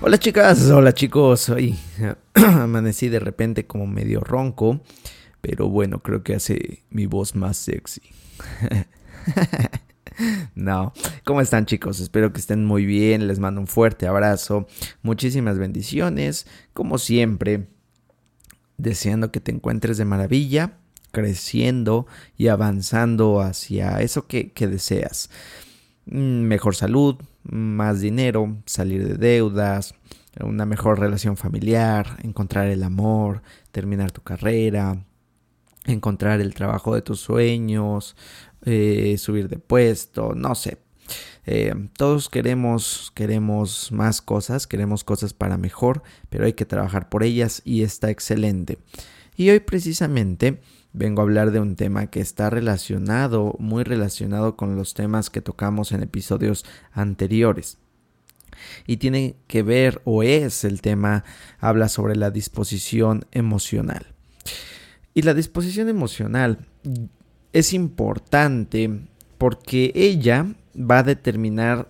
Hola 0.00 0.16
chicas, 0.16 0.70
hola 0.70 0.94
chicos, 0.94 1.48
hoy 1.48 1.76
amanecí 2.34 3.08
de 3.08 3.18
repente 3.18 3.66
como 3.66 3.88
medio 3.88 4.20
ronco, 4.20 4.80
pero 5.40 5.68
bueno, 5.68 5.98
creo 6.04 6.22
que 6.22 6.36
hace 6.36 6.84
mi 6.90 7.06
voz 7.06 7.34
más 7.34 7.56
sexy. 7.56 8.02
No, 10.56 10.92
¿cómo 11.24 11.40
están 11.40 11.64
chicos? 11.64 12.00
Espero 12.00 12.32
que 12.32 12.40
estén 12.40 12.64
muy 12.64 12.84
bien, 12.84 13.28
les 13.28 13.38
mando 13.38 13.60
un 13.60 13.68
fuerte 13.68 14.08
abrazo, 14.08 14.66
muchísimas 15.02 15.58
bendiciones, 15.58 16.44
como 16.72 16.98
siempre, 16.98 17.68
deseando 18.78 19.30
que 19.30 19.38
te 19.38 19.52
encuentres 19.52 19.96
de 19.96 20.04
maravilla, 20.04 20.78
creciendo 21.12 22.08
y 22.36 22.48
avanzando 22.48 23.40
hacia 23.40 24.00
eso 24.00 24.26
que, 24.26 24.52
deseas. 24.56 25.30
Mm, 26.06 26.42
mejor 26.42 26.74
salud, 26.74 27.16
más 27.42 28.00
dinero, 28.00 28.58
salir 28.66 29.06
de 29.06 29.14
deudas, 29.14 29.94
una 30.40 30.66
mejor 30.66 31.00
relación 31.00 31.36
familiar, 31.36 32.18
encontrar 32.22 32.68
el 32.68 32.82
amor, 32.82 33.42
terminar 33.70 34.12
tu 34.12 34.22
carrera, 34.22 35.04
encontrar 35.86 36.40
el 36.40 36.54
trabajo 36.54 36.94
de 36.94 37.02
tus 37.02 37.20
sueños, 37.20 38.16
eh, 38.64 39.16
subir 39.18 39.48
de 39.48 39.58
puesto, 39.58 40.34
no 40.34 40.54
sé. 40.54 40.78
Eh, 41.46 41.72
todos 41.96 42.28
queremos, 42.28 43.10
queremos 43.14 43.90
más 43.90 44.20
cosas, 44.20 44.66
queremos 44.66 45.02
cosas 45.02 45.32
para 45.32 45.56
mejor, 45.56 46.02
pero 46.28 46.44
hay 46.44 46.52
que 46.52 46.66
trabajar 46.66 47.08
por 47.08 47.22
ellas 47.22 47.62
y 47.64 47.82
está 47.82 48.10
excelente. 48.10 48.78
Y 49.34 49.48
hoy 49.50 49.60
precisamente 49.60 50.60
vengo 50.92 51.20
a 51.20 51.24
hablar 51.24 51.50
de 51.50 51.60
un 51.60 51.76
tema 51.76 52.06
que 52.06 52.20
está 52.20 52.50
relacionado, 52.50 53.54
muy 53.58 53.84
relacionado 53.84 54.56
con 54.56 54.76
los 54.76 54.94
temas 54.94 55.30
que 55.30 55.40
tocamos 55.40 55.92
en 55.92 56.02
episodios 56.02 56.64
anteriores. 56.92 57.78
Y 58.86 58.96
tiene 58.96 59.36
que 59.46 59.62
ver, 59.62 60.00
o 60.04 60.22
es 60.22 60.64
el 60.64 60.80
tema, 60.80 61.24
habla 61.58 61.88
sobre 61.88 62.16
la 62.16 62.30
disposición 62.30 63.26
emocional. 63.30 64.06
Y 65.14 65.22
la 65.22 65.34
disposición 65.34 65.88
emocional 65.88 66.66
es 67.52 67.72
importante 67.72 68.90
porque 69.36 69.92
ella 69.94 70.46
va 70.76 70.98
a 70.98 71.02
determinar 71.02 71.88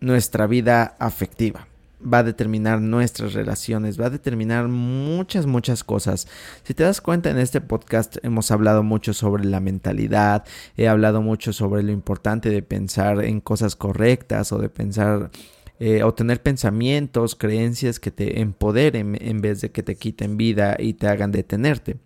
nuestra 0.00 0.46
vida 0.46 0.96
afectiva, 0.98 1.68
va 2.02 2.18
a 2.18 2.22
determinar 2.22 2.80
nuestras 2.80 3.34
relaciones, 3.34 4.00
va 4.00 4.06
a 4.06 4.10
determinar 4.10 4.68
muchas, 4.68 5.46
muchas 5.46 5.84
cosas. 5.84 6.28
Si 6.62 6.74
te 6.74 6.84
das 6.84 7.00
cuenta, 7.00 7.30
en 7.30 7.38
este 7.38 7.60
podcast 7.60 8.16
hemos 8.22 8.50
hablado 8.50 8.82
mucho 8.82 9.12
sobre 9.12 9.44
la 9.44 9.60
mentalidad, 9.60 10.44
he 10.76 10.88
hablado 10.88 11.22
mucho 11.22 11.52
sobre 11.52 11.82
lo 11.82 11.92
importante 11.92 12.50
de 12.50 12.62
pensar 12.62 13.24
en 13.24 13.40
cosas 13.40 13.76
correctas 13.76 14.52
o 14.52 14.58
de 14.58 14.68
pensar 14.68 15.30
eh, 15.78 16.02
o 16.02 16.12
tener 16.12 16.42
pensamientos, 16.42 17.34
creencias 17.34 17.98
que 17.98 18.10
te 18.10 18.40
empoderen 18.40 19.16
en 19.20 19.40
vez 19.40 19.62
de 19.62 19.70
que 19.70 19.82
te 19.82 19.96
quiten 19.96 20.36
vida 20.36 20.76
y 20.78 20.94
te 20.94 21.08
hagan 21.08 21.32
detenerte. 21.32 21.96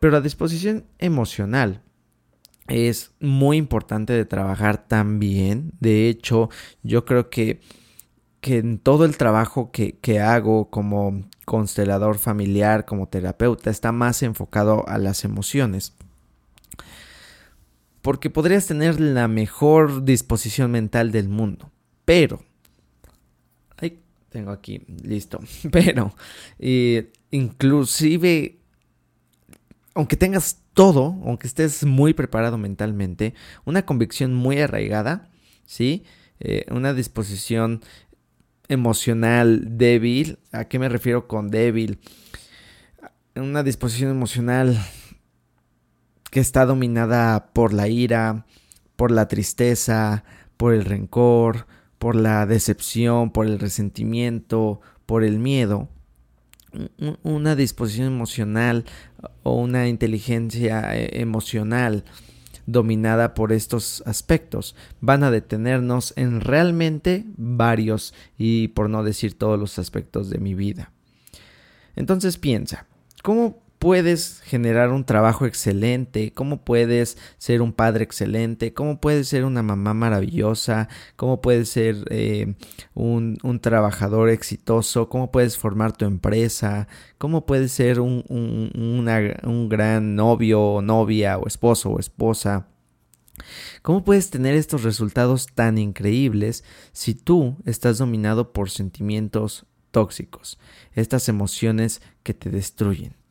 Pero 0.00 0.12
la 0.12 0.20
disposición 0.20 0.84
emocional 0.98 1.82
es 2.68 3.12
muy 3.20 3.58
importante 3.58 4.12
de 4.12 4.24
trabajar 4.24 4.88
también. 4.88 5.72
De 5.80 6.08
hecho, 6.08 6.48
yo 6.82 7.04
creo 7.04 7.28
que, 7.28 7.60
que 8.42 8.58
en 8.58 8.78
todo 8.78 9.04
el 9.04 9.16
trabajo 9.16 9.70
que, 9.70 9.92
que 10.00 10.18
hago 10.18 10.68
como 10.68 11.22
constelador 11.44 12.18
familiar, 12.18 12.84
como 12.84 13.06
terapeuta, 13.06 13.70
está 13.70 13.92
más 13.92 14.20
enfocado 14.24 14.86
a 14.88 14.98
las 14.98 15.24
emociones. 15.24 15.94
Porque 18.02 18.30
podrías 18.30 18.66
tener 18.66 18.98
la 18.98 19.28
mejor 19.28 20.04
disposición 20.04 20.72
mental 20.72 21.12
del 21.12 21.28
mundo. 21.28 21.70
Pero... 22.04 22.42
Ay, 23.76 24.00
tengo 24.28 24.50
aquí, 24.50 24.82
listo. 25.04 25.38
Pero... 25.70 26.12
Eh, 26.58 27.12
inclusive... 27.30 28.58
Aunque 29.94 30.16
tengas 30.16 30.58
todo, 30.74 31.16
aunque 31.24 31.46
estés 31.46 31.84
muy 31.84 32.12
preparado 32.12 32.58
mentalmente, 32.58 33.34
una 33.64 33.86
convicción 33.86 34.34
muy 34.34 34.58
arraigada, 34.58 35.30
¿sí? 35.64 36.02
Eh, 36.40 36.64
una 36.72 36.92
disposición 36.92 37.82
emocional 38.72 39.78
débil. 39.78 40.38
¿A 40.52 40.64
qué 40.64 40.78
me 40.78 40.88
refiero 40.88 41.28
con 41.28 41.50
débil? 41.50 41.98
Una 43.34 43.62
disposición 43.62 44.10
emocional 44.10 44.78
que 46.30 46.40
está 46.40 46.66
dominada 46.66 47.52
por 47.52 47.72
la 47.72 47.88
ira, 47.88 48.46
por 48.96 49.10
la 49.10 49.28
tristeza, 49.28 50.24
por 50.56 50.74
el 50.74 50.84
rencor, 50.84 51.66
por 51.98 52.16
la 52.16 52.46
decepción, 52.46 53.30
por 53.30 53.46
el 53.46 53.58
resentimiento, 53.58 54.80
por 55.06 55.24
el 55.24 55.38
miedo 55.38 55.88
una 57.22 57.54
disposición 57.54 58.06
emocional 58.06 58.84
o 59.42 59.54
una 59.54 59.88
inteligencia 59.88 60.96
eh, 60.96 61.20
emocional 61.20 62.04
dominada 62.66 63.34
por 63.34 63.52
estos 63.52 64.02
aspectos 64.06 64.74
van 65.00 65.24
a 65.24 65.30
detenernos 65.30 66.12
en 66.16 66.40
realmente 66.40 67.24
varios 67.36 68.14
y 68.38 68.68
por 68.68 68.90
no 68.90 69.02
decir 69.02 69.38
todos 69.38 69.58
los 69.58 69.78
aspectos 69.78 70.30
de 70.30 70.38
mi 70.38 70.54
vida. 70.54 70.92
Entonces 71.96 72.38
piensa, 72.38 72.86
¿cómo 73.22 73.61
puedes 73.82 74.40
generar 74.42 74.90
un 74.90 75.04
trabajo 75.04 75.44
excelente, 75.44 76.32
cómo 76.32 76.62
puedes 76.62 77.18
ser 77.38 77.60
un 77.62 77.72
padre 77.72 78.04
excelente, 78.04 78.72
cómo 78.72 79.00
puedes 79.00 79.26
ser 79.26 79.44
una 79.44 79.64
mamá 79.64 79.92
maravillosa, 79.92 80.88
cómo 81.16 81.40
puedes 81.40 81.68
ser 81.70 81.96
eh, 82.10 82.54
un, 82.94 83.38
trabajador 83.60 84.28
exitoso, 84.28 85.08
cómo 85.08 85.32
puedes 85.32 85.58
formar 85.58 85.96
tu 85.96 86.04
empresa, 86.04 86.86
cómo 87.18 87.44
puedes 87.44 87.72
ser 87.72 87.98
un, 87.98 88.24
un 88.28 89.68
gran 89.68 90.14
novio 90.14 90.60
o 90.62 90.80
novia 90.80 91.36
o 91.38 91.48
esposo 91.48 91.90
o 91.90 91.98
esposa. 91.98 92.68
¿Cómo 93.82 94.04
puedes 94.04 94.30
tener 94.30 94.54
estos 94.54 94.84
resultados 94.84 95.48
tan 95.56 95.76
increíbles 95.76 96.62
si 96.92 97.16
tú 97.16 97.56
estás 97.64 97.98
dominado 97.98 98.52
por 98.52 98.70
sentimientos 98.70 99.66
tóxicos, 99.90 100.60
estas 100.94 101.28
emociones 101.28 102.00
que 102.22 102.32
te 102.32 102.48
destruyen? 102.48 103.21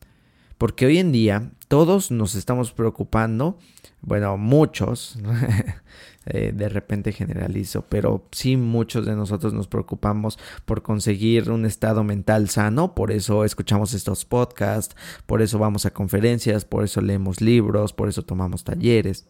Porque 0.61 0.85
hoy 0.85 0.99
en 0.99 1.11
día 1.11 1.53
todos 1.69 2.11
nos 2.11 2.35
estamos 2.35 2.71
preocupando, 2.71 3.57
bueno, 4.01 4.37
muchos, 4.37 5.17
eh, 6.27 6.51
de 6.55 6.69
repente 6.69 7.13
generalizo, 7.13 7.87
pero 7.89 8.27
sí 8.31 8.57
muchos 8.57 9.07
de 9.07 9.15
nosotros 9.15 9.55
nos 9.55 9.67
preocupamos 9.67 10.37
por 10.65 10.83
conseguir 10.83 11.49
un 11.49 11.65
estado 11.65 12.03
mental 12.03 12.47
sano, 12.47 12.93
por 12.93 13.11
eso 13.11 13.43
escuchamos 13.43 13.95
estos 13.95 14.23
podcasts, 14.23 14.95
por 15.25 15.41
eso 15.41 15.57
vamos 15.57 15.87
a 15.87 15.93
conferencias, 15.93 16.63
por 16.63 16.83
eso 16.83 17.01
leemos 17.01 17.41
libros, 17.41 17.91
por 17.91 18.07
eso 18.07 18.21
tomamos 18.21 18.63
talleres. 18.63 19.25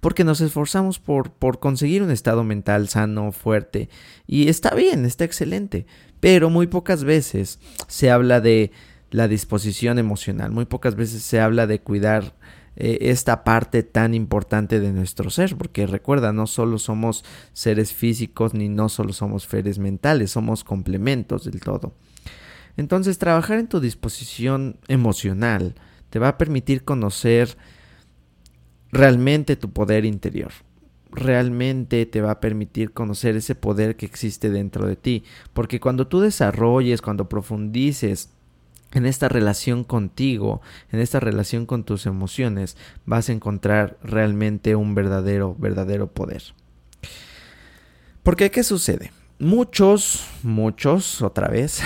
Porque 0.00 0.24
nos 0.24 0.40
esforzamos 0.40 1.00
por, 1.00 1.32
por 1.32 1.58
conseguir 1.58 2.02
un 2.02 2.10
estado 2.10 2.44
mental 2.44 2.88
sano, 2.88 3.30
fuerte. 3.30 3.90
Y 4.26 4.48
está 4.48 4.74
bien, 4.74 5.04
está 5.04 5.24
excelente. 5.24 5.86
Pero 6.20 6.48
muy 6.48 6.66
pocas 6.66 7.04
veces 7.04 7.58
se 7.88 8.10
habla 8.10 8.40
de 8.40 8.72
la 9.14 9.28
disposición 9.28 10.00
emocional. 10.00 10.50
Muy 10.50 10.64
pocas 10.64 10.96
veces 10.96 11.22
se 11.22 11.38
habla 11.38 11.68
de 11.68 11.80
cuidar 11.80 12.34
eh, 12.74 12.98
esta 13.02 13.44
parte 13.44 13.84
tan 13.84 14.12
importante 14.12 14.80
de 14.80 14.92
nuestro 14.92 15.30
ser, 15.30 15.54
porque 15.56 15.86
recuerda, 15.86 16.32
no 16.32 16.48
solo 16.48 16.80
somos 16.80 17.24
seres 17.52 17.92
físicos 17.92 18.54
ni 18.54 18.68
no 18.68 18.88
solo 18.88 19.12
somos 19.12 19.44
seres 19.44 19.78
mentales, 19.78 20.32
somos 20.32 20.64
complementos 20.64 21.44
del 21.44 21.60
todo. 21.60 21.94
Entonces, 22.76 23.18
trabajar 23.18 23.60
en 23.60 23.68
tu 23.68 23.78
disposición 23.78 24.78
emocional 24.88 25.76
te 26.10 26.18
va 26.18 26.26
a 26.26 26.36
permitir 26.36 26.82
conocer 26.82 27.56
realmente 28.90 29.54
tu 29.54 29.70
poder 29.70 30.04
interior. 30.04 30.50
Realmente 31.12 32.04
te 32.06 32.20
va 32.20 32.32
a 32.32 32.40
permitir 32.40 32.90
conocer 32.90 33.36
ese 33.36 33.54
poder 33.54 33.94
que 33.94 34.06
existe 34.06 34.50
dentro 34.50 34.88
de 34.88 34.96
ti. 34.96 35.22
Porque 35.52 35.78
cuando 35.78 36.08
tú 36.08 36.18
desarrolles, 36.18 37.00
cuando 37.00 37.28
profundices 37.28 38.30
en 38.94 39.06
esta 39.06 39.28
relación 39.28 39.84
contigo, 39.84 40.62
en 40.90 41.00
esta 41.00 41.20
relación 41.20 41.66
con 41.66 41.84
tus 41.84 42.06
emociones, 42.06 42.76
vas 43.04 43.28
a 43.28 43.32
encontrar 43.32 43.98
realmente 44.02 44.76
un 44.76 44.94
verdadero, 44.94 45.54
verdadero 45.58 46.06
poder. 46.06 46.42
Porque, 48.22 48.50
¿qué 48.50 48.62
sucede? 48.62 49.12
Muchos, 49.38 50.26
muchos, 50.42 51.20
otra 51.20 51.48
vez, 51.48 51.82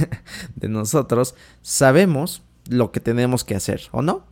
de 0.54 0.68
nosotros 0.68 1.34
sabemos 1.60 2.42
lo 2.68 2.92
que 2.92 3.00
tenemos 3.00 3.44
que 3.44 3.56
hacer, 3.56 3.82
¿o 3.90 4.00
no? 4.00 4.24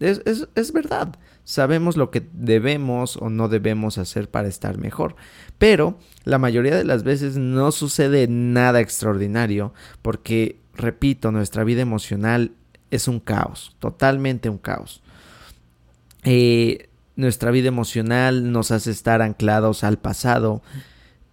Es, 0.00 0.22
es, 0.24 0.48
es, 0.54 0.72
verdad. 0.72 1.14
Sabemos 1.44 1.96
lo 1.96 2.10
que 2.10 2.26
debemos 2.32 3.16
o 3.18 3.28
no 3.28 3.48
debemos 3.48 3.98
hacer 3.98 4.30
para 4.30 4.48
estar 4.48 4.78
mejor. 4.78 5.14
Pero 5.58 5.98
la 6.24 6.38
mayoría 6.38 6.74
de 6.74 6.84
las 6.84 7.02
veces 7.02 7.36
no 7.36 7.70
sucede 7.70 8.26
nada 8.26 8.80
extraordinario 8.80 9.74
porque 10.00 10.58
repito, 10.80 11.32
nuestra 11.32 11.64
vida 11.64 11.82
emocional 11.82 12.52
es 12.90 13.08
un 13.08 13.20
caos, 13.20 13.76
totalmente 13.78 14.48
un 14.48 14.58
caos. 14.58 15.02
Eh, 16.24 16.88
nuestra 17.16 17.50
vida 17.50 17.68
emocional 17.68 18.52
nos 18.52 18.70
hace 18.70 18.90
estar 18.90 19.22
anclados 19.22 19.84
al 19.84 19.98
pasado 19.98 20.62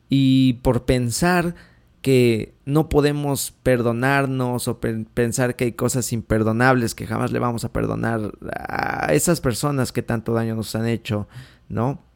y 0.09 0.53
por 0.61 0.85
pensar 0.85 1.55
que 2.01 2.53
no 2.65 2.89
podemos 2.89 3.53
perdonarnos 3.63 4.67
o 4.67 4.79
pensar 4.79 5.55
que 5.55 5.65
hay 5.65 5.71
cosas 5.73 6.13
imperdonables 6.13 6.95
que 6.95 7.07
jamás 7.07 7.31
le 7.31 7.39
vamos 7.39 7.65
a 7.65 7.73
perdonar 7.73 8.33
a 8.49 9.13
esas 9.13 9.41
personas 9.41 9.91
que 9.91 10.03
tanto 10.03 10.33
daño 10.33 10.55
nos 10.55 10.75
han 10.75 10.88
hecho, 10.88 11.27
¿no? 11.67 12.06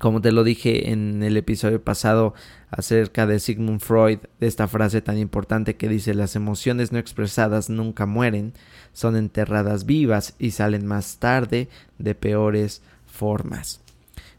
Como 0.00 0.22
te 0.22 0.32
lo 0.32 0.44
dije 0.44 0.92
en 0.92 1.22
el 1.22 1.36
episodio 1.36 1.84
pasado 1.84 2.32
acerca 2.70 3.26
de 3.26 3.38
Sigmund 3.38 3.80
Freud, 3.80 4.20
de 4.40 4.46
esta 4.46 4.66
frase 4.66 5.02
tan 5.02 5.18
importante 5.18 5.76
que 5.76 5.90
dice 5.90 6.14
las 6.14 6.36
emociones 6.36 6.90
no 6.90 6.98
expresadas 6.98 7.68
nunca 7.68 8.06
mueren, 8.06 8.54
son 8.94 9.14
enterradas 9.14 9.84
vivas 9.84 10.34
y 10.38 10.52
salen 10.52 10.86
más 10.86 11.18
tarde 11.18 11.68
de 11.98 12.14
peores 12.14 12.80
formas. 13.04 13.82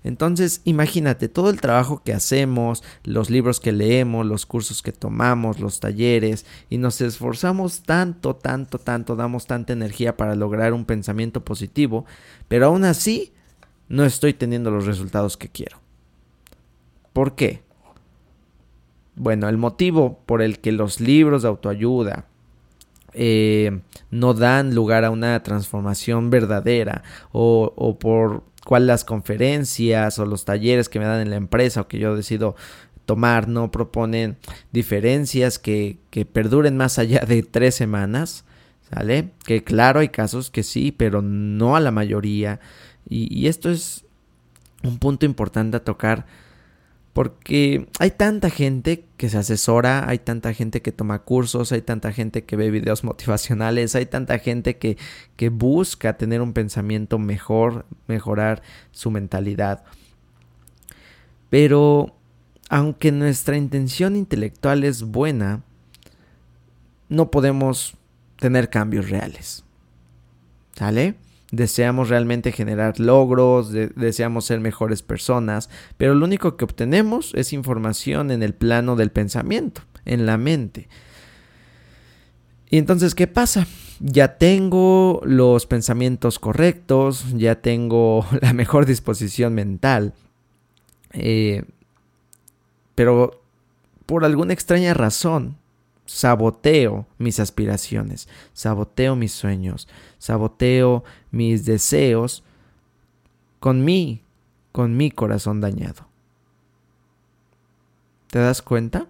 Entonces, 0.04 0.62
imagínate 0.63 1.30
todo 1.30 1.52
el 1.52 1.62
trabajo 1.62 2.02
que 2.04 2.14
hacemos, 2.14 2.84
los 3.04 3.30
libros 3.30 3.60
que 3.60 3.72
leemos, 3.72 4.25
los 4.25 4.48
cursos 4.48 4.81
que 4.81 4.92
tomamos, 4.92 5.60
los 5.60 5.80
talleres, 5.80 6.44
y 6.72 6.80
nos 6.80 7.02
esforzamos 7.02 7.81
tanto, 7.84 8.36
tanto, 8.36 8.80
tanto, 8.80 9.16
damos 9.16 9.46
tanta 9.46 9.74
energía 9.74 10.18
para 10.18 10.34
lograr 10.34 10.74
un 10.74 10.86
pensamiento 10.86 11.46
positivo, 11.46 12.07
pero 12.48 12.66
aún 12.66 12.84
así 12.84 13.31
no 13.92 14.06
estoy 14.06 14.34
teniendo 14.34 14.72
los 14.72 14.86
resultados 14.86 15.36
que 15.36 15.50
quiero. 15.50 15.78
¿Por 17.12 17.36
qué? 17.36 17.62
Bueno, 19.16 19.50
el 19.50 19.58
motivo 19.58 20.20
por 20.26 20.42
el 20.42 20.60
que 20.60 20.72
los 20.72 21.02
libros 21.02 21.42
de 21.42 21.50
autoayuda 21.50 22.26
eh, 23.14 23.82
no 24.10 24.34
dan 24.34 24.74
lugar 24.74 25.04
a 25.04 25.12
una 25.12 25.44
transformación 25.44 26.30
verdadera 26.30 27.04
o, 27.34 27.98
por 28.00 28.44
cuál 28.66 28.88
las 28.88 29.04
conferencias 29.04 30.18
o 30.20 30.26
los 30.26 30.46
talleres 30.46 30.88
que 30.88 31.00
me 31.00 31.06
dan 31.06 31.20
en 31.20 31.30
la 31.30 31.36
empresa 31.36 31.82
o 31.82 31.88
que 31.90 32.00
yo 32.00 32.16
decido 32.16 32.56
tomar 33.06 33.50
no 33.50 33.72
proponen 33.72 34.38
diferencias 34.72 35.60
que, 35.60 35.98
que 36.10 36.26
perduren 36.26 36.78
más 36.78 36.98
allá 36.98 37.26
de 37.28 37.44
tres 37.44 37.76
semanas, 37.76 38.46
¿sale? 38.90 39.32
Que 39.44 39.66
claro, 39.66 40.00
hay 40.00 40.10
casos 40.10 40.50
que 40.50 40.64
sí, 40.64 40.94
pero 40.94 41.22
no 41.22 41.76
a 41.76 41.82
la 41.82 41.92
mayoría. 41.92 42.62
Y, 43.12 43.48
esto 43.48 43.69
es 43.69 44.06
un 44.84 44.98
punto 44.98 45.25
importante 45.25 45.78
a 45.78 45.84
tocar 45.84 46.25
porque 47.12 47.90
hay 48.00 48.12
tanta 48.12 48.50
gente 48.50 49.04
que 49.18 49.28
se 49.30 49.38
asesora, 49.38 50.08
hay 50.08 50.18
tanta 50.18 50.54
gente 50.54 50.81
que 50.81 50.94
toma 50.94 51.19
cursos, 51.19 51.74
hay 51.74 51.81
tanta 51.81 52.13
gente 52.13 52.46
que 52.46 52.56
ve 52.56 52.72
videos 52.72 53.04
motivacionales, 53.04 53.96
hay 53.96 54.06
tanta 54.06 54.40
gente 54.40 54.78
que, 54.78 54.98
que 55.36 55.50
busca 55.50 56.16
tener 56.16 56.42
un 56.42 56.54
pensamiento 56.54 57.19
mejor, 57.19 57.86
mejorar 58.08 58.62
su 58.92 59.12
mentalidad. 59.12 59.84
Pero 61.50 62.16
aunque 62.69 63.12
nuestra 63.12 63.57
intención 63.57 64.16
intelectual 64.16 64.86
es 64.86 65.04
buena, 65.04 65.64
no 67.10 67.30
podemos 67.30 67.98
tener 68.38 68.69
cambios 68.69 69.10
reales. 69.10 69.66
¿Sale? 70.78 71.16
Deseamos 71.51 72.09
realmente 72.09 72.51
generar 72.51 73.00
logros, 73.00 73.71
deseamos 73.71 74.45
ser 74.45 74.59
mejores 74.62 75.03
personas, 75.03 75.69
pero 75.98 76.15
lo 76.15 76.25
único 76.25 76.56
que 76.56 76.65
obtenemos 76.65 77.33
es 77.36 77.53
información 77.53 78.31
en 78.31 78.42
el 78.42 78.53
plano 78.53 78.95
del 78.95 79.12
pensamiento, 79.12 79.81
en 80.06 80.25
la 80.25 80.38
mente. 80.38 80.88
Y 82.69 82.77
entonces, 82.77 83.15
¿qué 83.15 83.27
pasa? 83.27 83.68
Ya 84.00 84.38
tengo 84.38 85.21
los 85.25 85.68
pensamientos 85.68 86.39
correctos, 86.39 87.25
ya 87.33 87.62
tengo 87.62 88.25
la 88.42 88.54
mejor 88.54 88.86
disposición 88.86 89.54
mental, 89.54 90.13
eh, 91.12 91.63
pero 92.95 93.42
por 94.06 94.24
alguna 94.24 94.54
extraña 94.54 94.94
razón 94.94 95.57
saboteo 96.06 97.07
mis 97.18 97.39
aspiraciones, 97.39 98.27
saboteo 98.53 99.15
mis 99.15 99.31
sueños, 99.31 99.88
saboteo 100.18 101.03
mis 101.31 101.65
deseos 101.65 102.44
con 103.59 103.86
mí, 103.86 104.24
con 104.71 104.98
mi 104.98 105.12
corazón 105.12 105.62
dañado. 105.62 106.07
¿Te 108.28 108.40
das 108.40 108.61
cuenta? 108.61 109.07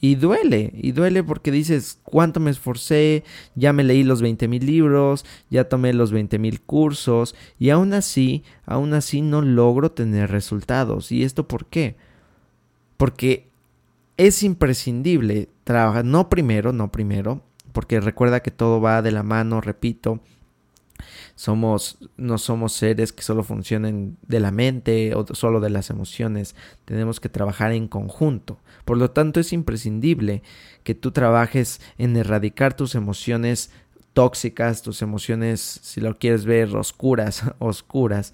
Y 0.00 0.16
duele, 0.16 0.70
y 0.76 0.92
duele 0.92 1.24
porque 1.24 1.50
dices, 1.50 1.98
¿cuánto 2.02 2.38
me 2.38 2.50
esforcé? 2.50 3.24
Ya 3.54 3.72
me 3.72 3.84
leí 3.84 4.02
los 4.02 4.20
20 4.20 4.48
mil 4.48 4.66
libros, 4.66 5.24
ya 5.48 5.66
tomé 5.66 5.94
los 5.94 6.12
20 6.12 6.38
mil 6.38 6.60
cursos, 6.60 7.34
y 7.58 7.70
aún 7.70 7.94
así, 7.94 8.44
aún 8.66 8.92
así 8.92 9.22
no 9.22 9.40
logro 9.40 9.92
tener 9.92 10.30
resultados. 10.30 11.10
¿Y 11.10 11.24
esto 11.24 11.48
por 11.48 11.64
qué? 11.64 11.96
Porque 12.98 13.48
es 14.16 14.42
imprescindible 14.42 15.48
trabajar, 15.64 16.04
no 16.04 16.28
primero, 16.28 16.72
no 16.72 16.90
primero, 16.92 17.42
porque 17.72 18.00
recuerda 18.00 18.40
que 18.40 18.50
todo 18.50 18.80
va 18.80 19.02
de 19.02 19.10
la 19.10 19.22
mano, 19.22 19.60
repito, 19.60 20.20
somos, 21.34 21.98
no 22.16 22.38
somos 22.38 22.72
seres 22.72 23.12
que 23.12 23.22
solo 23.22 23.42
funcionen 23.42 24.16
de 24.22 24.40
la 24.40 24.52
mente 24.52 25.14
o 25.14 25.26
solo 25.34 25.60
de 25.60 25.70
las 25.70 25.90
emociones, 25.90 26.54
tenemos 26.84 27.18
que 27.18 27.28
trabajar 27.28 27.72
en 27.72 27.88
conjunto. 27.88 28.58
Por 28.84 28.98
lo 28.98 29.10
tanto, 29.10 29.40
es 29.40 29.52
imprescindible 29.52 30.42
que 30.84 30.94
tú 30.94 31.10
trabajes 31.10 31.80
en 31.98 32.16
erradicar 32.16 32.76
tus 32.76 32.94
emociones 32.94 33.70
tóxicas, 34.12 34.82
tus 34.82 35.02
emociones, 35.02 35.80
si 35.82 36.00
lo 36.00 36.18
quieres 36.18 36.44
ver, 36.44 36.74
oscuras, 36.76 37.42
oscuras, 37.58 38.32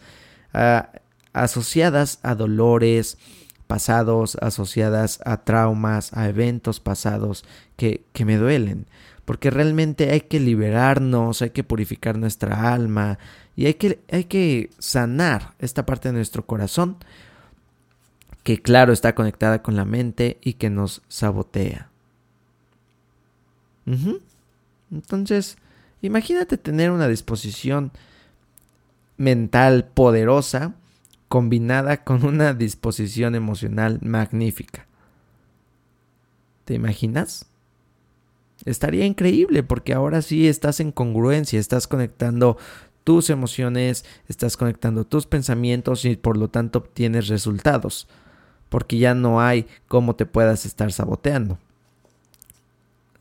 ah, 0.52 0.90
asociadas 1.32 2.20
a 2.22 2.34
dolores, 2.34 3.16
pasados, 3.70 4.36
asociadas 4.40 5.20
a 5.24 5.44
traumas, 5.44 6.12
a 6.12 6.28
eventos 6.28 6.80
pasados 6.80 7.44
que, 7.76 8.02
que 8.12 8.24
me 8.24 8.36
duelen. 8.36 8.86
Porque 9.24 9.48
realmente 9.48 10.10
hay 10.10 10.22
que 10.22 10.40
liberarnos, 10.40 11.40
hay 11.40 11.50
que 11.50 11.62
purificar 11.62 12.18
nuestra 12.18 12.72
alma 12.72 13.20
y 13.54 13.66
hay 13.66 13.74
que, 13.74 14.00
hay 14.10 14.24
que 14.24 14.70
sanar 14.80 15.54
esta 15.60 15.86
parte 15.86 16.08
de 16.08 16.14
nuestro 16.14 16.44
corazón 16.46 16.96
que 18.42 18.60
claro 18.60 18.92
está 18.92 19.14
conectada 19.14 19.62
con 19.62 19.76
la 19.76 19.84
mente 19.84 20.38
y 20.42 20.54
que 20.54 20.68
nos 20.68 21.02
sabotea. 21.06 21.90
Entonces, 24.90 25.58
imagínate 26.02 26.58
tener 26.58 26.90
una 26.90 27.06
disposición 27.06 27.92
mental 29.16 29.84
poderosa 29.84 30.74
combinada 31.30 32.02
con 32.02 32.26
una 32.26 32.54
disposición 32.54 33.36
emocional 33.36 34.00
magnífica. 34.02 34.88
¿Te 36.64 36.74
imaginas? 36.74 37.46
Estaría 38.64 39.06
increíble 39.06 39.62
porque 39.62 39.94
ahora 39.94 40.22
sí 40.22 40.48
estás 40.48 40.80
en 40.80 40.90
congruencia, 40.90 41.60
estás 41.60 41.86
conectando 41.86 42.58
tus 43.04 43.30
emociones, 43.30 44.04
estás 44.26 44.56
conectando 44.56 45.04
tus 45.04 45.26
pensamientos 45.26 46.04
y 46.04 46.16
por 46.16 46.36
lo 46.36 46.48
tanto 46.48 46.80
obtienes 46.80 47.28
resultados, 47.28 48.08
porque 48.68 48.98
ya 48.98 49.14
no 49.14 49.40
hay 49.40 49.68
cómo 49.86 50.16
te 50.16 50.26
puedas 50.26 50.66
estar 50.66 50.90
saboteando. 50.90 51.60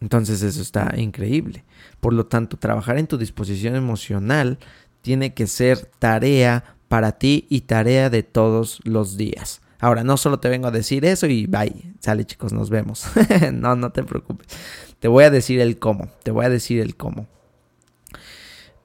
Entonces 0.01 0.41
eso 0.41 0.63
está 0.63 0.95
increíble. 0.97 1.63
Por 1.99 2.13
lo 2.13 2.25
tanto, 2.25 2.57
trabajar 2.57 2.97
en 2.97 3.05
tu 3.05 3.19
disposición 3.19 3.75
emocional 3.75 4.57
tiene 5.03 5.35
que 5.35 5.45
ser 5.45 5.91
tarea 5.99 6.75
para 6.89 7.13
ti 7.13 7.47
y 7.49 7.61
tarea 7.61 8.09
de 8.09 8.23
todos 8.23 8.81
los 8.83 9.15
días. 9.15 9.61
Ahora, 9.79 10.03
no 10.03 10.17
solo 10.17 10.41
te 10.41 10.49
vengo 10.49 10.67
a 10.67 10.71
decir 10.71 11.05
eso 11.05 11.25
y 11.27 11.45
bye, 11.45 11.93
sale 12.01 12.25
chicos, 12.25 12.51
nos 12.51 12.69
vemos. 12.69 13.05
no, 13.53 13.77
no 13.77 13.91
te 13.91 14.03
preocupes. 14.03 14.47
Te 14.99 15.07
voy 15.07 15.23
a 15.23 15.29
decir 15.29 15.61
el 15.61 15.79
cómo, 15.79 16.09
te 16.23 16.31
voy 16.31 16.45
a 16.45 16.49
decir 16.49 16.81
el 16.81 16.97
cómo. 16.97 17.27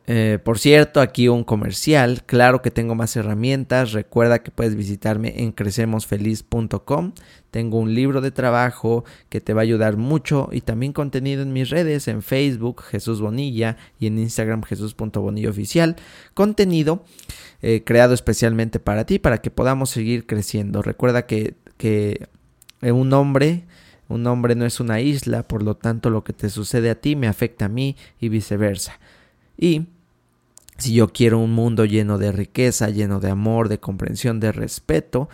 Eh, 0.06 0.38
por 0.44 0.58
cierto, 0.58 1.00
aquí 1.00 1.28
un 1.28 1.44
comercial. 1.44 2.24
Claro 2.26 2.60
que 2.60 2.70
tengo 2.70 2.94
más 2.94 3.16
herramientas. 3.16 3.92
Recuerda 3.92 4.42
que 4.42 4.50
puedes 4.50 4.74
visitarme 4.74 5.42
en 5.42 5.52
crecemosfeliz.com. 5.52 7.12
Tengo 7.50 7.78
un 7.78 7.94
libro 7.94 8.20
de 8.20 8.30
trabajo 8.30 9.04
que 9.30 9.40
te 9.40 9.54
va 9.54 9.62
a 9.62 9.62
ayudar 9.62 9.96
mucho 9.96 10.48
y 10.52 10.60
también 10.60 10.92
contenido 10.92 11.42
en 11.42 11.52
mis 11.52 11.70
redes, 11.70 12.08
en 12.08 12.20
Facebook 12.20 12.82
Jesús 12.82 13.20
Bonilla 13.20 13.76
y 13.98 14.08
en 14.08 14.18
Instagram 14.18 14.62
Jesús.bonilla 14.62 15.48
oficial. 15.48 15.96
Contenido 16.34 17.04
eh, 17.66 17.82
creado 17.82 18.12
especialmente 18.12 18.78
para 18.78 19.06
ti, 19.06 19.18
para 19.18 19.40
que 19.40 19.50
podamos 19.50 19.88
seguir 19.88 20.26
creciendo. 20.26 20.82
Recuerda 20.82 21.26
que, 21.26 21.54
que 21.78 22.28
un 22.82 23.12
hombre... 23.14 23.64
Un 24.06 24.26
hombre 24.26 24.54
no 24.54 24.66
es 24.66 24.80
una 24.80 25.00
isla, 25.00 25.48
por 25.48 25.62
lo 25.62 25.78
tanto 25.78 26.10
lo 26.10 26.24
que 26.24 26.34
te 26.34 26.50
sucede 26.50 26.90
a 26.90 27.00
ti 27.00 27.16
me 27.16 27.26
afecta 27.26 27.64
a 27.64 27.68
mí 27.70 27.96
y 28.20 28.28
viceversa. 28.28 29.00
Y 29.56 29.86
si 30.76 30.92
yo 30.92 31.08
quiero 31.08 31.38
un 31.38 31.52
mundo 31.52 31.86
lleno 31.86 32.18
de 32.18 32.30
riqueza, 32.30 32.90
lleno 32.90 33.18
de 33.18 33.30
amor, 33.30 33.70
de 33.70 33.80
comprensión, 33.80 34.40
de 34.40 34.52
respeto, 34.52 35.30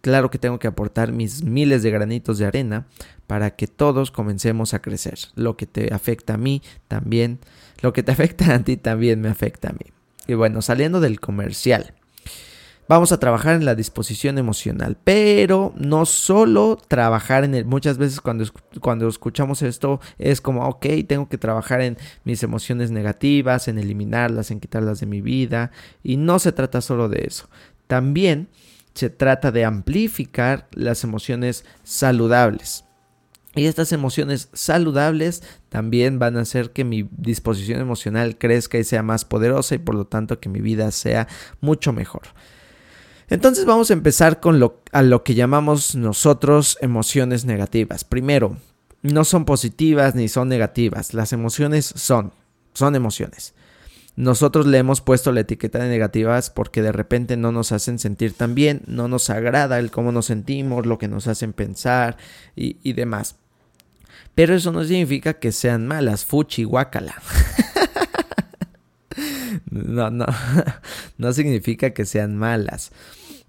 claro 0.00 0.30
que 0.30 0.38
tengo 0.38 0.58
que 0.58 0.68
aportar 0.68 1.12
mis 1.12 1.44
miles 1.44 1.82
de 1.82 1.90
granitos 1.90 2.38
de 2.38 2.46
arena 2.46 2.86
para 3.26 3.56
que 3.56 3.66
todos 3.66 4.10
comencemos 4.10 4.72
a 4.72 4.80
crecer. 4.80 5.18
Lo 5.34 5.58
que 5.58 5.66
te 5.66 5.92
afecta 5.92 6.34
a 6.34 6.38
mí 6.38 6.62
también, 6.88 7.40
lo 7.82 7.92
que 7.92 8.02
te 8.02 8.12
afecta 8.16 8.54
a 8.54 8.64
ti 8.64 8.78
también 8.78 9.20
me 9.20 9.28
afecta 9.28 9.68
a 9.68 9.72
mí. 9.72 9.92
Y 10.26 10.34
bueno, 10.34 10.62
saliendo 10.62 11.00
del 11.00 11.20
comercial. 11.20 11.94
Vamos 12.86 13.12
a 13.12 13.18
trabajar 13.18 13.54
en 13.54 13.64
la 13.64 13.74
disposición 13.74 14.36
emocional, 14.36 14.98
pero 15.02 15.72
no 15.74 16.04
solo 16.04 16.76
trabajar 16.76 17.42
en 17.44 17.54
el... 17.54 17.64
Muchas 17.64 17.96
veces 17.96 18.20
cuando, 18.20 18.44
cuando 18.80 19.08
escuchamos 19.08 19.62
esto 19.62 20.00
es 20.18 20.42
como, 20.42 20.68
ok, 20.68 20.86
tengo 21.08 21.26
que 21.30 21.38
trabajar 21.38 21.80
en 21.80 21.96
mis 22.24 22.42
emociones 22.42 22.90
negativas, 22.90 23.68
en 23.68 23.78
eliminarlas, 23.78 24.50
en 24.50 24.60
quitarlas 24.60 25.00
de 25.00 25.06
mi 25.06 25.22
vida, 25.22 25.70
y 26.02 26.18
no 26.18 26.38
se 26.38 26.52
trata 26.52 26.82
solo 26.82 27.08
de 27.08 27.24
eso. 27.26 27.48
También 27.86 28.48
se 28.92 29.08
trata 29.08 29.50
de 29.50 29.64
amplificar 29.64 30.68
las 30.72 31.04
emociones 31.04 31.64
saludables. 31.84 32.83
Y 33.56 33.66
estas 33.66 33.92
emociones 33.92 34.48
saludables 34.52 35.42
también 35.68 36.18
van 36.18 36.36
a 36.36 36.40
hacer 36.40 36.72
que 36.72 36.84
mi 36.84 37.08
disposición 37.16 37.80
emocional 37.80 38.36
crezca 38.36 38.78
y 38.78 38.84
sea 38.84 39.02
más 39.02 39.24
poderosa 39.24 39.76
y 39.76 39.78
por 39.78 39.94
lo 39.94 40.06
tanto 40.06 40.40
que 40.40 40.48
mi 40.48 40.60
vida 40.60 40.90
sea 40.90 41.28
mucho 41.60 41.92
mejor. 41.92 42.22
Entonces 43.28 43.64
vamos 43.64 43.90
a 43.90 43.94
empezar 43.94 44.40
con 44.40 44.58
lo, 44.58 44.82
a 44.92 45.02
lo 45.02 45.22
que 45.22 45.34
llamamos 45.34 45.94
nosotros 45.94 46.76
emociones 46.80 47.44
negativas. 47.44 48.04
Primero, 48.04 48.56
no 49.02 49.24
son 49.24 49.44
positivas 49.44 50.14
ni 50.14 50.28
son 50.28 50.48
negativas. 50.48 51.14
Las 51.14 51.32
emociones 51.32 51.86
son, 51.96 52.32
son 52.74 52.96
emociones. 52.96 53.54
Nosotros 54.16 54.66
le 54.66 54.78
hemos 54.78 55.00
puesto 55.00 55.32
la 55.32 55.40
etiqueta 55.40 55.78
de 55.78 55.88
negativas 55.88 56.50
porque 56.50 56.82
de 56.82 56.92
repente 56.92 57.36
no 57.36 57.50
nos 57.50 57.72
hacen 57.72 57.98
sentir 57.98 58.34
tan 58.34 58.54
bien, 58.54 58.82
no 58.86 59.08
nos 59.08 59.28
agrada 59.30 59.78
el 59.78 59.90
cómo 59.90 60.12
nos 60.12 60.26
sentimos, 60.26 60.86
lo 60.86 60.98
que 60.98 61.08
nos 61.08 61.26
hacen 61.26 61.52
pensar 61.52 62.16
y, 62.54 62.78
y 62.82 62.92
demás. 62.92 63.36
Pero 64.34 64.54
eso 64.54 64.72
no 64.72 64.84
significa 64.84 65.34
que 65.34 65.52
sean 65.52 65.86
malas, 65.86 66.24
fuchi, 66.24 66.64
guácala. 66.64 67.14
no, 69.70 70.10
no, 70.10 70.26
no 71.18 71.32
significa 71.32 71.90
que 71.90 72.04
sean 72.04 72.36
malas. 72.36 72.90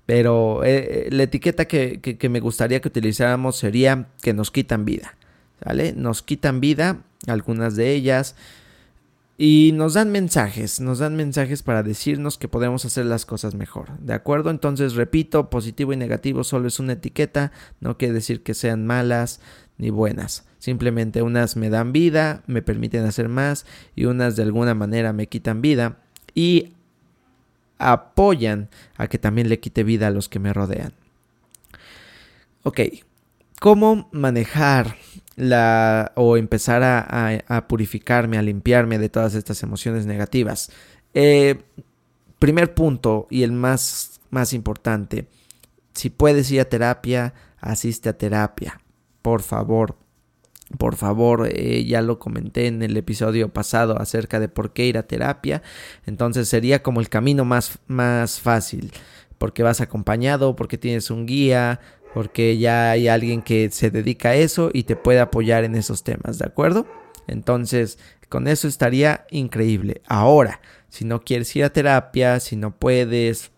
Pero 0.05 0.63
eh, 0.63 1.07
eh, 1.07 1.09
la 1.11 1.23
etiqueta 1.23 1.65
que, 1.65 1.99
que, 1.99 2.29
me 2.29 2.39
gustaría 2.39 2.79
que 2.79 2.87
utilizáramos 2.87 3.55
sería 3.55 4.09
que 4.21 4.33
nos 4.33 4.51
quitan 4.51 4.85
vida. 4.85 5.15
¿Vale? 5.63 5.93
Nos 5.93 6.21
quitan 6.21 6.59
vida, 6.59 7.01
algunas 7.25 7.75
de 7.75 7.93
ellas. 7.93 8.35
Y 9.37 9.71
nos 9.73 9.95
dan 9.95 10.11
mensajes, 10.11 10.79
nos 10.79 10.99
dan 10.99 11.17
mensajes 11.17 11.61
para 11.61 11.83
decirnos 11.83 12.37
que 12.37 12.47
podemos 12.47 12.85
hacer 12.85 13.05
las 13.05 13.25
cosas 13.25 13.55
mejor. 13.55 13.97
¿De 13.99 14.13
acuerdo? 14.13 14.49
Entonces, 14.49 14.93
repito, 14.93 15.49
positivo 15.49 15.91
y 15.91 15.97
negativo 15.97 16.45
solo 16.45 16.69
es 16.69 16.79
una 16.79 16.93
etiqueta, 16.93 17.51
no 17.81 17.97
quiere 17.97 18.13
decir 18.13 18.43
que 18.43 18.53
sean 18.53 18.85
malas 18.85 19.41
ni 19.77 19.89
buenas. 19.89 20.45
Simplemente 20.65 21.21
unas 21.21 21.57
me 21.57 21.69
dan 21.69 21.91
vida, 21.91 22.41
me 22.47 22.63
permiten 22.63 23.05
hacer 23.05 23.29
más 23.29 23.67
y 23.95 24.05
unas 24.05 24.35
de 24.35 24.41
alguna 24.41 24.73
manera 24.73 25.13
me 25.13 25.27
quitan 25.27 25.61
vida. 25.61 25.99
Y 26.33 26.73
apoyan 27.77 28.69
a 28.97 29.05
que 29.07 29.19
también 29.19 29.47
le 29.47 29.59
quite 29.59 29.83
vida 29.83 30.07
a 30.07 30.09
los 30.09 30.27
que 30.27 30.39
me 30.39 30.53
rodean. 30.53 30.93
Ok, 32.63 32.79
¿cómo 33.59 34.09
manejar 34.11 34.95
la 35.35 36.13
o 36.15 36.35
empezar 36.35 36.81
a, 36.83 37.67
purificarme, 37.67 38.39
a 38.39 38.41
limpiarme 38.41 38.97
de 38.97 39.09
todas 39.09 39.35
estas 39.35 39.61
emociones 39.61 40.07
negativas? 40.07 40.71
Eh, 41.13 41.61
primer 42.39 42.73
punto 42.73 43.27
y 43.29 43.43
el 43.43 43.51
más, 43.51 44.19
más 44.31 44.51
importante, 44.51 45.27
si 45.93 46.09
puedes 46.09 46.49
ir 46.49 46.61
a 46.61 46.65
terapia, 46.65 47.35
asiste 47.59 48.09
a 48.09 48.17
terapia, 48.17 48.81
por 49.21 49.43
favor. 49.43 50.03
Por 50.77 50.95
favor, 50.95 51.47
eh, 51.51 51.85
ya 51.85 52.01
lo 52.01 52.17
comenté 52.17 52.67
en 52.67 52.81
el 52.81 52.97
episodio 52.97 53.49
pasado 53.49 53.99
acerca 53.99 54.39
de 54.39 54.47
por 54.47 54.73
qué 54.73 54.87
ir 54.87 54.97
a 54.97 55.03
terapia. 55.03 55.61
Entonces 56.05 56.49
sería 56.49 56.81
como 56.81 57.01
el 57.01 57.09
camino 57.09 57.45
más, 57.45 57.79
más 57.87 58.39
fácil. 58.39 58.91
Porque 59.37 59.63
vas 59.63 59.81
acompañado, 59.81 60.55
porque 60.55 60.77
tienes 60.77 61.11
un 61.11 61.25
guía, 61.25 61.79
porque 62.13 62.57
ya 62.57 62.91
hay 62.91 63.07
alguien 63.07 63.41
que 63.41 63.69
se 63.71 63.91
dedica 63.91 64.29
a 64.29 64.35
eso 64.35 64.71
y 64.73 64.83
te 64.83 64.95
puede 64.95 65.19
apoyar 65.19 65.65
en 65.65 65.75
esos 65.75 66.03
temas, 66.03 66.39
¿de 66.39 66.45
acuerdo? 66.45 66.87
Entonces, 67.27 67.99
con 68.29 68.47
eso 68.47 68.67
estaría 68.67 69.25
increíble. 69.29 70.01
Ahora, 70.07 70.61
si 70.89 71.05
no 71.05 71.21
quieres 71.21 71.53
ir 71.55 71.63
a 71.63 71.73
terapia, 71.73 72.39
si 72.39 72.55
no 72.55 72.71
puedes, 72.71 73.51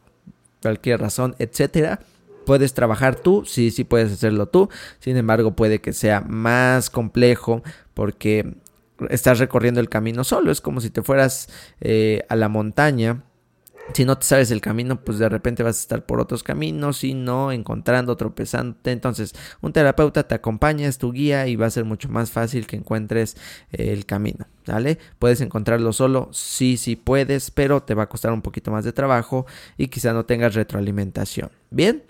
cualquier 0.62 1.00
razón, 1.00 1.36
etcétera, 1.40 2.00
puedes 2.48 2.74
trabajar 2.74 3.16
tú, 3.16 3.44
sí, 3.46 3.72
sí 3.72 3.84
puedes 3.84 4.10
hacerlo 4.10 4.48
tú, 4.48 4.70
sin 5.00 5.18
embargo 5.18 5.54
puede 5.54 5.82
que 5.82 5.92
sea 5.92 6.22
más 6.22 6.90
complejo 6.90 7.62
porque 7.94 8.56
estás 9.10 9.40
recorriendo 9.40 9.82
el 9.82 9.90
camino 9.90 10.24
solo, 10.24 10.50
es 10.50 10.62
como 10.62 10.80
si 10.80 10.90
te 10.90 11.04
fueras 11.04 11.50
eh, 11.82 12.26
a 12.30 12.38
la 12.38 12.48
montaña. 12.48 13.24
Si 13.94 14.04
no 14.04 14.18
te 14.18 14.26
sabes 14.26 14.52
el 14.52 14.60
camino, 14.60 15.02
pues 15.02 15.18
de 15.18 15.30
repente 15.30 15.64
vas 15.64 15.78
a 15.78 15.82
estar 15.82 16.06
por 16.06 16.20
otros 16.20 16.44
caminos 16.44 17.06
y 17.06 17.14
no 17.14 17.54
encontrando, 17.54 18.18
tropezándote. 18.18 18.92
Entonces, 18.92 19.34
un 19.62 19.72
terapeuta 19.72 20.28
te 20.28 20.36
acompaña, 20.36 20.88
es 20.88 20.98
tu 20.98 21.14
guía 21.14 21.48
y 21.48 21.56
va 21.56 21.68
a 21.68 21.70
ser 21.70 21.86
mucho 21.86 22.10
más 22.10 22.32
fácil 22.32 22.68
que 22.68 22.76
encuentres 22.76 23.38
eh, 23.72 23.94
el 23.94 24.06
camino. 24.06 24.46
¿Vale? 24.66 25.00
Puedes 25.20 25.40
encontrarlo 25.40 25.94
solo, 25.94 26.30
sí, 26.34 26.76
sí 26.76 26.98
puedes, 26.98 27.50
pero 27.52 27.84
te 27.84 27.94
va 27.94 28.04
a 28.04 28.10
costar 28.10 28.34
un 28.34 28.42
poquito 28.42 28.72
más 28.72 28.84
de 28.84 28.92
trabajo 28.92 29.46
y 29.78 29.88
quizá 29.88 30.12
no 30.12 30.26
tengas 30.26 30.56
retroalimentación. 30.56 31.50
Bien, 31.70 32.04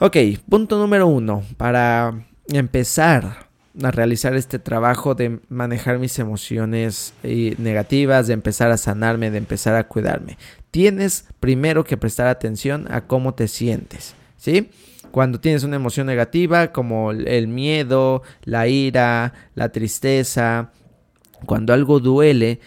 Ok, 0.00 0.16
punto 0.48 0.78
número 0.78 1.08
uno. 1.08 1.42
Para 1.56 2.24
empezar 2.46 3.48
a 3.82 3.90
realizar 3.90 4.36
este 4.36 4.60
trabajo 4.60 5.16
de 5.16 5.40
manejar 5.48 5.98
mis 5.98 6.20
emociones 6.20 7.14
eh, 7.24 7.56
negativas, 7.58 8.28
de 8.28 8.34
empezar 8.34 8.70
a 8.70 8.76
sanarme, 8.76 9.32
de 9.32 9.38
empezar 9.38 9.74
a 9.74 9.88
cuidarme. 9.88 10.38
Tienes 10.70 11.24
primero 11.40 11.82
que 11.82 11.96
prestar 11.96 12.28
atención 12.28 12.86
a 12.92 13.08
cómo 13.08 13.34
te 13.34 13.48
sientes, 13.48 14.14
¿sí? 14.36 14.70
Cuando 15.10 15.40
tienes 15.40 15.64
una 15.64 15.76
emoción 15.76 16.06
negativa 16.06 16.70
como 16.70 17.10
el 17.10 17.48
miedo, 17.48 18.22
la 18.44 18.68
ira, 18.68 19.32
la 19.56 19.70
tristeza, 19.70 20.70
cuando 21.44 21.72
algo 21.72 21.98
duele, 21.98 22.60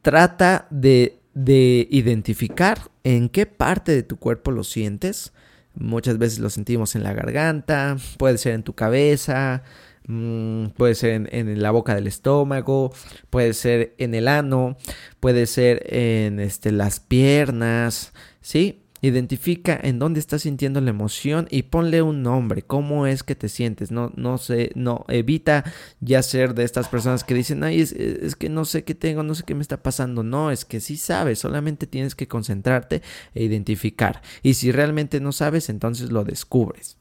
trata 0.00 0.66
de, 0.70 1.18
de 1.34 1.86
identificar 1.90 2.78
en 3.04 3.28
qué 3.28 3.44
parte 3.44 3.92
de 3.92 4.02
tu 4.02 4.16
cuerpo 4.16 4.50
lo 4.50 4.64
sientes 4.64 5.34
Muchas 5.74 6.18
veces 6.18 6.40
lo 6.40 6.50
sentimos 6.50 6.96
en 6.96 7.04
la 7.04 7.12
garganta, 7.12 7.96
puede 8.18 8.38
ser 8.38 8.54
en 8.54 8.62
tu 8.62 8.74
cabeza, 8.74 9.62
mm, 10.06 10.66
puede 10.76 10.94
ser 10.94 11.28
en, 11.32 11.62
la 11.62 11.70
boca 11.70 11.94
del 11.94 12.06
estómago, 12.06 12.92
puede 13.30 13.54
ser 13.54 13.94
en 13.98 14.14
el 14.14 14.28
ano, 14.28 14.76
puede 15.20 15.46
ser 15.46 15.82
en 15.94 16.40
este, 16.40 16.72
las 16.72 17.00
piernas, 17.00 18.12
¿sí? 18.40 18.82
Identifica 19.02 19.78
en 19.82 19.98
dónde 19.98 20.20
estás 20.20 20.42
sintiendo 20.42 20.80
la 20.80 20.90
emoción 20.90 21.48
y 21.50 21.62
ponle 21.62 22.02
un 22.02 22.22
nombre. 22.22 22.62
¿Cómo 22.62 23.06
es 23.06 23.22
que 23.22 23.34
te 23.34 23.48
sientes? 23.48 23.90
No, 23.90 24.12
no 24.16 24.38
sé, 24.38 24.72
no, 24.74 25.04
evita 25.08 25.64
ya 26.00 26.22
ser 26.22 26.54
de 26.54 26.64
estas 26.64 26.88
personas 26.88 27.24
que 27.24 27.34
dicen, 27.34 27.64
ay, 27.64 27.80
es, 27.80 27.92
es, 27.92 28.36
que 28.36 28.48
no 28.48 28.64
sé 28.64 28.84
qué 28.84 28.94
tengo, 28.94 29.22
no 29.22 29.34
sé 29.34 29.44
qué 29.44 29.54
me 29.54 29.62
está 29.62 29.82
pasando. 29.82 30.22
No, 30.22 30.50
es 30.50 30.64
que 30.64 30.80
sí 30.80 30.96
sabes, 30.96 31.38
solamente 31.38 31.86
tienes 31.86 32.14
que 32.14 32.28
concentrarte 32.28 33.02
e 33.34 33.44
identificar. 33.44 34.22
Y 34.42 34.54
si 34.54 34.70
realmente 34.72 35.20
no 35.20 35.32
sabes, 35.32 35.70
entonces 35.70 36.12
lo 36.12 36.24
descubres. 36.24 36.98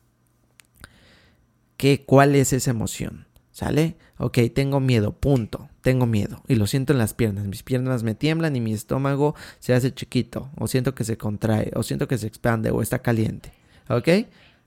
¿Qué, 1.78 2.04
¿Cuál 2.06 2.36
es 2.36 2.54
esa 2.54 2.72
emoción? 2.72 3.28
¿Sale? 3.52 3.98
Ok, 4.18 4.38
tengo 4.54 4.80
miedo, 4.80 5.14
punto. 5.18 5.70
Tengo 5.90 6.06
miedo. 6.06 6.44
Y 6.48 6.54
lo 6.54 6.68
siento 6.68 6.94
en 6.94 7.00
las 7.00 7.16
piernas. 7.16 7.48
Mis 7.48 7.64
piernas 7.64 8.04
me 8.04 8.14
tiemblan 8.14 8.56
y 8.56 8.62
mi 8.62 8.74
estómago 8.74 9.34
se 9.58 9.74
hace 9.74 9.92
chiquito. 9.92 10.52
O 10.56 10.68
siento 10.68 10.94
que 10.94 11.04
se 11.04 11.18
contrae. 11.18 11.72
O 11.74 11.82
siento 11.82 12.08
que 12.08 12.20
se 12.20 12.28
expande. 12.28 12.70
O 12.70 12.84
está 12.84 13.00
caliente. 13.00 13.54
¿Ok? 13.88 14.08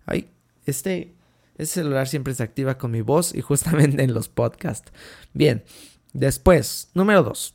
Ay, 0.05 0.29
este, 0.67 1.14
este 1.59 1.75
celular 1.75 2.09
siempre 2.09 2.35
se 2.35 2.43
activa 2.43 2.76
con 2.76 2.91
mi 2.91 3.02
voz 3.02 3.37
y 3.37 3.41
justamente 3.41 4.02
en 4.02 4.14
los 4.14 4.29
podcasts. 4.29 4.91
Bien. 5.33 5.62
Después, 6.12 6.91
número 6.93 7.23
dos. 7.23 7.55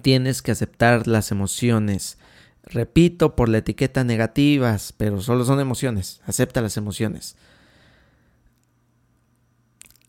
Tienes 0.00 0.40
que 0.40 0.52
aceptar 0.52 1.06
las 1.06 1.30
emociones. 1.30 2.16
Repito, 2.62 3.36
por 3.36 3.50
la 3.50 3.58
etiqueta 3.58 4.02
negativas, 4.02 4.94
pero 4.96 5.20
solo 5.20 5.44
son 5.44 5.60
emociones. 5.60 6.22
Acepta 6.24 6.62
las 6.62 6.78
emociones. 6.78 7.36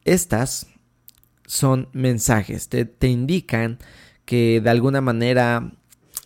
Estas 0.05 0.67
son 1.49 1.89
mensajes, 1.93 2.69
te, 2.69 3.07
indican 3.07 3.79
que 4.25 4.61
de 4.61 4.69
alguna 4.69 5.01
manera 5.01 5.71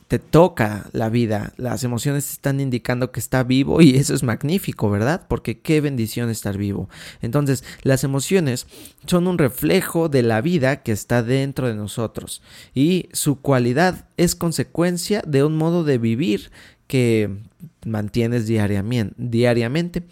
te 0.09 0.19
toca 0.19 0.89
la 0.91 1.07
vida, 1.07 1.53
las 1.55 1.85
emociones 1.85 2.25
te 2.25 2.33
están 2.33 2.59
indicando 2.59 3.13
que 3.13 3.21
está 3.21 3.43
vivo 3.43 3.81
y 3.81 3.95
eso 3.95 4.13
es 4.13 4.21
magnífico, 4.21 4.89
¿verdad? 4.89 5.25
Porque 5.29 5.61
qué 5.61 5.79
bendición 5.79 6.29
estar 6.29 6.57
vivo. 6.57 6.89
Entonces, 7.21 7.63
las 7.83 8.03
emociones 8.03 8.67
son 9.07 9.27
un 9.27 9.37
reflejo 9.37 10.09
de 10.09 10.23
la 10.23 10.41
vida 10.41 10.83
que 10.83 10.91
está 10.91 11.23
dentro 11.23 11.69
de 11.69 11.75
nosotros 11.75 12.41
y 12.75 13.07
su 13.13 13.39
cualidad 13.39 14.09
es 14.17 14.35
consecuencia 14.35 15.23
de 15.25 15.45
un 15.45 15.55
modo 15.55 15.85
de 15.85 15.99
vivir 15.99 16.51
que 16.85 17.29
mantienes 17.85 18.45
diariamente. 18.45 20.03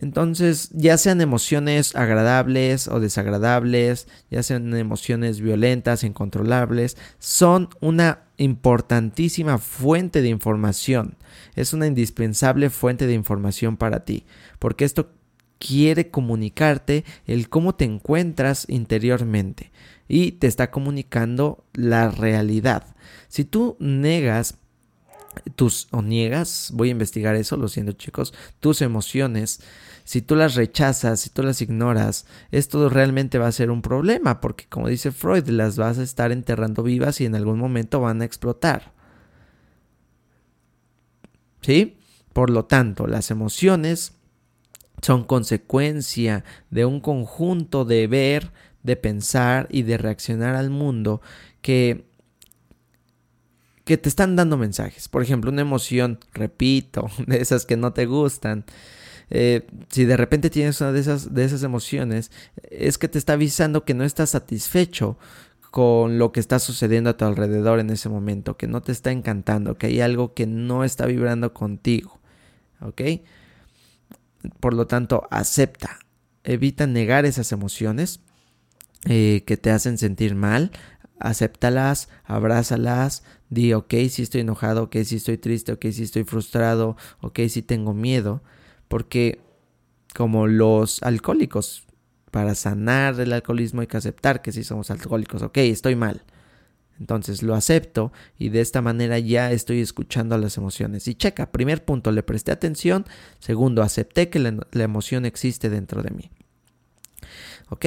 Entonces, 0.00 0.70
ya 0.72 0.96
sean 0.96 1.20
emociones 1.20 1.96
agradables 1.96 2.86
o 2.86 3.00
desagradables, 3.00 4.06
ya 4.30 4.44
sean 4.44 4.72
emociones 4.76 5.40
violentas, 5.40 6.04
incontrolables, 6.04 6.96
son 7.18 7.68
una 7.80 8.22
importantísima 8.36 9.58
fuente 9.58 10.22
de 10.22 10.28
información. 10.28 11.16
Es 11.56 11.72
una 11.72 11.88
indispensable 11.88 12.70
fuente 12.70 13.08
de 13.08 13.14
información 13.14 13.76
para 13.76 14.04
ti, 14.04 14.24
porque 14.60 14.84
esto 14.84 15.10
quiere 15.58 16.10
comunicarte 16.10 17.04
el 17.26 17.48
cómo 17.48 17.74
te 17.74 17.84
encuentras 17.84 18.66
interiormente 18.68 19.72
y 20.06 20.32
te 20.32 20.46
está 20.46 20.70
comunicando 20.70 21.64
la 21.74 22.12
realidad. 22.12 22.94
Si 23.26 23.44
tú 23.44 23.76
negas 23.80 24.58
tus 25.54 25.88
o 25.90 26.02
niegas, 26.02 26.70
voy 26.74 26.88
a 26.88 26.92
investigar 26.92 27.34
eso, 27.34 27.56
lo 27.56 27.68
siento 27.68 27.92
chicos, 27.92 28.34
tus 28.60 28.82
emociones, 28.82 29.60
si 30.04 30.22
tú 30.22 30.36
las 30.36 30.54
rechazas, 30.54 31.20
si 31.20 31.30
tú 31.30 31.42
las 31.42 31.60
ignoras, 31.60 32.26
esto 32.50 32.88
realmente 32.88 33.38
va 33.38 33.46
a 33.46 33.52
ser 33.52 33.70
un 33.70 33.82
problema, 33.82 34.40
porque 34.40 34.64
como 34.68 34.88
dice 34.88 35.12
Freud, 35.12 35.46
las 35.48 35.76
vas 35.76 35.98
a 35.98 36.02
estar 36.02 36.32
enterrando 36.32 36.82
vivas 36.82 37.20
y 37.20 37.26
en 37.26 37.34
algún 37.34 37.58
momento 37.58 38.00
van 38.00 38.22
a 38.22 38.24
explotar. 38.24 38.92
¿Sí? 41.60 41.98
Por 42.32 42.50
lo 42.50 42.64
tanto, 42.64 43.06
las 43.06 43.30
emociones 43.30 44.12
son 45.02 45.24
consecuencia 45.24 46.44
de 46.70 46.84
un 46.84 47.00
conjunto 47.00 47.84
de 47.84 48.06
ver, 48.06 48.52
de 48.82 48.96
pensar 48.96 49.68
y 49.70 49.82
de 49.82 49.98
reaccionar 49.98 50.54
al 50.54 50.70
mundo 50.70 51.20
que 51.60 52.07
que 53.88 53.96
te 53.96 54.10
están 54.10 54.36
dando 54.36 54.58
mensajes. 54.58 55.08
Por 55.08 55.22
ejemplo, 55.22 55.50
una 55.50 55.62
emoción, 55.62 56.18
repito, 56.34 57.08
de 57.26 57.40
esas 57.40 57.64
que 57.64 57.78
no 57.78 57.94
te 57.94 58.04
gustan. 58.04 58.66
Eh, 59.30 59.66
si 59.88 60.04
de 60.04 60.18
repente 60.18 60.50
tienes 60.50 60.78
una 60.82 60.92
de 60.92 61.00
esas, 61.00 61.32
de 61.32 61.42
esas 61.42 61.62
emociones, 61.62 62.30
es 62.70 62.98
que 62.98 63.08
te 63.08 63.16
está 63.16 63.32
avisando 63.32 63.86
que 63.86 63.94
no 63.94 64.04
estás 64.04 64.28
satisfecho 64.28 65.16
con 65.70 66.18
lo 66.18 66.32
que 66.32 66.40
está 66.40 66.58
sucediendo 66.58 67.08
a 67.08 67.16
tu 67.16 67.24
alrededor 67.24 67.80
en 67.80 67.88
ese 67.88 68.10
momento, 68.10 68.58
que 68.58 68.66
no 68.66 68.82
te 68.82 68.92
está 68.92 69.10
encantando, 69.10 69.78
que 69.78 69.86
hay 69.86 70.02
algo 70.02 70.34
que 70.34 70.46
no 70.46 70.84
está 70.84 71.06
vibrando 71.06 71.54
contigo. 71.54 72.20
¿Ok? 72.82 73.00
Por 74.60 74.74
lo 74.74 74.86
tanto, 74.86 75.26
acepta, 75.30 75.98
evita 76.44 76.86
negar 76.86 77.24
esas 77.24 77.52
emociones 77.52 78.20
eh, 79.06 79.44
que 79.46 79.56
te 79.56 79.70
hacen 79.70 79.96
sentir 79.96 80.34
mal, 80.34 80.72
acéptalas, 81.18 82.10
abrázalas, 82.24 83.22
di, 83.50 83.72
ok, 83.72 83.94
si 84.10 84.22
estoy 84.22 84.42
enojado, 84.42 84.84
ok, 84.84 84.96
si 85.04 85.16
estoy 85.16 85.38
triste, 85.38 85.72
ok, 85.72 85.86
si 85.90 86.02
estoy 86.02 86.24
frustrado, 86.24 86.96
ok, 87.20 87.40
si 87.48 87.62
tengo 87.62 87.94
miedo, 87.94 88.42
porque 88.88 89.40
como 90.14 90.46
los 90.46 91.02
alcohólicos, 91.02 91.84
para 92.30 92.54
sanar 92.54 93.18
el 93.20 93.32
alcoholismo 93.32 93.80
hay 93.80 93.86
que 93.86 93.96
aceptar 93.96 94.42
que 94.42 94.52
si 94.52 94.64
somos 94.64 94.90
alcohólicos, 94.90 95.42
ok, 95.42 95.58
estoy 95.58 95.96
mal. 95.96 96.22
Entonces 97.00 97.42
lo 97.42 97.54
acepto 97.54 98.12
y 98.38 98.48
de 98.48 98.60
esta 98.60 98.82
manera 98.82 99.18
ya 99.18 99.52
estoy 99.52 99.80
escuchando 99.80 100.36
las 100.36 100.56
emociones. 100.56 101.06
Y 101.06 101.14
checa, 101.14 101.52
primer 101.52 101.84
punto, 101.84 102.10
le 102.10 102.24
presté 102.24 102.50
atención. 102.50 103.06
Segundo, 103.38 103.82
acepté 103.82 104.28
que 104.28 104.40
la, 104.40 104.66
la 104.72 104.82
emoción 104.82 105.24
existe 105.24 105.70
dentro 105.70 106.02
de 106.02 106.10
mí. 106.10 106.30
¿Ok? 107.68 107.86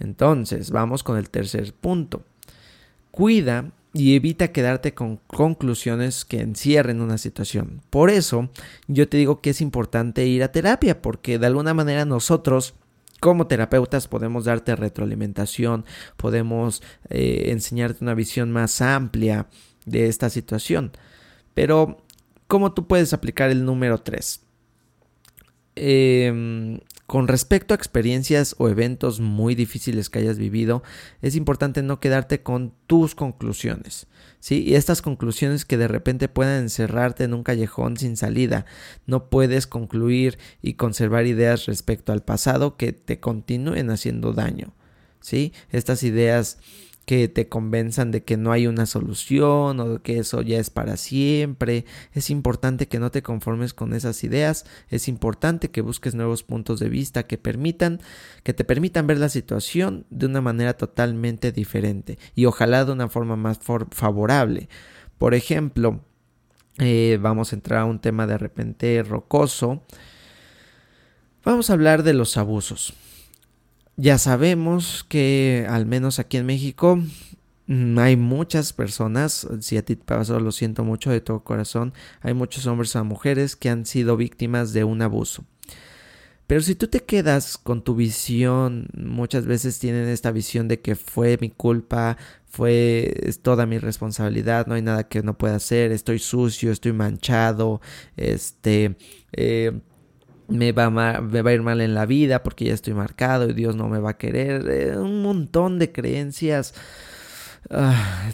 Entonces, 0.00 0.70
vamos 0.70 1.04
con 1.04 1.18
el 1.18 1.30
tercer 1.30 1.72
punto. 1.72 2.24
Cuida 3.12 3.70
y 3.92 4.14
evita 4.14 4.52
quedarte 4.52 4.94
con 4.94 5.16
conclusiones 5.26 6.24
que 6.24 6.40
encierren 6.40 7.00
una 7.00 7.18
situación. 7.18 7.82
Por 7.90 8.10
eso 8.10 8.50
yo 8.86 9.08
te 9.08 9.16
digo 9.16 9.40
que 9.40 9.50
es 9.50 9.60
importante 9.60 10.26
ir 10.26 10.42
a 10.42 10.52
terapia, 10.52 11.00
porque 11.00 11.38
de 11.38 11.46
alguna 11.46 11.74
manera 11.74 12.04
nosotros 12.04 12.74
como 13.20 13.46
terapeutas 13.46 14.06
podemos 14.06 14.44
darte 14.44 14.76
retroalimentación, 14.76 15.84
podemos 16.16 16.82
eh, 17.08 17.46
enseñarte 17.46 18.04
una 18.04 18.14
visión 18.14 18.52
más 18.52 18.80
amplia 18.80 19.48
de 19.86 20.06
esta 20.06 20.30
situación. 20.30 20.92
Pero, 21.54 22.04
¿cómo 22.46 22.72
tú 22.72 22.86
puedes 22.86 23.12
aplicar 23.12 23.50
el 23.50 23.64
número 23.64 23.98
3? 23.98 24.40
Eh, 25.74 26.80
con 27.08 27.26
respecto 27.26 27.72
a 27.72 27.76
experiencias 27.76 28.54
o 28.58 28.68
eventos 28.68 29.18
muy 29.18 29.54
difíciles 29.54 30.10
que 30.10 30.18
hayas 30.18 30.36
vivido, 30.36 30.82
es 31.22 31.36
importante 31.36 31.82
no 31.82 32.00
quedarte 32.00 32.42
con 32.42 32.74
tus 32.86 33.14
conclusiones, 33.14 34.08
¿sí? 34.40 34.62
Y 34.62 34.74
estas 34.74 35.00
conclusiones 35.00 35.64
que 35.64 35.78
de 35.78 35.88
repente 35.88 36.28
puedan 36.28 36.64
encerrarte 36.64 37.24
en 37.24 37.32
un 37.32 37.44
callejón 37.44 37.96
sin 37.96 38.18
salida. 38.18 38.66
No 39.06 39.30
puedes 39.30 39.66
concluir 39.66 40.38
y 40.60 40.74
conservar 40.74 41.24
ideas 41.24 41.64
respecto 41.64 42.12
al 42.12 42.22
pasado 42.22 42.76
que 42.76 42.92
te 42.92 43.20
continúen 43.20 43.88
haciendo 43.88 44.34
daño, 44.34 44.74
¿sí? 45.22 45.54
Estas 45.70 46.02
ideas 46.02 46.58
que 47.08 47.26
te 47.26 47.48
convenzan 47.48 48.10
de 48.10 48.22
que 48.22 48.36
no 48.36 48.52
hay 48.52 48.66
una 48.66 48.84
solución 48.84 49.80
o 49.80 50.02
que 50.02 50.18
eso 50.18 50.42
ya 50.42 50.58
es 50.58 50.68
para 50.68 50.98
siempre. 50.98 51.86
Es 52.12 52.28
importante 52.28 52.86
que 52.86 52.98
no 52.98 53.10
te 53.10 53.22
conformes 53.22 53.72
con 53.72 53.94
esas 53.94 54.22
ideas, 54.24 54.66
es 54.90 55.08
importante 55.08 55.70
que 55.70 55.80
busques 55.80 56.14
nuevos 56.14 56.42
puntos 56.42 56.80
de 56.80 56.90
vista 56.90 57.22
que 57.22 57.38
permitan 57.38 58.02
que 58.42 58.52
te 58.52 58.62
permitan 58.62 59.06
ver 59.06 59.16
la 59.16 59.30
situación 59.30 60.04
de 60.10 60.26
una 60.26 60.42
manera 60.42 60.76
totalmente 60.76 61.50
diferente 61.50 62.18
y 62.34 62.44
ojalá 62.44 62.84
de 62.84 62.92
una 62.92 63.08
forma 63.08 63.36
más 63.36 63.58
favorable. 63.58 64.68
Por 65.16 65.32
ejemplo, 65.32 66.02
eh, 66.76 67.18
vamos 67.22 67.54
a 67.54 67.56
entrar 67.56 67.80
a 67.80 67.84
un 67.86 68.00
tema 68.00 68.26
de 68.26 68.36
repente 68.36 69.02
rocoso. 69.02 69.82
Vamos 71.42 71.70
a 71.70 71.72
hablar 71.72 72.02
de 72.02 72.12
los 72.12 72.36
abusos. 72.36 72.92
Ya 74.00 74.16
sabemos 74.18 75.04
que 75.08 75.66
al 75.68 75.84
menos 75.84 76.20
aquí 76.20 76.36
en 76.36 76.46
México 76.46 77.00
mm, 77.66 77.98
hay 77.98 78.16
muchas 78.16 78.72
personas, 78.72 79.48
si 79.58 79.76
a 79.76 79.84
ti 79.84 79.96
te 79.96 80.04
pasó, 80.04 80.38
lo 80.38 80.52
siento 80.52 80.84
mucho 80.84 81.10
de 81.10 81.20
todo 81.20 81.42
corazón, 81.42 81.92
hay 82.20 82.32
muchos 82.32 82.64
hombres 82.68 82.94
o 82.94 83.04
mujeres 83.04 83.56
que 83.56 83.70
han 83.70 83.86
sido 83.86 84.16
víctimas 84.16 84.72
de 84.72 84.84
un 84.84 85.02
abuso. 85.02 85.44
Pero 86.46 86.60
si 86.60 86.76
tú 86.76 86.86
te 86.86 87.00
quedas 87.00 87.58
con 87.58 87.82
tu 87.82 87.96
visión, 87.96 88.88
muchas 88.96 89.46
veces 89.46 89.80
tienen 89.80 90.08
esta 90.08 90.30
visión 90.30 90.68
de 90.68 90.80
que 90.80 90.94
fue 90.94 91.36
mi 91.40 91.50
culpa, 91.50 92.16
fue 92.46 93.34
toda 93.42 93.66
mi 93.66 93.78
responsabilidad, 93.78 94.68
no 94.68 94.74
hay 94.74 94.82
nada 94.82 95.08
que 95.08 95.24
no 95.24 95.36
pueda 95.36 95.56
hacer, 95.56 95.90
estoy 95.90 96.20
sucio, 96.20 96.70
estoy 96.70 96.92
manchado, 96.92 97.80
este, 98.16 98.96
eh, 99.32 99.80
me 100.48 100.72
va, 100.72 100.90
me 100.90 101.42
va 101.42 101.50
a 101.50 101.52
ir 101.52 101.62
mal 101.62 101.80
en 101.80 101.94
la 101.94 102.06
vida 102.06 102.42
porque 102.42 102.64
ya 102.64 102.74
estoy 102.74 102.94
marcado 102.94 103.48
y 103.48 103.52
Dios 103.52 103.76
no 103.76 103.88
me 103.88 103.98
va 103.98 104.10
a 104.10 104.16
querer. 104.16 104.68
Eh, 104.68 104.98
un 104.98 105.22
montón 105.22 105.78
de 105.78 105.92
creencias. 105.92 106.74
Ah, 107.70 108.30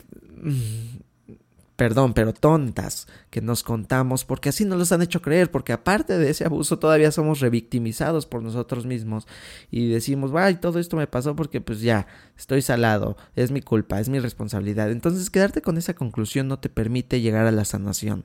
perdón, 1.77 2.15
pero 2.15 2.33
tontas 2.33 3.09
que 3.31 3.41
nos 3.41 3.65
contamos 3.65 4.25
porque 4.25 4.49
así 4.49 4.65
nos 4.65 4.79
los 4.79 4.93
han 4.93 5.03
hecho 5.03 5.21
creer, 5.23 5.51
porque 5.51 5.73
aparte 5.73 6.17
de 6.17 6.31
ese 6.31 6.45
abuso 6.45 6.79
todavía 6.79 7.11
somos 7.11 7.41
revictimizados 7.41 8.27
por 8.27 8.43
nosotros 8.43 8.87
mismos 8.87 9.27
y 9.73 9.89
decimos, 9.89 10.31
ay, 10.37 10.57
todo 10.57 10.79
esto 10.79 10.97
me 10.97 11.09
pasó 11.09 11.35
porque 11.35 11.61
pues 11.61 11.81
ya, 11.81 12.07
estoy 12.39 12.63
salado, 12.63 13.17
es 13.35 13.51
mi 13.51 13.61
culpa, 13.61 13.99
es 13.99 14.09
mi 14.09 14.21
responsabilidad. 14.21 14.93
Entonces 14.93 15.31
quedarte 15.31 15.63
con 15.63 15.79
esa 15.79 15.95
conclusión 15.95 16.47
no 16.47 16.61
te 16.61 16.69
permite 16.69 17.21
llegar 17.21 17.47
a 17.47 17.53
la 17.53 17.65
sanación. 17.65 18.25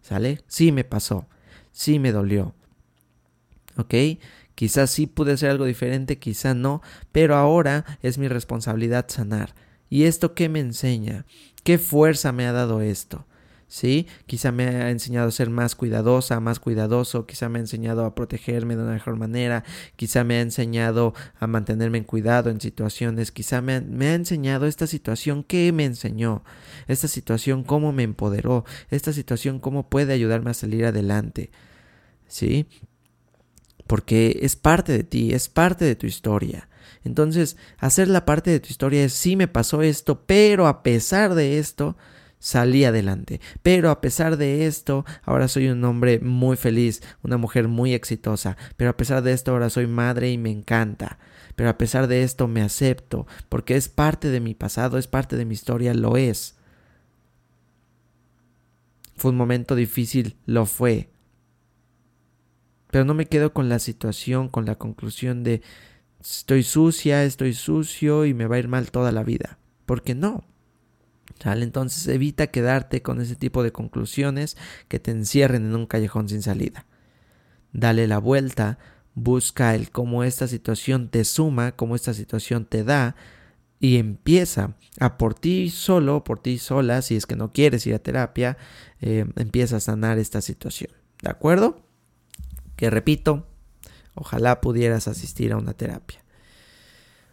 ¿Sale? 0.00 0.40
Sí 0.48 0.72
me 0.72 0.82
pasó, 0.82 1.28
sí 1.70 2.00
me 2.00 2.10
dolió. 2.10 2.54
¿Ok? 3.76 3.94
Quizás 4.54 4.90
sí 4.90 5.06
pude 5.06 5.32
hacer 5.32 5.50
algo 5.50 5.64
diferente, 5.64 6.18
quizá 6.18 6.54
no, 6.54 6.82
pero 7.10 7.36
ahora 7.36 7.84
es 8.02 8.18
mi 8.18 8.28
responsabilidad 8.28 9.06
sanar. 9.08 9.54
¿Y 9.88 10.04
esto 10.04 10.34
qué 10.34 10.48
me 10.48 10.60
enseña? 10.60 11.26
¿Qué 11.64 11.78
fuerza 11.78 12.32
me 12.32 12.46
ha 12.46 12.52
dado 12.52 12.80
esto? 12.80 13.26
¿Sí? 13.68 14.06
Quizá 14.26 14.52
me 14.52 14.64
ha 14.66 14.90
enseñado 14.90 15.28
a 15.28 15.32
ser 15.32 15.48
más 15.48 15.74
cuidadosa, 15.74 16.40
más 16.40 16.60
cuidadoso, 16.60 17.24
quizá 17.24 17.48
me 17.48 17.58
ha 17.58 17.62
enseñado 17.62 18.04
a 18.04 18.14
protegerme 18.14 18.76
de 18.76 18.82
una 18.82 18.92
mejor 18.92 19.16
manera, 19.16 19.64
quizá 19.96 20.24
me 20.24 20.36
ha 20.36 20.40
enseñado 20.42 21.14
a 21.40 21.46
mantenerme 21.46 21.96
en 21.96 22.04
cuidado 22.04 22.50
en 22.50 22.60
situaciones, 22.60 23.32
quizá 23.32 23.62
me 23.62 24.06
ha 24.08 24.14
enseñado 24.14 24.66
esta 24.66 24.86
situación, 24.86 25.42
¿qué 25.42 25.72
me 25.72 25.86
enseñó? 25.86 26.44
Esta 26.86 27.08
situación, 27.08 27.64
¿cómo 27.64 27.92
me 27.92 28.02
empoderó? 28.02 28.66
Esta 28.90 29.14
situación, 29.14 29.58
¿cómo 29.58 29.88
puede 29.88 30.12
ayudarme 30.12 30.50
a 30.50 30.54
salir 30.54 30.84
adelante? 30.84 31.50
¿Sí? 32.28 32.66
Porque 33.92 34.38
es 34.40 34.56
parte 34.56 34.90
de 34.90 35.04
ti, 35.04 35.34
es 35.34 35.50
parte 35.50 35.84
de 35.84 35.96
tu 35.96 36.06
historia. 36.06 36.70
Entonces, 37.04 37.58
hacer 37.76 38.08
la 38.08 38.24
parte 38.24 38.50
de 38.50 38.58
tu 38.58 38.68
historia 38.70 39.04
es, 39.04 39.12
sí 39.12 39.36
me 39.36 39.48
pasó 39.48 39.82
esto, 39.82 40.22
pero 40.24 40.66
a 40.66 40.82
pesar 40.82 41.34
de 41.34 41.58
esto, 41.58 41.98
salí 42.38 42.86
adelante. 42.86 43.42
Pero 43.62 43.90
a 43.90 44.00
pesar 44.00 44.38
de 44.38 44.64
esto, 44.66 45.04
ahora 45.24 45.46
soy 45.46 45.68
un 45.68 45.84
hombre 45.84 46.20
muy 46.20 46.56
feliz, 46.56 47.02
una 47.22 47.36
mujer 47.36 47.68
muy 47.68 47.92
exitosa. 47.92 48.56
Pero 48.78 48.88
a 48.88 48.96
pesar 48.96 49.22
de 49.22 49.34
esto, 49.34 49.50
ahora 49.50 49.68
soy 49.68 49.86
madre 49.86 50.30
y 50.30 50.38
me 50.38 50.50
encanta. 50.50 51.18
Pero 51.54 51.68
a 51.68 51.76
pesar 51.76 52.06
de 52.06 52.22
esto, 52.22 52.48
me 52.48 52.62
acepto, 52.62 53.26
porque 53.50 53.76
es 53.76 53.90
parte 53.90 54.30
de 54.30 54.40
mi 54.40 54.54
pasado, 54.54 54.96
es 54.96 55.06
parte 55.06 55.36
de 55.36 55.44
mi 55.44 55.52
historia, 55.52 55.92
lo 55.92 56.16
es. 56.16 56.56
Fue 59.16 59.32
un 59.32 59.36
momento 59.36 59.74
difícil, 59.74 60.38
lo 60.46 60.64
fue. 60.64 61.11
Pero 62.92 63.06
no 63.06 63.14
me 63.14 63.24
quedo 63.24 63.54
con 63.54 63.70
la 63.70 63.78
situación, 63.78 64.50
con 64.50 64.66
la 64.66 64.74
conclusión 64.74 65.44
de 65.44 65.62
estoy 66.20 66.62
sucia, 66.62 67.24
estoy 67.24 67.54
sucio 67.54 68.26
y 68.26 68.34
me 68.34 68.46
va 68.46 68.56
a 68.56 68.58
ir 68.58 68.68
mal 68.68 68.90
toda 68.90 69.12
la 69.12 69.24
vida. 69.24 69.58
Porque 69.86 70.14
no. 70.14 70.44
Entonces 71.42 72.06
evita 72.06 72.48
quedarte 72.48 73.00
con 73.00 73.22
ese 73.22 73.34
tipo 73.34 73.62
de 73.62 73.72
conclusiones 73.72 74.58
que 74.88 75.00
te 75.00 75.10
encierren 75.10 75.64
en 75.64 75.74
un 75.74 75.86
callejón 75.86 76.28
sin 76.28 76.42
salida. 76.42 76.84
Dale 77.72 78.06
la 78.06 78.18
vuelta, 78.18 78.78
busca 79.14 79.74
el 79.74 79.90
cómo 79.90 80.22
esta 80.22 80.46
situación 80.46 81.08
te 81.08 81.24
suma, 81.24 81.72
cómo 81.72 81.96
esta 81.96 82.12
situación 82.12 82.66
te 82.66 82.84
da 82.84 83.16
y 83.80 83.96
empieza 83.96 84.76
a 85.00 85.16
por 85.16 85.32
ti 85.32 85.70
solo, 85.70 86.24
por 86.24 86.40
ti 86.40 86.58
sola, 86.58 87.00
si 87.00 87.16
es 87.16 87.24
que 87.24 87.36
no 87.36 87.54
quieres 87.54 87.86
ir 87.86 87.94
a 87.94 88.00
terapia, 88.00 88.58
eh, 89.00 89.24
empieza 89.36 89.76
a 89.76 89.80
sanar 89.80 90.18
esta 90.18 90.42
situación. 90.42 90.90
¿De 91.22 91.30
acuerdo? 91.30 91.91
Que 92.76 92.90
repito, 92.90 93.46
Ojalá 94.14 94.60
pudieras 94.60 95.08
asistir 95.08 95.52
a 95.52 95.56
una 95.56 95.72
terapia. 95.72 96.22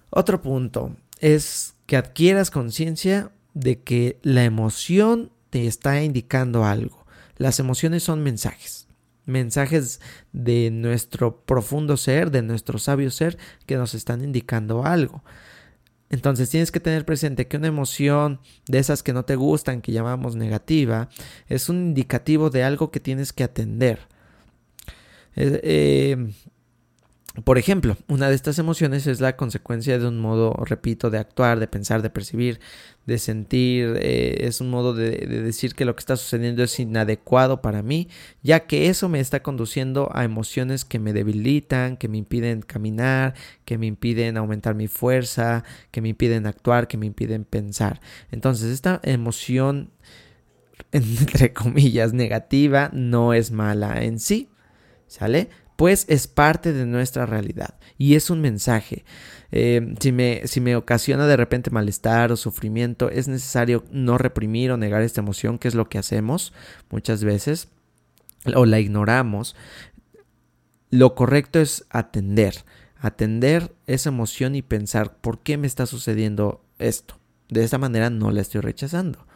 Otro 0.09 0.41
punto 0.41 0.95
es 1.19 1.75
que 1.85 1.97
adquieras 1.97 2.51
conciencia 2.51 3.31
de 3.53 3.81
que 3.81 4.19
la 4.23 4.45
emoción 4.45 5.31
te 5.49 5.67
está 5.67 6.01
indicando 6.01 6.65
algo. 6.65 7.05
Las 7.37 7.59
emociones 7.59 8.03
son 8.03 8.23
mensajes, 8.23 8.87
mensajes 9.25 9.99
de 10.31 10.71
nuestro 10.71 11.41
profundo 11.41 11.97
ser, 11.97 12.31
de 12.31 12.41
nuestro 12.41 12.79
sabio 12.79 13.11
ser, 13.11 13.37
que 13.65 13.75
nos 13.75 13.93
están 13.93 14.23
indicando 14.23 14.85
algo. 14.85 15.23
Entonces 16.09 16.49
tienes 16.49 16.71
que 16.71 16.79
tener 16.79 17.05
presente 17.05 17.47
que 17.47 17.57
una 17.57 17.67
emoción 17.67 18.39
de 18.67 18.79
esas 18.79 19.03
que 19.03 19.13
no 19.13 19.25
te 19.25 19.35
gustan, 19.35 19.81
que 19.81 19.91
llamamos 19.91 20.35
negativa, 20.35 21.09
es 21.47 21.69
un 21.69 21.77
indicativo 21.77 22.49
de 22.49 22.63
algo 22.63 22.89
que 22.89 22.99
tienes 22.99 23.31
que 23.31 23.43
atender. 23.43 24.07
Eh, 25.39 26.17
por 27.43 27.57
ejemplo, 27.57 27.95
una 28.07 28.29
de 28.29 28.35
estas 28.35 28.59
emociones 28.59 29.07
es 29.07 29.21
la 29.21 29.35
consecuencia 29.35 29.97
de 29.97 30.07
un 30.07 30.19
modo, 30.19 30.53
repito, 30.65 31.09
de 31.09 31.19
actuar, 31.19 31.59
de 31.59 31.67
pensar, 31.67 32.01
de 32.01 32.09
percibir, 32.09 32.59
de 33.05 33.17
sentir, 33.17 33.97
eh, 34.01 34.37
es 34.41 34.61
un 34.61 34.69
modo 34.69 34.93
de, 34.93 35.11
decir 35.25 35.75
que 35.75 35.85
lo 35.85 35.95
que 35.95 36.01
está 36.01 36.17
sucediendo 36.17 36.63
es 36.63 36.79
inadecuado 36.79 37.61
para 37.61 37.81
mí, 37.81 38.09
ya 38.43 38.61
que 38.61 38.89
eso 38.89 39.09
me 39.09 39.19
está 39.19 39.41
conduciendo 39.41 40.09
a 40.13 40.23
emociones 40.23 40.85
que 40.85 40.99
me 40.99 41.13
debilitan, 41.13 41.97
que 41.97 42.07
me 42.07 42.17
impiden 42.17 42.61
caminar, 42.61 43.35
que 43.63 43.77
me 43.77 43.85
impiden 43.85 44.37
aumentar 44.37 44.75
mi 44.75 44.87
fuerza, 44.87 45.63
que 45.91 46.01
me 46.01 46.09
impiden 46.09 46.45
actuar, 46.45 46.87
que 46.87 46.97
me 46.97 47.05
impiden 47.05 47.45
pensar. 47.45 48.01
Entonces, 48.31 48.71
esta 48.71 48.99
emoción, 49.03 49.91
entre 50.91 51.53
comillas, 51.53 52.13
negativa, 52.13 52.89
no 52.91 53.33
es 53.33 53.51
mala 53.51 54.03
en 54.03 54.19
sí, 54.19 54.49
¿sale? 55.09 55.49
pues 55.79 56.03
es 56.09 56.27
parte 56.27 56.73
de 56.73 56.85
nuestra 56.85 57.25
realidad 57.25 57.75
y 57.97 58.15
es 58.15 58.29
un 58.29 58.41
mensaje. 58.41 59.05
Eh, 59.53 59.95
si, 60.01 60.11
me, 60.11 60.41
si 60.43 60.59
me 60.59 60.75
ocasiona 60.75 61.25
de 61.25 61.37
repente 61.37 61.69
malestar 61.69 62.33
o 62.33 62.35
sufrimiento, 62.35 63.09
es 63.09 63.29
necesario 63.29 63.85
no 63.89 64.17
reprimir 64.17 64.71
o 64.71 64.77
negar 64.77 65.01
esta 65.03 65.21
emoción, 65.21 65.57
que 65.57 65.69
es 65.69 65.75
lo 65.75 65.87
que 65.87 65.97
hacemos 65.97 66.51
muchas 66.89 67.23
veces, 67.23 67.69
o 68.53 68.65
la 68.65 68.81
ignoramos. 68.81 69.55
Lo 70.89 71.15
correcto 71.15 71.61
es 71.61 71.85
atender, 71.89 72.65
atender 72.99 73.73
esa 73.87 74.09
emoción 74.09 74.55
y 74.55 74.61
pensar 74.61 75.15
por 75.21 75.39
qué 75.39 75.55
me 75.55 75.67
está 75.67 75.85
sucediendo 75.85 76.61
esto. 76.77 77.21
De 77.47 77.63
esta 77.63 77.77
manera 77.77 78.09
no 78.09 78.31
la 78.31 78.41
estoy 78.41 78.59
rechazando. 78.59 79.29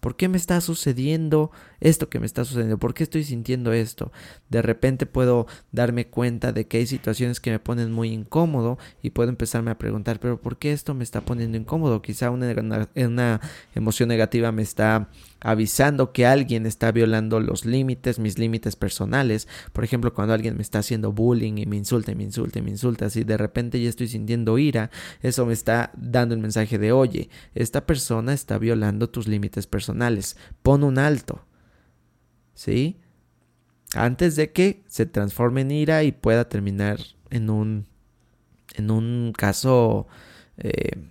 ¿Por 0.00 0.16
qué 0.16 0.28
me 0.28 0.38
está 0.38 0.60
sucediendo 0.60 1.52
esto 1.80 2.08
que 2.08 2.20
me 2.20 2.26
está 2.26 2.44
sucediendo? 2.44 2.78
¿Por 2.78 2.94
qué 2.94 3.02
estoy 3.02 3.24
sintiendo 3.24 3.72
esto? 3.72 4.12
De 4.48 4.62
repente 4.62 5.06
puedo 5.06 5.46
darme 5.72 6.06
cuenta 6.06 6.52
de 6.52 6.66
que 6.66 6.78
hay 6.78 6.86
situaciones 6.86 7.40
que 7.40 7.50
me 7.50 7.58
ponen 7.58 7.92
muy 7.92 8.10
incómodo 8.10 8.78
y 9.02 9.10
puedo 9.10 9.28
empezarme 9.28 9.70
a 9.70 9.78
preguntar, 9.78 10.20
pero 10.20 10.40
¿por 10.40 10.58
qué 10.58 10.72
esto 10.72 10.94
me 10.94 11.04
está 11.04 11.20
poniendo 11.20 11.56
incómodo? 11.56 12.02
Quizá 12.02 12.30
una, 12.30 13.40
emoción 13.74 14.08
negativa 14.08 14.52
me 14.52 14.62
está 14.62 15.08
avisando 15.40 16.12
que 16.12 16.26
alguien 16.26 16.64
está 16.66 16.90
violando 16.90 17.38
los 17.40 17.64
límites, 17.66 18.18
mis 18.18 18.38
límites 18.38 18.76
personales. 18.76 19.46
Por 19.72 19.84
ejemplo, 19.84 20.14
cuando 20.14 20.32
alguien 20.34 20.56
me 20.56 20.62
está 20.62 20.78
haciendo 20.78 21.12
bullying 21.12 21.58
y 21.58 21.66
me 21.66 21.76
insulta 21.76 22.12
y 22.12 22.14
me 22.14 22.22
insulta 22.24 22.58
y 22.58 22.62
me 22.62 22.70
insulta, 22.70 23.10
si 23.10 23.24
de 23.24 23.36
repente 23.36 23.80
ya 23.80 23.88
estoy 23.88 24.08
sintiendo 24.08 24.58
ira, 24.58 24.90
eso 25.22 25.44
me 25.44 25.52
está 25.52 25.90
dando 25.96 26.34
el 26.34 26.40
mensaje 26.40 26.78
de, 26.78 26.92
oye, 26.92 27.28
esta 27.54 27.86
persona 27.86 28.32
está 28.32 28.58
violando 28.58 29.08
tus 29.10 29.28
límites 29.28 29.66
personales, 29.66 30.36
pon 30.62 30.84
un 30.84 30.98
alto. 30.98 31.44
¿Sí? 32.54 33.00
Antes 33.94 34.36
de 34.36 34.52
que 34.52 34.82
se 34.86 35.06
transforme 35.06 35.62
en 35.62 35.70
ira 35.70 36.02
y 36.02 36.12
pueda 36.12 36.48
terminar 36.48 36.98
en 37.30 37.50
un, 37.50 37.86
en 38.74 38.90
un 38.90 39.32
caso 39.36 40.06
eh, 40.58 41.10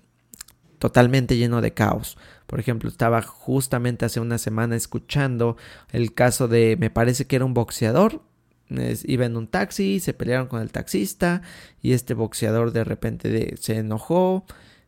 totalmente 0.79 1.37
lleno 1.37 1.61
de 1.61 1.73
caos. 1.73 2.17
Por 2.45 2.59
ejemplo, 2.59 2.89
estaba 2.89 3.21
justamente 3.21 4.05
hace 4.05 4.19
una 4.19 4.37
semana 4.37 4.75
escuchando 4.75 5.55
el 5.91 6.13
caso 6.13 6.47
de, 6.47 6.75
me 6.77 6.89
parece 6.89 7.25
que 7.25 7.37
era 7.37 7.45
un 7.45 7.53
boxeador, 7.53 8.21
iba 8.69 9.25
en 9.25 9.37
un 9.37 9.47
taxi, 9.47 9.99
se 9.99 10.13
pelearon 10.13 10.47
con 10.47 10.61
el 10.61 10.71
taxista 10.71 11.41
y 11.81 11.93
este 11.93 12.13
boxeador 12.13 12.71
de 12.71 12.83
repente 12.83 13.55
se 13.57 13.77
enojó, 13.77 14.45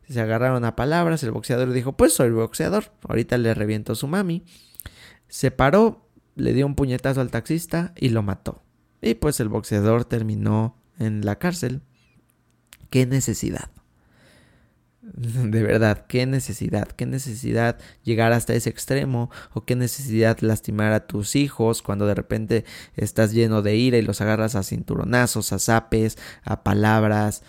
se 0.09 0.19
agarraron 0.19 0.65
a 0.65 0.75
palabras, 0.75 1.23
el 1.23 1.31
boxeador 1.31 1.71
dijo, 1.71 1.93
pues 1.93 2.13
soy 2.13 2.29
boxeador, 2.31 2.91
ahorita 3.07 3.37
le 3.37 3.53
reviento 3.53 3.95
su 3.95 4.07
mami. 4.07 4.43
Se 5.27 5.49
paró, 5.49 6.04
le 6.35 6.53
dio 6.53 6.65
un 6.65 6.75
puñetazo 6.75 7.21
al 7.21 7.31
taxista 7.31 7.93
y 7.95 8.09
lo 8.09 8.23
mató. 8.23 8.63
Y 9.01 9.15
pues 9.15 9.39
el 9.39 9.49
boxeador 9.49 10.05
terminó 10.05 10.77
en 10.99 11.25
la 11.25 11.37
cárcel. 11.37 11.81
¿Qué 12.89 13.05
necesidad? 13.05 13.69
De 15.13 15.63
verdad, 15.63 16.05
qué 16.07 16.25
necesidad, 16.25 16.87
qué 16.87 17.05
necesidad 17.05 17.77
llegar 18.03 18.33
hasta 18.33 18.53
ese 18.55 18.69
extremo 18.69 19.29
o 19.53 19.65
qué 19.65 19.75
necesidad 19.75 20.39
lastimar 20.39 20.93
a 20.93 21.05
tus 21.05 21.35
hijos 21.35 21.81
cuando 21.81 22.07
de 22.07 22.15
repente 22.15 22.65
estás 22.95 23.31
lleno 23.31 23.61
de 23.61 23.75
ira 23.75 23.97
y 23.97 24.01
los 24.01 24.21
agarras 24.21 24.55
a 24.55 24.63
cinturonazos, 24.63 25.53
a 25.53 25.59
zapes, 25.59 26.17
a 26.43 26.63
palabras. 26.63 27.43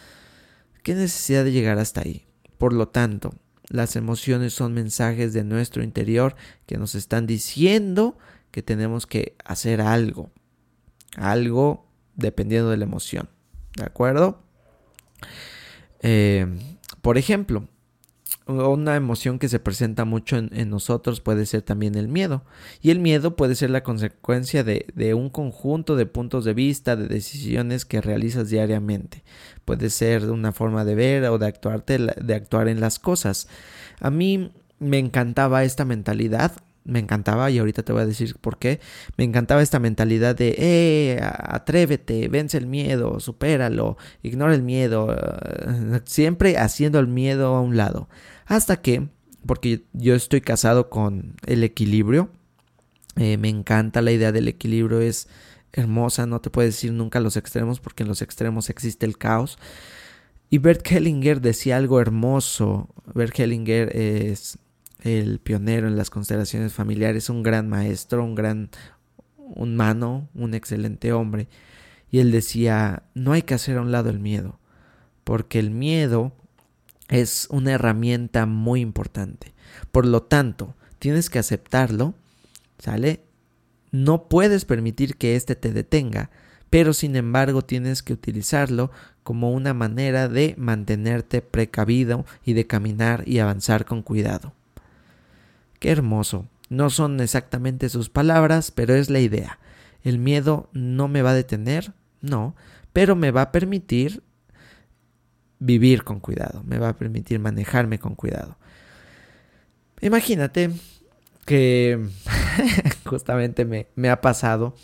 Qué 0.83 0.95
necesidad 0.95 1.45
de 1.45 1.53
llegar 1.53 1.79
hasta 1.79 2.03
ahí. 2.03 2.27
Por 2.59 2.73
lo 2.73 2.89
tanto, 2.89 3.35
las 3.69 3.97
emociones 3.97 4.53
son 4.53 4.75
mensajes 4.75 5.33
de 5.33 5.45
nuestro 5.45 5.83
interior 5.83 6.37
que 6.67 6.79
nos 6.79 6.95
están 6.95 7.27
diciendo 7.27 8.19
que 8.57 8.63
tenemos 8.63 9.07
que 9.07 9.37
hacer 9.45 9.83
algo. 9.83 10.31
Algo 11.19 11.91
dependiendo 12.15 12.71
de 12.71 12.79
la 12.79 12.87
emoción. 12.87 13.29
¿De 13.77 13.85
acuerdo? 13.85 14.43
Eh, 16.01 16.47
por 17.03 17.19
ejemplo, 17.19 17.69
una 18.47 18.97
emoción 18.97 19.39
que 19.39 19.51
se 19.51 19.59
presenta 19.59 20.07
mucho 20.07 20.39
en, 20.39 20.71
nosotros 20.71 21.21
puede 21.21 21.45
ser 21.45 21.61
también 21.61 21.97
el 21.97 22.09
miedo. 22.09 22.47
Y 22.81 22.89
el 22.89 22.99
miedo 22.99 23.37
puede 23.37 23.57
ser 23.57 23.69
la 23.69 23.83
consecuencia 23.83 24.65
de, 24.65 25.13
un 25.13 25.29
conjunto 25.29 25.95
de 25.95 26.07
puntos 26.07 26.47
de 26.47 26.55
vista, 26.55 26.97
de 26.97 27.09
decisiones 27.09 27.85
que 27.85 28.01
realizas 28.01 28.49
diariamente. 28.49 29.23
Puede 29.67 29.91
ser 29.91 30.31
una 30.31 30.53
forma 30.53 30.87
de 30.87 30.95
ver 30.95 31.25
o 31.27 31.37
de, 31.37 31.47
actuarte, 31.47 31.99
de 31.99 32.35
actuar 32.35 32.69
en 32.69 32.81
las 32.81 32.99
cosas. 32.99 33.49
A 34.01 34.11
mí 34.11 34.51
me 34.79 34.99
encantaba 34.99 35.63
esta 35.63 35.85
mentalidad 35.85 36.53
me 36.87 37.01
encantaba 37.01 37.51
y 37.51 37.59
ahorita 37.59 37.83
te 37.83 37.93
voy 37.93 38.03
a 38.03 38.07
decir 38.07 38.37
por 38.41 38.59
qué. 38.59 38.81
Me 39.17 39.25
encantaba 39.25 39.63
esta 39.63 39.79
mentalidad 39.79 40.37
de, 40.37 40.55
eh, 40.59 41.21
atrévete, 41.23 42.29
vence 42.29 42.57
el 42.57 42.67
miedo, 42.67 43.21
supéralo, 43.21 43.97
ignora 44.23 44.55
el 44.55 44.63
miedo, 44.63 45.15
eh, 45.15 46.01
siempre 46.05 46.57
haciendo 46.59 46.99
el 46.99 47.09
miedo 47.09 47.55
a 47.55 47.61
un 47.61 47.77
lado. 47.77 48.09
Hasta 48.47 48.81
que, 48.81 49.09
porque 49.45 49.85
yo 49.93 50.15
estoy 50.15 50.41
casado 50.41 50.89
con 50.89 51.35
el 51.47 51.65
equilibrio, 51.65 52.31
eh, 53.17 53.37
me 53.37 53.49
encanta 53.49 54.03
la 54.03 54.13
idea 54.13 54.33
del 54.33 54.49
equilibrio, 54.49 55.01
es 55.01 55.29
hermosa, 55.73 56.27
no 56.27 56.41
te 56.41 56.51
puedes 56.51 56.75
decir 56.75 56.93
nunca 56.93 57.21
los 57.21 57.37
extremos 57.37 57.81
porque 57.81 58.03
en 58.03 58.09
los 58.09 58.23
extremos 58.23 58.71
existe 58.71 59.07
el 59.07 59.19
caos. 59.19 59.59
Y 60.49 60.59
Bert 60.59 60.87
Hellinger 60.91 61.41
decía 61.41 61.77
algo 61.77 62.01
hermoso. 62.01 62.89
Bert 63.15 63.39
Hellinger 63.39 63.95
es 63.97 64.59
el 65.07 65.39
pionero 65.39 65.89
en 65.89 65.97
las 65.97 66.11
constelaciones 66.11 66.73
familiares, 66.73 67.31
un 67.31 67.43
gran 67.43 67.69
maestro, 67.69 68.25
un 68.25 68.35
gran 68.35 68.71
un 69.55 69.77
mano, 69.77 70.29
un 70.35 70.55
excelente 70.55 71.13
hombre. 71.13 71.49
Y 72.11 72.19
él 72.19 72.31
decía, 72.31 73.03
no 73.15 73.33
hay 73.33 73.43
que 73.43 73.55
hacer 73.55 73.79
a 73.79 73.83
un 73.83 73.93
lado 73.93 74.11
el 74.11 74.21
miedo, 74.21 74.59
porque 75.25 75.59
el 75.59 75.71
miedo 75.71 76.33
es 77.09 77.47
una 77.51 77.73
herramienta 77.73 78.47
muy 78.47 78.81
importante. 78.81 79.55
Por 79.93 80.07
lo 80.07 80.23
tanto, 80.23 80.75
tienes 80.99 81.31
que 81.31 81.39
aceptarlo, 81.39 82.15
¿sale? 82.79 83.21
No 83.93 84.29
puedes 84.29 84.65
permitir 84.65 85.17
que 85.17 85.37
éste 85.37 85.57
te 85.57 85.73
detenga, 85.73 86.31
pero 86.71 86.93
sin 86.93 87.17
embargo 87.17 87.63
tienes 87.63 88.03
que 88.03 88.13
utilizarlo 88.13 88.91
como 89.23 89.53
una 89.53 89.75
manera 89.75 90.29
de 90.29 90.55
mantenerte 90.59 91.43
precavido 91.43 92.25
y 92.45 92.53
de 92.53 92.67
caminar 92.67 93.25
y 93.27 93.39
avanzar 93.39 93.85
con 93.85 94.03
cuidado. 94.03 94.53
Qué 95.79 95.91
hermoso. 95.91 96.47
No 96.69 96.91
son 96.91 97.21
exactamente 97.21 97.89
sus 97.89 98.11
palabras, 98.11 98.71
pero 98.71 98.95
es 98.95 99.11
la 99.11 99.21
idea. 99.21 99.59
El 100.03 100.19
miedo 100.19 100.69
no 100.73 101.09
me 101.09 101.23
va 101.23 101.31
a 101.31 101.35
detener, 101.35 101.93
no, 102.21 102.55
pero 102.93 103.17
me 103.17 103.31
va 103.31 103.43
a 103.43 103.53
permitir 103.53 104.23
vivir 105.59 106.05
con 106.05 106.21
cuidado, 106.21 106.63
me 106.65 106.79
va 106.79 106.91
a 106.91 106.97
permitir 106.97 107.39
manejarme 107.39 107.99
con 107.99 108.15
cuidado. 108.15 108.57
Imagínate 110.01 110.71
que 111.45 112.05
justamente 113.05 113.65
me, 113.65 113.87
me, 113.95 114.11
ha 114.11 114.21
pasado 114.21 114.75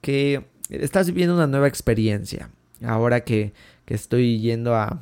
que 0.00 0.46
estás 0.70 1.08
viviendo 1.08 1.34
una 1.34 1.46
nueva 1.46 1.68
experiencia. 1.68 2.50
Ahora 2.84 3.24
que, 3.24 3.52
que 3.84 3.94
estoy 3.94 4.40
yendo 4.40 4.74
a, 4.74 5.00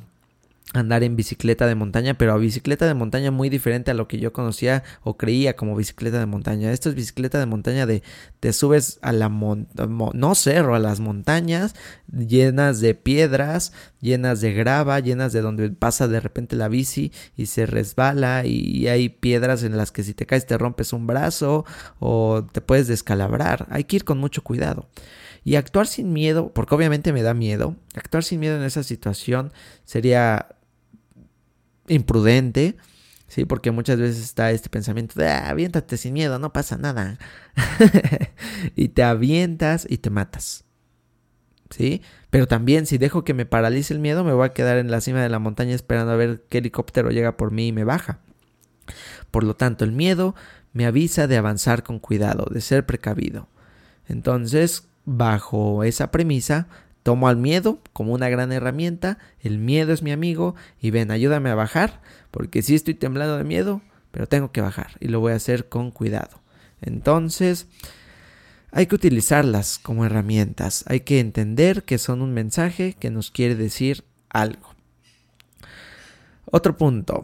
andar 0.73 1.03
en 1.03 1.15
bicicleta 1.15 1.67
de 1.67 1.75
montaña, 1.75 2.15
pero 2.15 2.33
a 2.33 2.37
bicicleta 2.37 2.85
de 2.87 2.93
montaña 2.93 3.31
muy 3.31 3.49
diferente 3.49 3.91
a 3.91 3.93
lo 3.93 4.07
que 4.07 4.19
yo 4.19 4.33
conocía 4.33 4.83
o 5.03 5.15
creía 5.15 5.55
como 5.55 5.75
bicicleta 5.75 6.19
de 6.19 6.25
montaña. 6.25 6.71
Esto 6.71 6.89
es 6.89 6.95
bicicleta 6.95 7.39
de 7.39 7.45
montaña 7.45 7.85
de 7.85 8.03
te 8.39 8.51
subes 8.51 8.99
a 9.01 9.11
la 9.13 9.29
no 9.29 10.35
cerro, 10.35 10.75
a 10.75 10.79
las 10.79 10.99
montañas 10.99 11.75
llenas 12.11 12.81
de 12.81 12.95
piedras, 12.95 13.73
llenas 14.01 14.41
de 14.41 14.53
grava, 14.53 14.99
llenas 14.99 15.33
de 15.33 15.41
donde 15.41 15.69
pasa 15.69 16.07
de 16.07 16.19
repente 16.19 16.55
la 16.55 16.67
bici 16.67 17.11
y 17.37 17.45
se 17.45 17.65
resbala 17.65 18.45
y 18.45 18.87
hay 18.87 19.09
piedras 19.09 19.63
en 19.63 19.77
las 19.77 19.91
que 19.91 20.03
si 20.03 20.13
te 20.13 20.25
caes 20.25 20.45
te 20.45 20.57
rompes 20.57 20.93
un 20.93 21.07
brazo 21.07 21.65
o 21.99 22.45
te 22.51 22.61
puedes 22.61 22.87
descalabrar. 22.87 23.67
Hay 23.69 23.85
que 23.85 23.97
ir 23.97 24.03
con 24.03 24.17
mucho 24.17 24.43
cuidado. 24.43 24.87
Y 25.45 25.57
actuar 25.57 25.85
sin 25.85 26.11
miedo, 26.11 26.51
porque 26.53 26.73
obviamente 26.73 27.13
me 27.13 27.21
da 27.21 27.35
miedo, 27.35 27.75
actuar 27.93 28.23
sin 28.23 28.39
miedo 28.39 28.57
en 28.57 28.63
esa 28.63 28.81
situación 28.81 29.53
sería 29.83 30.54
imprudente, 31.87 32.75
¿sí? 33.27 33.45
Porque 33.45 33.71
muchas 33.71 33.99
veces 33.99 34.23
está 34.23 34.51
este 34.51 34.69
pensamiento 34.69 35.19
de, 35.19 35.27
ah, 35.27 35.49
aviéntate 35.49 35.97
sin 35.97 36.13
miedo, 36.13 36.39
no 36.39 36.53
pasa 36.53 36.77
nada. 36.77 37.17
y 38.75 38.89
te 38.89 39.03
avientas 39.03 39.85
y 39.89 39.97
te 39.97 40.09
matas. 40.09 40.63
¿Sí? 41.71 42.01
Pero 42.29 42.47
también 42.47 42.85
si 42.85 42.97
dejo 42.97 43.23
que 43.23 43.33
me 43.33 43.45
paralice 43.45 43.93
el 43.93 43.99
miedo, 43.99 44.23
me 44.23 44.33
voy 44.33 44.45
a 44.45 44.53
quedar 44.53 44.77
en 44.77 44.91
la 44.91 45.01
cima 45.01 45.21
de 45.21 45.29
la 45.29 45.39
montaña 45.39 45.73
esperando 45.73 46.11
a 46.11 46.15
ver 46.15 46.43
qué 46.47 46.59
helicóptero 46.59 47.09
llega 47.09 47.37
por 47.37 47.51
mí 47.51 47.67
y 47.67 47.71
me 47.71 47.83
baja. 47.83 48.19
Por 49.31 49.43
lo 49.43 49.55
tanto, 49.55 49.83
el 49.83 49.91
miedo 49.91 50.35
me 50.73 50.85
avisa 50.85 51.27
de 51.27 51.37
avanzar 51.37 51.83
con 51.83 51.99
cuidado, 51.99 52.45
de 52.51 52.61
ser 52.61 52.85
precavido. 52.85 53.47
Entonces, 54.07 54.87
bajo 55.05 55.83
esa 55.83 56.11
premisa, 56.11 56.67
Tomo 57.05 57.27
al 57.27 57.37
miedo 57.37 57.77
como 57.93 58.13
una 58.15 58.29
gran 58.29 58.51
herramienta, 58.51 59.19
el 59.39 59.59
miedo 59.59 59.93
es 59.93 60.01
mi 60.01 60.11
amigo 60.11 60.55
y 60.81 60.89
ven, 60.89 61.11
ayúdame 61.11 61.51
a 61.51 61.53
bajar, 61.53 62.01
porque 62.31 62.63
sí 62.63 62.73
estoy 62.73 62.95
temblando 62.95 63.37
de 63.37 63.43
miedo, 63.43 63.83
pero 64.09 64.25
tengo 64.25 64.51
que 64.51 64.61
bajar 64.61 64.97
y 64.99 65.09
lo 65.09 65.19
voy 65.19 65.33
a 65.33 65.35
hacer 65.35 65.69
con 65.69 65.91
cuidado. 65.91 66.41
Entonces, 66.81 67.67
hay 68.71 68.87
que 68.87 68.95
utilizarlas 68.95 69.77
como 69.77 70.03
herramientas, 70.03 70.83
hay 70.87 71.01
que 71.01 71.19
entender 71.19 71.83
que 71.83 71.99
son 71.99 72.23
un 72.23 72.33
mensaje 72.33 72.95
que 72.99 73.11
nos 73.11 73.29
quiere 73.29 73.53
decir 73.53 74.03
algo. 74.29 74.73
Otro 76.45 76.75
punto, 76.75 77.23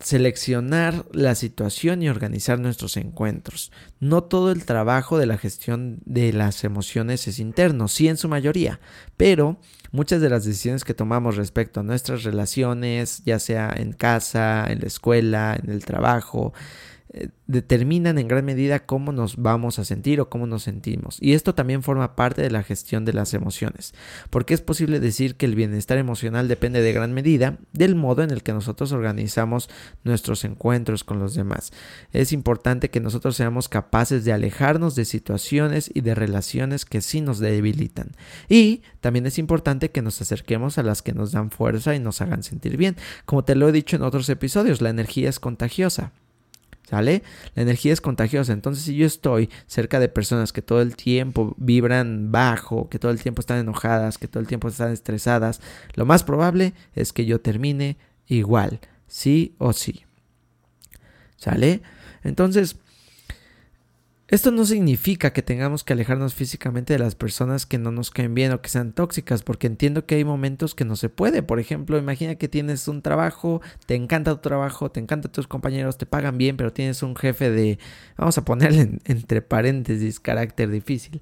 seleccionar 0.00 1.06
la 1.12 1.34
situación 1.34 2.02
y 2.02 2.08
organizar 2.08 2.58
nuestros 2.58 2.96
encuentros. 2.96 3.72
No 3.98 4.24
todo 4.24 4.52
el 4.52 4.64
trabajo 4.64 5.18
de 5.18 5.26
la 5.26 5.38
gestión 5.38 6.00
de 6.04 6.32
las 6.32 6.64
emociones 6.64 7.26
es 7.28 7.38
interno, 7.38 7.88
sí 7.88 8.08
en 8.08 8.16
su 8.16 8.28
mayoría, 8.28 8.80
pero 9.16 9.58
muchas 9.92 10.20
de 10.20 10.28
las 10.28 10.44
decisiones 10.44 10.84
que 10.84 10.94
tomamos 10.94 11.36
respecto 11.36 11.80
a 11.80 11.82
nuestras 11.82 12.24
relaciones, 12.24 13.22
ya 13.24 13.38
sea 13.38 13.72
en 13.74 13.92
casa, 13.92 14.66
en 14.68 14.80
la 14.80 14.86
escuela, 14.86 15.58
en 15.62 15.70
el 15.70 15.84
trabajo, 15.84 16.52
determinan 17.46 18.18
en 18.18 18.28
gran 18.28 18.44
medida 18.44 18.86
cómo 18.86 19.12
nos 19.12 19.36
vamos 19.36 19.78
a 19.78 19.84
sentir 19.84 20.20
o 20.20 20.28
cómo 20.28 20.46
nos 20.46 20.64
sentimos. 20.64 21.18
Y 21.20 21.34
esto 21.34 21.54
también 21.54 21.82
forma 21.82 22.16
parte 22.16 22.42
de 22.42 22.50
la 22.50 22.62
gestión 22.62 23.04
de 23.04 23.12
las 23.12 23.34
emociones, 23.34 23.94
porque 24.30 24.54
es 24.54 24.60
posible 24.60 25.00
decir 25.00 25.36
que 25.36 25.46
el 25.46 25.54
bienestar 25.54 25.98
emocional 25.98 26.48
depende 26.48 26.82
de 26.82 26.92
gran 26.92 27.12
medida 27.12 27.58
del 27.72 27.94
modo 27.94 28.22
en 28.22 28.30
el 28.30 28.42
que 28.42 28.52
nosotros 28.52 28.92
organizamos 28.92 29.70
nuestros 30.04 30.44
encuentros 30.44 31.04
con 31.04 31.18
los 31.18 31.34
demás. 31.34 31.72
Es 32.12 32.32
importante 32.32 32.90
que 32.90 33.00
nosotros 33.00 33.36
seamos 33.36 33.68
capaces 33.68 34.24
de 34.24 34.32
alejarnos 34.32 34.94
de 34.94 35.04
situaciones 35.04 35.90
y 35.92 36.00
de 36.00 36.14
relaciones 36.14 36.84
que 36.84 37.00
sí 37.00 37.20
nos 37.20 37.38
debilitan. 37.38 38.12
Y 38.48 38.82
también 39.00 39.26
es 39.26 39.38
importante 39.38 39.90
que 39.90 40.02
nos 40.02 40.20
acerquemos 40.20 40.78
a 40.78 40.82
las 40.82 41.02
que 41.02 41.12
nos 41.12 41.32
dan 41.32 41.50
fuerza 41.50 41.94
y 41.94 42.00
nos 42.00 42.20
hagan 42.20 42.42
sentir 42.42 42.76
bien. 42.76 42.96
Como 43.24 43.44
te 43.44 43.54
lo 43.54 43.68
he 43.68 43.72
dicho 43.72 43.96
en 43.96 44.02
otros 44.02 44.28
episodios, 44.28 44.80
la 44.80 44.90
energía 44.90 45.28
es 45.28 45.40
contagiosa. 45.40 46.12
¿Sale? 46.88 47.24
La 47.56 47.62
energía 47.62 47.92
es 47.92 48.00
contagiosa. 48.00 48.52
Entonces, 48.52 48.84
si 48.84 48.94
yo 48.94 49.06
estoy 49.06 49.50
cerca 49.66 49.98
de 49.98 50.08
personas 50.08 50.52
que 50.52 50.62
todo 50.62 50.80
el 50.80 50.94
tiempo 50.94 51.54
vibran 51.58 52.30
bajo, 52.30 52.88
que 52.88 53.00
todo 53.00 53.10
el 53.10 53.20
tiempo 53.20 53.40
están 53.40 53.58
enojadas, 53.58 54.18
que 54.18 54.28
todo 54.28 54.40
el 54.40 54.46
tiempo 54.46 54.68
están 54.68 54.92
estresadas, 54.92 55.60
lo 55.94 56.06
más 56.06 56.22
probable 56.22 56.74
es 56.94 57.12
que 57.12 57.26
yo 57.26 57.40
termine 57.40 57.96
igual, 58.28 58.78
sí 59.08 59.56
o 59.58 59.72
sí. 59.72 60.04
¿Sale? 61.36 61.82
Entonces, 62.22 62.76
esto 64.28 64.50
no 64.50 64.64
significa 64.64 65.32
que 65.32 65.42
tengamos 65.42 65.84
que 65.84 65.92
alejarnos 65.92 66.34
físicamente 66.34 66.92
de 66.92 66.98
las 66.98 67.14
personas 67.14 67.64
que 67.64 67.78
no 67.78 67.92
nos 67.92 68.10
caen 68.10 68.34
bien 68.34 68.50
o 68.50 68.60
que 68.60 68.68
sean 68.68 68.92
tóxicas, 68.92 69.44
porque 69.44 69.68
entiendo 69.68 70.04
que 70.04 70.16
hay 70.16 70.24
momentos 70.24 70.74
que 70.74 70.84
no 70.84 70.96
se 70.96 71.08
puede. 71.08 71.44
Por 71.44 71.60
ejemplo, 71.60 71.96
imagina 71.96 72.34
que 72.34 72.48
tienes 72.48 72.88
un 72.88 73.02
trabajo, 73.02 73.60
te 73.86 73.94
encanta 73.94 74.34
tu 74.34 74.40
trabajo, 74.40 74.90
te 74.90 74.98
encantan 74.98 75.30
tus 75.30 75.46
compañeros, 75.46 75.96
te 75.96 76.06
pagan 76.06 76.38
bien, 76.38 76.56
pero 76.56 76.72
tienes 76.72 77.04
un 77.04 77.14
jefe 77.14 77.50
de, 77.52 77.78
vamos 78.16 78.36
a 78.36 78.44
ponerle 78.44 78.98
entre 79.04 79.42
paréntesis, 79.42 80.18
carácter 80.18 80.70
difícil. 80.70 81.20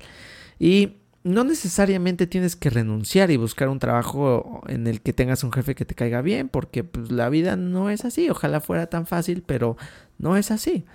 Y 0.58 0.96
no 1.24 1.44
necesariamente 1.44 2.26
tienes 2.26 2.56
que 2.56 2.70
renunciar 2.70 3.30
y 3.30 3.36
buscar 3.36 3.68
un 3.68 3.80
trabajo 3.80 4.62
en 4.66 4.86
el 4.86 5.02
que 5.02 5.12
tengas 5.12 5.44
un 5.44 5.52
jefe 5.52 5.74
que 5.74 5.84
te 5.84 5.94
caiga 5.94 6.22
bien, 6.22 6.48
porque 6.48 6.84
pues, 6.84 7.12
la 7.12 7.28
vida 7.28 7.56
no 7.56 7.90
es 7.90 8.06
así. 8.06 8.30
Ojalá 8.30 8.62
fuera 8.62 8.86
tan 8.86 9.06
fácil, 9.06 9.42
pero 9.46 9.76
no 10.16 10.38
es 10.38 10.50
así. 10.50 10.86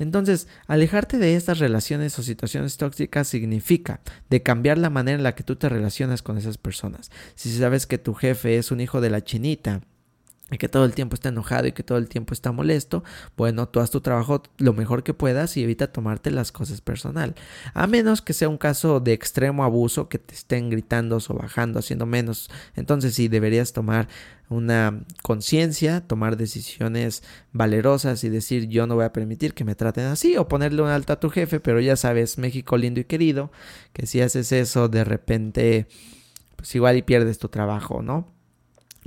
Entonces, 0.00 0.48
alejarte 0.66 1.18
de 1.18 1.36
estas 1.36 1.58
relaciones 1.58 2.18
o 2.18 2.22
situaciones 2.22 2.78
tóxicas 2.78 3.28
significa 3.28 4.00
de 4.30 4.42
cambiar 4.42 4.78
la 4.78 4.88
manera 4.88 5.18
en 5.18 5.22
la 5.22 5.34
que 5.34 5.44
tú 5.44 5.56
te 5.56 5.68
relacionas 5.68 6.22
con 6.22 6.38
esas 6.38 6.56
personas. 6.56 7.10
Si 7.34 7.52
sabes 7.52 7.86
que 7.86 7.98
tu 7.98 8.14
jefe 8.14 8.56
es 8.56 8.70
un 8.70 8.80
hijo 8.80 9.02
de 9.02 9.10
la 9.10 9.22
chinita, 9.22 9.82
y 10.50 10.58
que 10.58 10.68
todo 10.68 10.84
el 10.84 10.94
tiempo 10.94 11.14
está 11.14 11.28
enojado 11.28 11.66
y 11.66 11.72
que 11.72 11.82
todo 11.82 11.98
el 11.98 12.08
tiempo 12.08 12.34
está 12.34 12.52
molesto, 12.52 13.04
bueno, 13.36 13.68
tú 13.68 13.80
haz 13.80 13.90
tu 13.90 14.00
trabajo 14.00 14.42
lo 14.58 14.72
mejor 14.72 15.02
que 15.02 15.14
puedas 15.14 15.56
y 15.56 15.62
evita 15.62 15.92
tomarte 15.92 16.30
las 16.30 16.52
cosas 16.52 16.80
personal. 16.80 17.34
A 17.74 17.86
menos 17.86 18.22
que 18.22 18.32
sea 18.32 18.48
un 18.48 18.58
caso 18.58 19.00
de 19.00 19.12
extremo 19.12 19.64
abuso, 19.64 20.08
que 20.08 20.18
te 20.18 20.34
estén 20.34 20.70
gritando 20.70 21.18
o 21.28 21.34
bajando, 21.34 21.78
haciendo 21.78 22.06
menos. 22.06 22.50
Entonces 22.74 23.14
sí, 23.14 23.28
deberías 23.28 23.72
tomar 23.72 24.08
una 24.48 25.04
conciencia, 25.22 26.00
tomar 26.00 26.36
decisiones 26.36 27.22
valerosas 27.52 28.24
y 28.24 28.28
decir 28.28 28.66
yo 28.68 28.86
no 28.86 28.96
voy 28.96 29.04
a 29.04 29.12
permitir 29.12 29.54
que 29.54 29.64
me 29.64 29.76
traten 29.76 30.06
así 30.06 30.36
o 30.36 30.48
ponerle 30.48 30.82
un 30.82 30.88
alto 30.88 31.12
a 31.12 31.20
tu 31.20 31.30
jefe, 31.30 31.60
pero 31.60 31.80
ya 31.80 31.96
sabes, 31.96 32.36
México 32.36 32.76
lindo 32.76 33.00
y 33.00 33.04
querido, 33.04 33.52
que 33.92 34.06
si 34.06 34.20
haces 34.20 34.50
eso 34.50 34.88
de 34.88 35.04
repente, 35.04 35.86
pues 36.56 36.74
igual 36.74 36.96
y 36.96 37.02
pierdes 37.02 37.38
tu 37.38 37.48
trabajo, 37.48 38.02
¿no? 38.02 38.39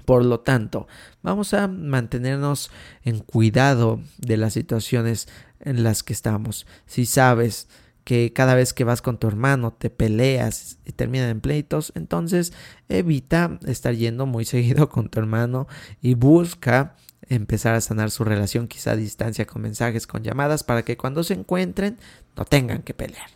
Por 0.05 0.25
lo 0.25 0.39
tanto, 0.39 0.87
vamos 1.21 1.53
a 1.53 1.67
mantenernos 1.67 2.71
en 3.03 3.19
cuidado 3.19 4.01
de 4.17 4.37
las 4.37 4.53
situaciones 4.53 5.27
en 5.59 5.83
las 5.83 6.03
que 6.03 6.13
estamos. 6.13 6.65
Si 6.85 7.05
sabes 7.05 7.67
que 8.03 8.33
cada 8.33 8.55
vez 8.55 8.73
que 8.73 8.83
vas 8.83 9.01
con 9.01 9.17
tu 9.17 9.27
hermano 9.27 9.71
te 9.71 9.89
peleas 9.89 10.77
y 10.85 10.91
terminan 10.91 11.29
en 11.29 11.41
pleitos, 11.41 11.93
entonces 11.95 12.53
evita 12.89 13.59
estar 13.65 13.93
yendo 13.93 14.25
muy 14.25 14.45
seguido 14.45 14.89
con 14.89 15.09
tu 15.09 15.19
hermano 15.19 15.67
y 16.01 16.15
busca 16.15 16.95
empezar 17.29 17.75
a 17.75 17.81
sanar 17.81 18.11
su 18.11 18.23
relación 18.23 18.67
quizá 18.67 18.91
a 18.91 18.95
distancia 18.95 19.45
con 19.45 19.61
mensajes, 19.61 20.07
con 20.07 20.23
llamadas, 20.23 20.63
para 20.63 20.83
que 20.83 20.97
cuando 20.97 21.23
se 21.23 21.33
encuentren 21.33 21.97
no 22.35 22.45
tengan 22.45 22.81
que 22.81 22.93
pelear. 22.93 23.29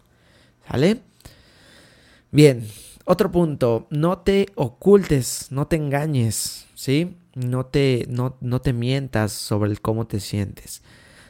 ¿Sale? 0.67 1.01
Bien, 2.31 2.67
otro 3.07 3.31
punto, 3.31 3.87
no 3.89 4.19
te 4.19 4.47
ocultes, 4.55 5.47
no 5.49 5.65
te 5.65 5.77
engañes, 5.77 6.67
¿sí? 6.75 7.15
No 7.35 7.65
te, 7.65 8.05
no, 8.09 8.35
no 8.41 8.59
te 8.59 8.73
mientas 8.73 9.31
sobre 9.31 9.73
cómo 9.77 10.07
te 10.07 10.19
sientes. 10.19 10.81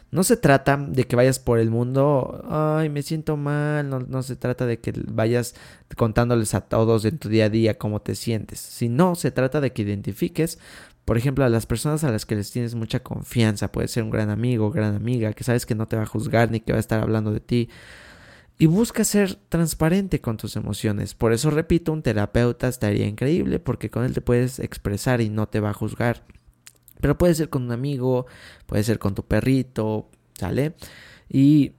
No 0.09 0.23
se 0.23 0.37
trata 0.37 0.77
de 0.77 1.05
que 1.05 1.15
vayas 1.15 1.37
por 1.37 1.59
el 1.59 1.69
mundo, 1.69 2.43
ay, 2.49 2.89
me 2.89 3.03
siento 3.03 3.37
mal, 3.37 3.89
no, 3.89 3.99
no, 3.99 4.23
se 4.23 4.35
trata 4.35 4.65
de 4.65 4.79
que 4.79 4.91
vayas 5.07 5.53
contándoles 5.95 6.55
a 6.55 6.61
todos 6.61 7.05
en 7.05 7.19
tu 7.19 7.29
día 7.29 7.45
a 7.45 7.49
día 7.49 7.77
cómo 7.77 8.01
te 8.01 8.15
sientes, 8.15 8.59
sino 8.59 9.13
se 9.13 9.29
trata 9.29 9.61
de 9.61 9.71
que 9.71 9.83
identifiques, 9.83 10.57
por 11.05 11.17
ejemplo, 11.17 11.45
a 11.45 11.49
las 11.49 11.67
personas 11.67 12.03
a 12.03 12.11
las 12.11 12.25
que 12.25 12.35
les 12.35 12.49
tienes 12.51 12.73
mucha 12.73 13.01
confianza, 13.01 13.71
puede 13.71 13.87
ser 13.87 14.01
un 14.03 14.09
gran 14.09 14.31
amigo, 14.31 14.71
gran 14.71 14.95
amiga, 14.95 15.33
que 15.33 15.43
sabes 15.43 15.67
que 15.67 15.75
no 15.75 15.87
te 15.87 15.95
va 15.95 16.03
a 16.03 16.07
juzgar 16.07 16.49
ni 16.49 16.59
que 16.59 16.71
va 16.71 16.77
a 16.77 16.81
estar 16.81 17.03
hablando 17.03 17.31
de 17.31 17.39
ti, 17.41 17.69
y 18.59 18.65
busca 18.65 19.03
ser 19.03 19.35
transparente 19.35 20.19
con 20.19 20.37
tus 20.37 20.55
emociones. 20.55 21.13
Por 21.13 21.33
eso 21.33 21.51
repito, 21.51 21.91
un 21.91 22.01
terapeuta 22.01 22.67
estaría 22.67 23.05
increíble 23.05 23.59
porque 23.59 23.89
con 23.89 24.03
él 24.03 24.13
te 24.13 24.21
puedes 24.21 24.59
expresar 24.59 25.21
y 25.21 25.29
no 25.29 25.47
te 25.47 25.59
va 25.59 25.69
a 25.69 25.73
juzgar. 25.73 26.23
Pero 26.99 27.17
puede 27.17 27.35
ser 27.35 27.49
con 27.49 27.63
un 27.63 27.71
amigo, 27.71 28.25
puede 28.65 28.83
ser 28.83 28.97
con 28.97 29.13
tu 29.13 29.23
perrito, 29.23 30.09
¿sale? 30.33 30.73
Y 31.29 31.73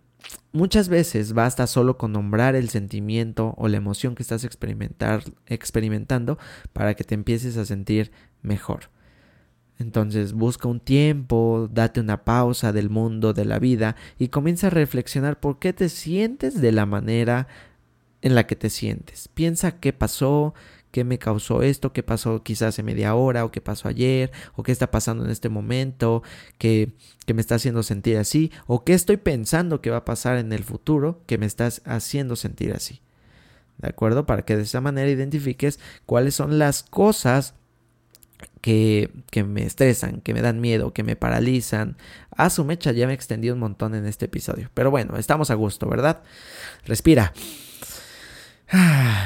muchas 0.53 0.89
veces 0.89 1.33
basta 1.33 1.67
solo 1.67 1.99
con 1.99 2.13
nombrar 2.13 2.55
el 2.55 2.69
sentimiento 2.69 3.55
o 3.57 3.67
la 3.67 3.79
emoción 3.79 4.15
que 4.15 4.23
estás 4.23 4.45
experimentar, 4.45 5.25
experimentando 5.47 6.39
para 6.73 6.95
que 6.95 7.03
te 7.03 7.15
empieces 7.15 7.57
a 7.57 7.65
sentir 7.65 8.13
mejor. 8.43 8.91
Entonces 9.79 10.33
busca 10.33 10.69
un 10.69 10.81
tiempo, 10.81 11.69
date 11.73 12.01
una 12.01 12.25
pausa 12.25 12.73
del 12.73 12.91
mundo, 12.91 13.33
de 13.33 13.45
la 13.45 13.59
vida 13.59 13.95
y 14.19 14.29
comienza 14.29 14.67
a 14.67 14.71
reflexionar 14.71 15.39
por 15.39 15.59
qué 15.59 15.73
te 15.73 15.89
sientes 15.89 16.61
de 16.61 16.73
la 16.73 16.85
manera 16.85 17.47
en 18.21 18.35
la 18.35 18.47
que 18.47 18.57
te 18.57 18.71
sientes. 18.71 19.29
Piensa 19.29 19.79
qué 19.79 19.93
pasó, 19.93 20.53
qué 20.91 21.05
me 21.05 21.19
causó 21.19 21.63
esto, 21.63 21.93
qué 21.93 22.03
pasó 22.03 22.43
quizás 22.43 22.71
hace 22.71 22.83
media 22.83 23.15
hora 23.15 23.45
o 23.45 23.53
qué 23.53 23.61
pasó 23.61 23.87
ayer 23.87 24.33
o 24.57 24.65
qué 24.65 24.73
está 24.73 24.91
pasando 24.91 25.25
en 25.25 25.31
este 25.31 25.49
momento 25.49 26.25
que, 26.59 26.95
que 27.25 27.35
me 27.35 27.41
está 27.41 27.55
haciendo 27.55 27.85
sentir 27.85 28.17
así 28.17 28.51
o 28.67 28.85
qué 28.85 28.95
estoy 28.95 29.17
pensando 29.17 29.81
que 29.81 29.91
va 29.91 29.99
a 29.99 30.05
pasar 30.05 30.39
en 30.39 30.53
el 30.53 30.65
futuro 30.65 31.23
que 31.27 31.39
me 31.39 31.47
estás 31.47 31.83
haciendo 31.85 32.35
sentir 32.35 32.73
así. 32.73 33.01
¿De 33.79 33.89
acuerdo? 33.89 34.27
Para 34.27 34.45
que 34.45 34.57
de 34.57 34.65
esa 34.65 34.81
manera 34.81 35.09
identifiques 35.09 35.79
cuáles 36.05 36.35
son 36.35 36.59
las 36.59 36.83
cosas 36.83 37.55
que, 38.61 39.11
que, 39.31 39.45
me 39.45 39.65
estresan, 39.65 40.21
que 40.21 40.35
me 40.35 40.43
dan 40.43 40.61
miedo, 40.61 40.93
que 40.93 41.03
me 41.03 41.17
paralizan. 41.17 41.97
A 42.37 42.51
su 42.51 42.65
mecha 42.65 42.93
ya 42.93 43.07
me 43.07 43.15
extendí 43.15 43.51
un 43.51 43.59
montón 43.59 43.95
en 43.95 44.07
este 44.07 44.27
episodio. 44.27 44.71
Pero 44.75 44.91
bueno, 44.91 45.17
estamos 45.17 45.51
a 45.51 45.55
gusto, 45.55 45.89
¿verdad? 45.89 46.23
Respira. 46.85 47.33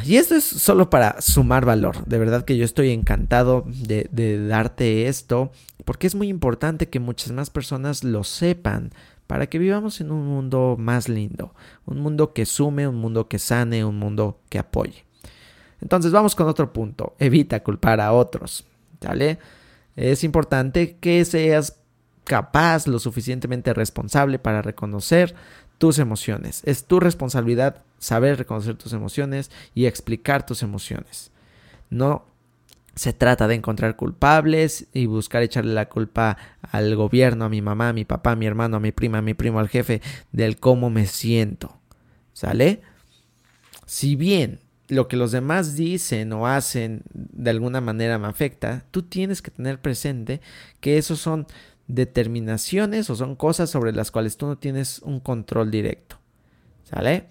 Y 0.05 0.16
esto 0.16 0.35
es 0.35 0.44
solo 0.44 0.90
para 0.90 1.20
sumar 1.20 1.64
valor. 1.64 2.05
De 2.07 2.18
verdad 2.18 2.44
que 2.44 2.57
yo 2.57 2.64
estoy 2.64 2.90
encantado 2.90 3.64
de, 3.66 4.09
de 4.11 4.46
darte 4.46 5.09
esto. 5.09 5.51
Porque 5.85 6.07
es 6.07 6.14
muy 6.14 6.29
importante 6.29 6.88
que 6.88 7.01
muchas 7.01 7.33
más 7.33 7.51
personas 7.51 8.05
lo 8.05 8.25
sepan. 8.25 8.90
Para 9.27 9.46
que 9.46 9.59
vivamos 9.59 10.01
en 10.01 10.11
un 10.11 10.27
mundo 10.27 10.77
más 10.79 11.09
lindo. 11.09 11.55
Un 11.87 12.01
mundo 12.01 12.33
que 12.33 12.46
sume, 12.46 12.87
un 12.87 12.96
mundo 12.96 13.29
que 13.29 13.38
sane, 13.38 13.85
un 13.85 13.98
mundo 13.98 14.40
que 14.48 14.59
apoye. 14.59 15.05
Entonces 15.81 16.12
vamos 16.12 16.35
con 16.35 16.48
otro 16.48 16.72
punto. 16.72 17.14
Evita 17.18 17.62
culpar 17.62 18.01
a 18.01 18.12
otros. 18.12 18.64
Es 19.96 20.24
importante 20.24 20.96
que 20.96 21.24
seas 21.24 21.78
capaz, 22.24 22.86
lo 22.86 22.98
suficientemente 22.98 23.74
responsable 23.74 24.38
para 24.38 24.62
reconocer 24.62 25.34
tus 25.78 25.98
emociones. 25.98 26.62
Es 26.64 26.84
tu 26.84 27.00
responsabilidad 27.00 27.82
saber 27.98 28.38
reconocer 28.38 28.76
tus 28.76 28.92
emociones 28.92 29.50
y 29.74 29.86
explicar 29.86 30.46
tus 30.46 30.62
emociones. 30.62 31.30
No 31.90 32.24
se 32.94 33.12
trata 33.12 33.48
de 33.48 33.54
encontrar 33.54 33.96
culpables 33.96 34.86
y 34.92 35.06
buscar 35.06 35.42
echarle 35.42 35.72
la 35.72 35.88
culpa 35.88 36.36
al 36.60 36.94
gobierno, 36.94 37.46
a 37.46 37.48
mi 37.48 37.62
mamá, 37.62 37.88
a 37.88 37.92
mi 37.92 38.04
papá, 38.04 38.32
a 38.32 38.36
mi 38.36 38.46
hermano, 38.46 38.76
a 38.76 38.80
mi 38.80 38.92
prima, 38.92 39.18
a 39.18 39.22
mi 39.22 39.34
primo, 39.34 39.58
al 39.58 39.68
jefe, 39.68 40.02
del 40.30 40.58
cómo 40.58 40.90
me 40.90 41.06
siento. 41.06 41.78
¿Sale? 42.32 42.82
Si 43.86 44.16
bien 44.16 44.60
lo 44.92 45.09
que 45.09 45.16
los 45.16 45.33
demás 45.33 45.74
dicen 45.74 46.33
o 46.35 46.46
hacen 46.46 47.02
de 47.14 47.50
alguna 47.50 47.81
manera 47.81 48.18
me 48.18 48.28
afecta, 48.28 48.85
tú 48.90 49.02
tienes 49.02 49.40
que 49.40 49.50
tener 49.50 49.81
presente 49.81 50.42
que 50.81 50.98
esos 50.98 51.18
son 51.18 51.46
determinaciones 51.87 53.09
o 53.09 53.16
son 53.16 53.35
cosas 53.35 53.70
sobre 53.70 53.92
las 53.92 54.11
cuales 54.11 54.37
tú 54.37 54.46
no 54.46 54.59
tienes 54.59 54.98
un 55.00 55.20
control 55.20 55.70
directo. 55.70 56.18
¿Sale? 56.85 57.26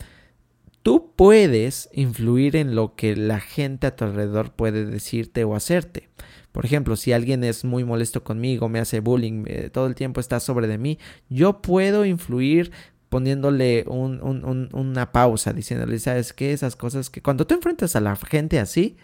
Tú 0.81 1.11
puedes 1.15 1.89
influir 1.93 2.55
en 2.55 2.73
lo 2.73 2.95
que 2.95 3.15
la 3.15 3.39
gente 3.39 3.85
a 3.85 3.95
tu 3.95 4.05
alrededor 4.05 4.53
puede 4.53 4.85
decirte 4.85 5.43
o 5.43 5.55
hacerte. 5.55 6.09
Por 6.51 6.65
ejemplo, 6.65 6.95
si 6.95 7.13
alguien 7.13 7.43
es 7.43 7.63
muy 7.63 7.83
molesto 7.83 8.23
conmigo, 8.23 8.69
me 8.69 8.79
hace 8.79 8.99
bullying, 9.01 9.43
eh, 9.45 9.69
todo 9.71 9.85
el 9.85 9.93
tiempo 9.93 10.19
está 10.19 10.39
sobre 10.39 10.67
de 10.67 10.79
mí, 10.79 10.97
yo 11.29 11.61
puedo 11.61 12.05
influir 12.05 12.71
poniéndole 13.11 13.83
una 13.89 15.11
pausa, 15.11 15.51
diciéndole, 15.51 15.99
¿sabes 15.99 16.31
qué? 16.31 16.53
Esas 16.53 16.77
cosas 16.77 17.09
que 17.09 17.21
cuando 17.21 17.45
tú 17.45 17.53
enfrentas 17.53 17.97
a 17.97 17.99
la 17.99 18.15
gente 18.15 18.57
así, 18.57 18.95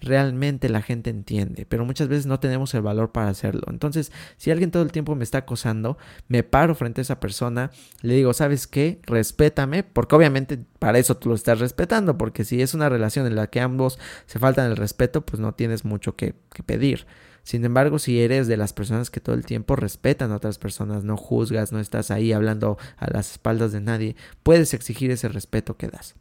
realmente 0.00 0.68
la 0.68 0.80
gente 0.80 1.10
entiende, 1.10 1.66
pero 1.68 1.84
muchas 1.84 2.06
veces 2.06 2.26
no 2.26 2.38
tenemos 2.38 2.72
el 2.74 2.82
valor 2.82 3.10
para 3.10 3.30
hacerlo. 3.30 3.62
Entonces, 3.68 4.12
si 4.36 4.52
alguien 4.52 4.70
todo 4.70 4.84
el 4.84 4.92
tiempo 4.92 5.16
me 5.16 5.24
está 5.24 5.38
acosando, 5.38 5.98
me 6.28 6.44
paro 6.44 6.76
frente 6.76 7.00
a 7.00 7.02
esa 7.02 7.18
persona, 7.18 7.72
le 8.00 8.14
digo, 8.14 8.32
¿sabes 8.32 8.68
qué? 8.68 9.00
Respétame, 9.06 9.82
porque 9.82 10.14
obviamente 10.14 10.60
para 10.78 11.00
eso 11.00 11.16
tú 11.16 11.30
lo 11.30 11.34
estás 11.34 11.58
respetando, 11.58 12.16
porque 12.16 12.44
si 12.44 12.62
es 12.62 12.74
una 12.74 12.88
relación 12.88 13.26
en 13.26 13.34
la 13.34 13.48
que 13.48 13.60
ambos 13.60 13.98
se 14.26 14.38
faltan 14.38 14.70
el 14.70 14.76
respeto, 14.76 15.26
pues 15.26 15.40
no 15.40 15.54
tienes 15.54 15.84
mucho 15.84 16.14
que, 16.14 16.36
que 16.54 16.62
pedir. 16.62 17.06
Sin 17.48 17.64
embargo, 17.64 17.98
si 17.98 18.20
eres 18.20 18.46
de 18.46 18.58
las 18.58 18.74
personas 18.74 19.08
que 19.08 19.20
todo 19.20 19.34
el 19.34 19.46
tiempo 19.46 19.74
respetan 19.74 20.32
a 20.32 20.36
otras 20.36 20.58
personas, 20.58 21.02
no 21.02 21.16
juzgas, 21.16 21.72
no 21.72 21.80
estás 21.80 22.10
ahí 22.10 22.34
hablando 22.34 22.76
a 22.98 23.10
las 23.10 23.32
espaldas 23.32 23.72
de 23.72 23.80
nadie, 23.80 24.16
puedes 24.42 24.74
exigir 24.74 25.10
ese 25.10 25.28
respeto 25.28 25.78
que 25.78 25.88
das. 25.88 26.14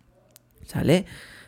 ¿Sale? 0.66 1.06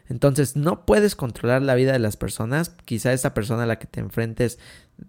Entonces, 0.10 0.58
no 0.58 0.86
puedes 0.86 1.16
controlar 1.16 1.62
la 1.62 1.76
vida 1.76 1.94
de 1.94 2.00
las 2.00 2.18
personas. 2.18 2.76
Quizá 2.84 3.14
esa 3.14 3.34
persona 3.34 3.64
a 3.64 3.68
la 3.68 3.80
que 3.80 3.88
te 3.88 4.02
enfrentes 4.02 4.60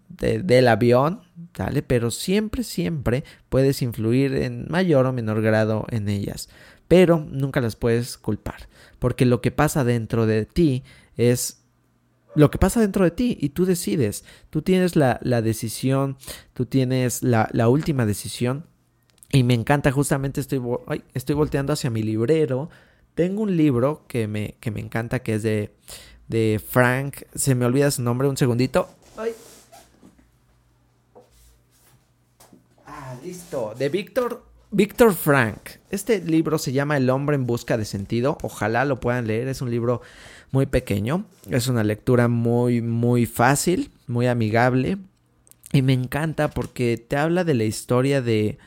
del 0.09 0.69
avión, 0.69 1.23
¿sale? 1.53 1.83
Pero 1.83 2.13
siempre, 2.13 2.63
siempre 2.63 3.25
puedes 3.49 3.83
influir 3.83 4.37
en 4.37 4.67
mayor 4.71 5.05
o 5.07 5.13
menor 5.13 5.43
grado 5.43 5.85
en 5.91 6.09
ellas. 6.09 6.49
Pero 6.87 7.27
nunca 7.29 7.61
las 7.61 7.75
puedes 7.75 8.17
culpar. 8.17 8.69
Porque 9.01 9.27
lo 9.27 9.41
que 9.41 9.51
pasa 9.51 9.83
dentro 9.83 10.27
de 10.27 10.47
ti 10.47 10.85
es 11.17 11.60
lo 12.35 12.51
que 12.51 12.59
pasa 12.59 12.81
dentro 12.81 13.05
de 13.05 13.11
ti 13.11 13.37
y 13.41 13.51
tú 13.51 13.65
decides. 13.65 14.25
Tú 14.51 14.63
tienes 14.63 14.97
la, 14.97 15.19
decisión, 15.43 16.17
tú 16.53 16.67
tienes 16.67 17.23
la, 17.23 17.69
última 17.69 18.07
decisión. 18.07 18.67
Y 19.33 19.45
me 19.45 19.55
encanta, 19.55 19.93
justamente 19.93 20.41
estoy, 20.41 20.61
estoy 21.15 21.35
volteando 21.35 21.73
hacia 21.73 21.91
mi 21.91 22.03
librero. 22.03 22.69
Tengo 23.15 23.43
un 23.43 23.57
libro 23.57 24.05
que 24.09 24.27
me, 24.27 24.57
que 24.61 24.71
me 24.71 24.81
encanta, 24.81 25.21
que 25.21 25.35
es 25.35 25.43
de, 25.43 25.75
de 26.29 26.61
Frank. 26.65 27.23
Se 27.35 27.55
me 27.55 27.65
olvida 27.65 27.91
su 27.91 28.03
nombre, 28.03 28.29
un 28.29 28.37
segundito. 28.37 28.89
Ah, 32.87 33.15
listo. 33.23 33.75
De 33.79 33.89
Víctor 33.89 34.50
Víctor 34.73 35.15
Frank. 35.15 35.59
Este 35.91 36.21
libro 36.21 36.57
se 36.57 36.73
llama 36.73 36.97
El 36.97 37.11
hombre 37.11 37.35
en 37.35 37.45
busca 37.45 37.77
de 37.77 37.85
sentido. 37.85 38.39
Ojalá 38.43 38.85
lo 38.85 39.01
puedan 39.01 39.27
leer. 39.27 39.49
Es 39.49 39.63
un 39.63 39.71
libro 39.71 40.01
muy 40.53 40.67
pequeño. 40.67 41.25
Es 41.51 41.67
una 41.67 41.83
lectura 41.83 42.29
muy, 42.29 42.81
muy 42.81 43.27
fácil, 43.27 43.91
muy 44.07 44.29
amigable. 44.29 44.99
Y 45.73 45.83
me 45.83 45.93
encanta 45.93 46.51
porque 46.51 46.97
te 46.97 47.17
habla 47.17 47.43
de 47.43 47.55
la 47.55 47.65
historia 47.65 48.23
de, 48.23 48.59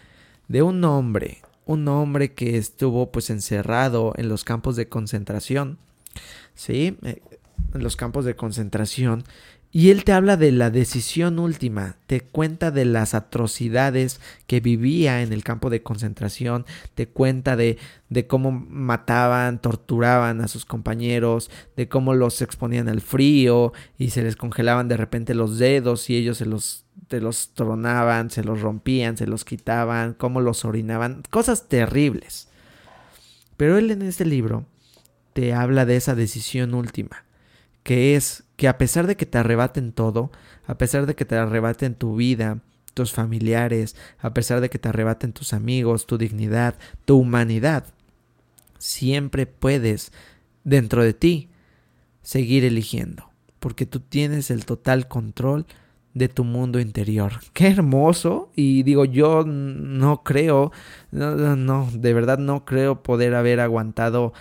de 0.49 0.61
un 0.61 0.83
hombre, 0.83 1.41
un 1.65 1.87
hombre 1.87 2.33
que 2.33 2.57
estuvo 2.57 3.09
pues 3.09 3.29
encerrado 3.29 4.13
en 4.17 4.27
los 4.27 4.43
campos 4.43 4.75
de 4.75 4.89
concentración, 4.89 5.77
¿sí? 6.53 6.97
Eh, 7.03 7.21
en 7.73 7.81
los 7.81 7.95
campos 7.95 8.25
de 8.25 8.35
concentración 8.35 9.23
y 9.75 9.89
él 9.89 10.03
te 10.03 10.11
habla 10.11 10.37
de 10.37 10.51
la 10.51 10.69
decisión 10.69 11.39
última, 11.39 11.97
te 12.05 12.21
cuenta 12.21 12.69
de 12.69 12.85
las 12.85 13.15
atrocidades 13.15 14.21
que 14.45 14.59
vivía 14.59 15.23
en 15.23 15.33
el 15.33 15.43
campo 15.43 15.71
de 15.71 15.81
concentración, 15.81 16.67
te 16.93 17.07
cuenta 17.07 17.55
de, 17.55 17.79
cómo 18.27 18.51
mataban, 18.51 19.59
torturaban 19.59 20.41
a 20.41 20.47
sus 20.47 20.65
compañeros, 20.65 21.49
de 21.75 21.89
cómo 21.89 22.13
los 22.13 22.43
exponían 22.43 22.87
al 22.87 23.01
frío 23.01 23.73
y 23.97 24.11
se 24.11 24.21
les 24.21 24.35
congelaban 24.35 24.87
de 24.89 24.97
repente 24.97 25.33
los 25.33 25.57
dedos 25.57 26.07
y 26.11 26.17
ellos 26.17 26.37
se 26.37 26.45
los, 26.45 26.85
los 27.09 27.55
tronaban, 27.55 28.29
se 28.29 28.43
los 28.43 28.61
rompían, 28.61 29.17
se 29.17 29.25
los 29.25 29.43
quitaban, 29.43 30.13
cómo 30.13 30.39
los 30.39 30.65
orinaban, 30.65 31.23
cosas 31.31 31.67
terribles. 31.67 32.47
Pero 33.57 33.79
él 33.79 33.89
en 33.89 34.03
este 34.03 34.25
libro 34.25 34.67
te 35.33 35.55
habla 35.55 35.87
de 35.87 35.95
esa 35.95 36.13
decisión 36.13 36.75
última 36.75 37.22
que 37.83 38.15
es 38.15 38.43
que 38.55 38.67
a 38.67 38.77
pesar 38.77 39.07
de 39.07 39.15
que 39.15 39.25
te 39.25 39.37
arrebaten 39.37 39.91
todo, 39.91 40.31
a 40.65 40.77
pesar 40.77 41.05
de 41.05 41.15
que 41.15 41.25
te 41.25 41.35
arrebaten 41.35 41.95
tu 41.95 42.15
vida, 42.15 42.59
tus 42.93 43.11
familiares, 43.11 43.95
a 44.19 44.33
pesar 44.33 44.61
de 44.61 44.69
que 44.69 44.79
te 44.79 44.89
arrebaten 44.89 45.33
tus 45.33 45.53
amigos, 45.53 46.05
tu 46.05 46.17
dignidad, 46.17 46.75
tu 47.05 47.17
humanidad, 47.17 47.85
siempre 48.77 49.45
puedes, 49.45 50.11
dentro 50.63 51.03
de 51.03 51.13
ti, 51.13 51.49
seguir 52.21 52.63
eligiendo, 52.63 53.29
porque 53.59 53.85
tú 53.85 53.99
tienes 53.99 54.51
el 54.51 54.65
total 54.65 55.07
control 55.07 55.65
de 56.13 56.29
tu 56.29 56.43
mundo 56.43 56.79
interior. 56.79 57.33
Qué 57.53 57.67
hermoso. 57.67 58.51
Y 58.55 58.83
digo, 58.83 59.05
yo 59.05 59.43
no 59.45 60.23
creo, 60.23 60.71
no, 61.11 61.55
no, 61.55 61.89
de 61.91 62.13
verdad 62.13 62.37
no 62.37 62.65
creo 62.65 63.03
poder 63.03 63.35
haber 63.35 63.59
aguantado 63.59 64.33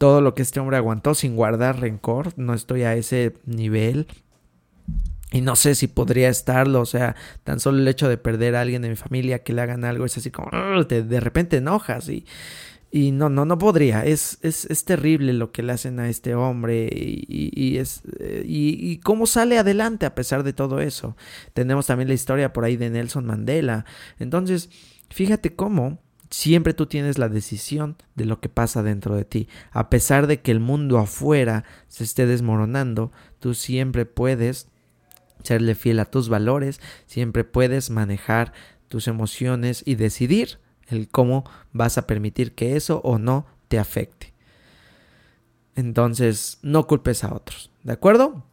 todo 0.00 0.22
lo 0.22 0.34
que 0.34 0.40
este 0.40 0.60
hombre 0.60 0.78
aguantó 0.78 1.14
sin 1.14 1.36
guardar 1.36 1.78
rencor. 1.78 2.32
No 2.38 2.54
estoy 2.54 2.84
a 2.84 2.94
ese 2.94 3.34
nivel. 3.44 4.06
Y 5.30 5.42
no 5.42 5.56
sé 5.56 5.74
si 5.74 5.88
podría 5.88 6.30
estarlo, 6.30 6.80
o 6.80 6.86
sea, 6.86 7.16
tan 7.44 7.60
solo 7.60 7.76
el 7.76 7.86
hecho 7.86 8.08
de 8.08 8.16
perder 8.16 8.56
a 8.56 8.62
alguien 8.62 8.80
de 8.80 8.88
mi 8.88 8.96
familia 8.96 9.40
que 9.40 9.52
le 9.52 9.60
hagan 9.60 9.84
algo 9.84 10.06
es 10.06 10.16
así 10.16 10.30
como, 10.30 10.48
de 10.84 11.20
repente 11.20 11.58
enojas 11.58 12.08
y, 12.08 12.24
y 12.90 13.12
no, 13.12 13.28
no, 13.28 13.44
no 13.44 13.58
podría. 13.58 14.06
Es, 14.06 14.38
es, 14.40 14.64
es, 14.64 14.86
terrible 14.86 15.34
lo 15.34 15.52
que 15.52 15.62
le 15.62 15.72
hacen 15.74 16.00
a 16.00 16.08
este 16.08 16.34
hombre 16.34 16.88
y, 16.90 17.76
es, 17.76 18.00
eh, 18.20 18.42
y, 18.46 18.96
cómo 19.00 19.26
sale 19.26 19.58
adelante 19.58 20.06
a 20.06 20.14
pesar 20.14 20.44
de 20.44 20.54
todo 20.54 20.80
eso. 20.80 21.14
Tenemos 21.52 21.86
también 21.86 22.08
la 22.08 22.14
historia 22.14 22.54
por 22.54 22.64
ahí 22.64 22.78
de 22.78 22.88
Nelson 22.88 23.26
Mandela. 23.26 23.84
Entonces, 24.18 24.70
fíjate 25.10 25.54
cómo 25.54 26.00
Siempre 26.30 26.74
tú 26.74 26.86
tienes 26.86 27.18
la 27.18 27.28
decisión 27.28 27.96
de 28.14 28.24
lo 28.24 28.40
que 28.40 28.48
pasa 28.48 28.84
dentro 28.84 29.16
de 29.16 29.24
ti. 29.24 29.48
A 29.72 29.90
pesar 29.90 30.28
de 30.28 30.40
que 30.40 30.52
el 30.52 30.60
mundo 30.60 30.98
afuera 30.98 31.64
se 31.88 32.04
esté 32.04 32.24
desmoronando, 32.26 33.10
tú 33.40 33.54
siempre 33.54 34.06
puedes 34.06 34.68
serle 35.42 35.74
fiel 35.74 35.98
a 35.98 36.04
tus 36.04 36.28
valores, 36.28 36.80
siempre 37.06 37.42
puedes 37.44 37.90
manejar 37.90 38.52
tus 38.88 39.08
emociones 39.08 39.82
y 39.84 39.96
decidir 39.96 40.58
el 40.86 41.08
cómo 41.08 41.44
vas 41.72 41.98
a 41.98 42.06
permitir 42.06 42.54
que 42.54 42.76
eso 42.76 43.00
o 43.02 43.18
no 43.18 43.46
te 43.68 43.78
afecte. 43.78 44.32
Entonces, 45.74 46.58
no 46.62 46.86
culpes 46.86 47.24
a 47.24 47.34
otros, 47.34 47.70
¿de 47.82 47.92
acuerdo? 47.92 48.44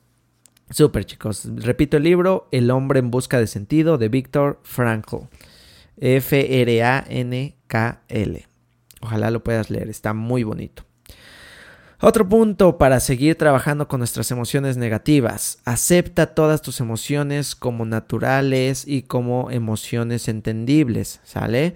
Super 0.69 1.05
chicos, 1.05 1.47
repito 1.55 1.97
el 1.97 2.03
libro 2.03 2.47
El 2.51 2.71
hombre 2.71 2.99
en 2.99 3.11
busca 3.11 3.39
de 3.39 3.47
sentido 3.47 3.97
de 3.97 4.09
Víctor 4.09 4.59
Frankl. 4.63 5.25
F-R-A-N-K-L. 5.99 6.37
Ojalá 9.01 9.31
lo 9.31 9.43
puedas 9.43 9.69
leer, 9.69 9.89
está 9.89 10.13
muy 10.13 10.43
bonito. 10.43 10.83
Otro 11.99 12.29
punto 12.29 12.77
para 12.77 12.99
seguir 12.99 13.35
trabajando 13.37 13.87
con 13.87 13.99
nuestras 13.99 14.29
emociones 14.29 14.77
negativas. 14.77 15.57
Acepta 15.65 16.35
todas 16.35 16.61
tus 16.61 16.79
emociones 16.79 17.55
como 17.55 17.85
naturales 17.85 18.87
y 18.87 19.01
como 19.01 19.49
emociones 19.49 20.27
entendibles, 20.27 21.19
¿sale? 21.23 21.73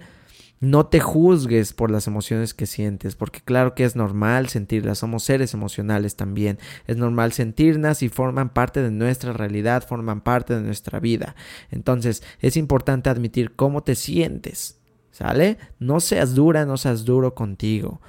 No 0.62 0.86
te 0.86 1.00
juzgues 1.00 1.72
por 1.72 1.90
las 1.90 2.06
emociones 2.06 2.54
que 2.54 2.66
sientes, 2.66 3.16
porque 3.16 3.40
claro 3.40 3.74
que 3.74 3.82
es 3.82 3.96
normal 3.96 4.48
sentirlas, 4.48 4.98
somos 4.98 5.24
seres 5.24 5.54
emocionales 5.54 6.14
también, 6.14 6.60
es 6.86 6.96
normal 6.96 7.32
sentirlas 7.32 8.00
y 8.04 8.08
forman 8.08 8.48
parte 8.48 8.80
de 8.80 8.92
nuestra 8.92 9.32
realidad, 9.32 9.84
forman 9.84 10.20
parte 10.20 10.54
de 10.54 10.60
nuestra 10.60 11.00
vida. 11.00 11.34
Entonces 11.72 12.22
es 12.38 12.56
importante 12.56 13.10
admitir 13.10 13.56
cómo 13.56 13.82
te 13.82 13.96
sientes, 13.96 14.78
¿sale? 15.10 15.58
No 15.80 15.98
seas 15.98 16.36
dura, 16.36 16.64
no 16.64 16.76
seas 16.76 17.04
duro 17.04 17.34
contigo. 17.34 18.00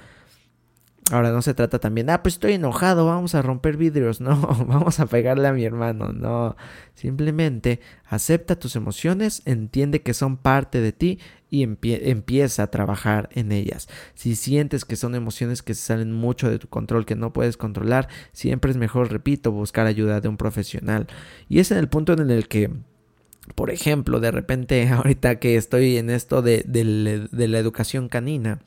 Ahora 1.10 1.32
no 1.32 1.42
se 1.42 1.52
trata 1.52 1.78
también, 1.78 2.08
ah, 2.08 2.22
pues 2.22 2.36
estoy 2.36 2.54
enojado, 2.54 3.04
vamos 3.04 3.34
a 3.34 3.42
romper 3.42 3.76
vidrios, 3.76 4.20
no, 4.22 4.40
vamos 4.66 5.00
a 5.00 5.06
pegarle 5.06 5.46
a 5.48 5.52
mi 5.52 5.64
hermano, 5.64 6.12
no. 6.12 6.56
Simplemente 6.94 7.80
acepta 8.06 8.58
tus 8.58 8.74
emociones, 8.74 9.42
entiende 9.44 10.00
que 10.00 10.14
son 10.14 10.38
parte 10.38 10.80
de 10.80 10.92
ti 10.92 11.18
y 11.50 11.62
empieza 11.62 12.62
a 12.62 12.70
trabajar 12.70 13.28
en 13.32 13.52
ellas. 13.52 13.86
Si 14.14 14.34
sientes 14.34 14.86
que 14.86 14.96
son 14.96 15.14
emociones 15.14 15.62
que 15.62 15.74
salen 15.74 16.10
mucho 16.10 16.50
de 16.50 16.58
tu 16.58 16.68
control, 16.68 17.04
que 17.04 17.16
no 17.16 17.34
puedes 17.34 17.58
controlar, 17.58 18.08
siempre 18.32 18.70
es 18.70 18.78
mejor, 18.78 19.12
repito, 19.12 19.52
buscar 19.52 19.86
ayuda 19.86 20.22
de 20.22 20.28
un 20.28 20.38
profesional. 20.38 21.06
Y 21.50 21.58
es 21.58 21.70
en 21.70 21.78
el 21.78 21.88
punto 21.88 22.14
en 22.14 22.30
el 22.30 22.48
que 22.48 22.70
por 23.54 23.70
ejemplo, 23.70 24.20
de 24.20 24.30
repente 24.30 24.88
ahorita 24.92 25.38
que 25.38 25.56
estoy 25.56 25.98
en 25.98 26.08
esto 26.08 26.40
de, 26.40 26.64
de 26.64 27.48
la 27.48 27.58
educación 27.58 28.08
canina, 28.08 28.60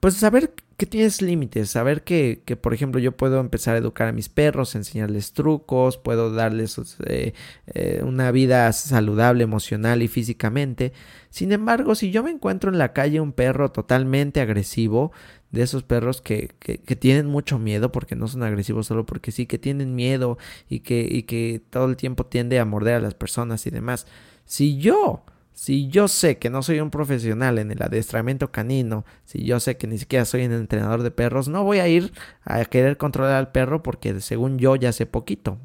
pues 0.00 0.14
saber 0.14 0.52
que 0.76 0.86
tienes 0.86 1.22
límites, 1.22 1.70
saber 1.70 2.02
que, 2.02 2.42
que, 2.44 2.56
por 2.56 2.74
ejemplo, 2.74 3.00
yo 3.00 3.12
puedo 3.16 3.38
empezar 3.40 3.74
a 3.74 3.78
educar 3.78 4.08
a 4.08 4.12
mis 4.12 4.28
perros, 4.28 4.74
enseñarles 4.74 5.32
trucos, 5.32 5.98
puedo 5.98 6.32
darles 6.32 6.78
eh, 7.06 7.34
eh, 7.66 8.00
una 8.04 8.30
vida 8.30 8.72
saludable 8.72 9.44
emocional 9.44 10.02
y 10.02 10.08
físicamente. 10.08 10.92
Sin 11.30 11.52
embargo, 11.52 11.94
si 11.94 12.10
yo 12.10 12.22
me 12.22 12.30
encuentro 12.30 12.70
en 12.70 12.78
la 12.78 12.92
calle 12.92 13.20
un 13.20 13.32
perro 13.32 13.70
totalmente 13.70 14.40
agresivo, 14.40 15.12
de 15.52 15.62
esos 15.62 15.84
perros 15.84 16.20
que, 16.20 16.50
que, 16.58 16.78
que, 16.78 16.96
tienen 16.96 17.26
mucho 17.26 17.60
miedo, 17.60 17.92
porque 17.92 18.16
no 18.16 18.26
son 18.26 18.42
agresivos 18.42 18.88
solo 18.88 19.06
porque 19.06 19.30
sí, 19.30 19.46
que 19.46 19.56
tienen 19.56 19.94
miedo 19.94 20.36
y 20.68 20.80
que, 20.80 21.06
y 21.08 21.22
que 21.22 21.62
todo 21.70 21.86
el 21.86 21.96
tiempo 21.96 22.26
tiende 22.26 22.58
a 22.58 22.64
morder 22.64 22.94
a 22.94 23.00
las 23.00 23.14
personas 23.14 23.64
y 23.66 23.70
demás. 23.70 24.08
Si 24.44 24.78
yo 24.78 25.24
si 25.54 25.88
yo 25.88 26.08
sé 26.08 26.38
que 26.38 26.50
no 26.50 26.62
soy 26.62 26.80
un 26.80 26.90
profesional 26.90 27.58
en 27.58 27.70
el 27.70 27.80
adiestramiento 27.80 28.50
canino, 28.50 29.04
si 29.24 29.44
yo 29.44 29.60
sé 29.60 29.76
que 29.76 29.86
ni 29.86 29.98
siquiera 29.98 30.24
soy 30.24 30.44
un 30.44 30.52
entrenador 30.52 31.04
de 31.04 31.12
perros, 31.12 31.48
no 31.48 31.62
voy 31.62 31.78
a 31.78 31.86
ir 31.86 32.12
a 32.42 32.64
querer 32.64 32.96
controlar 32.96 33.36
al 33.36 33.52
perro 33.52 33.82
porque 33.82 34.20
según 34.20 34.58
yo 34.58 34.74
ya 34.74 34.92
sé 34.92 35.06
poquito. 35.06 35.58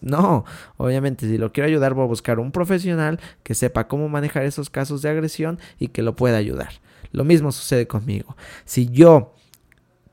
No, 0.00 0.44
obviamente 0.76 1.26
si 1.26 1.38
lo 1.38 1.52
quiero 1.52 1.68
ayudar 1.68 1.94
voy 1.94 2.04
a 2.04 2.08
buscar 2.08 2.38
un 2.38 2.52
profesional 2.52 3.18
que 3.44 3.54
sepa 3.54 3.88
cómo 3.88 4.08
manejar 4.08 4.44
esos 4.44 4.68
casos 4.68 5.00
de 5.00 5.10
agresión 5.10 5.58
y 5.78 5.88
que 5.88 6.02
lo 6.02 6.16
pueda 6.16 6.36
ayudar. 6.36 6.72
Lo 7.12 7.24
mismo 7.24 7.52
sucede 7.52 7.86
conmigo. 7.86 8.36
Si 8.64 8.88
yo 8.88 9.32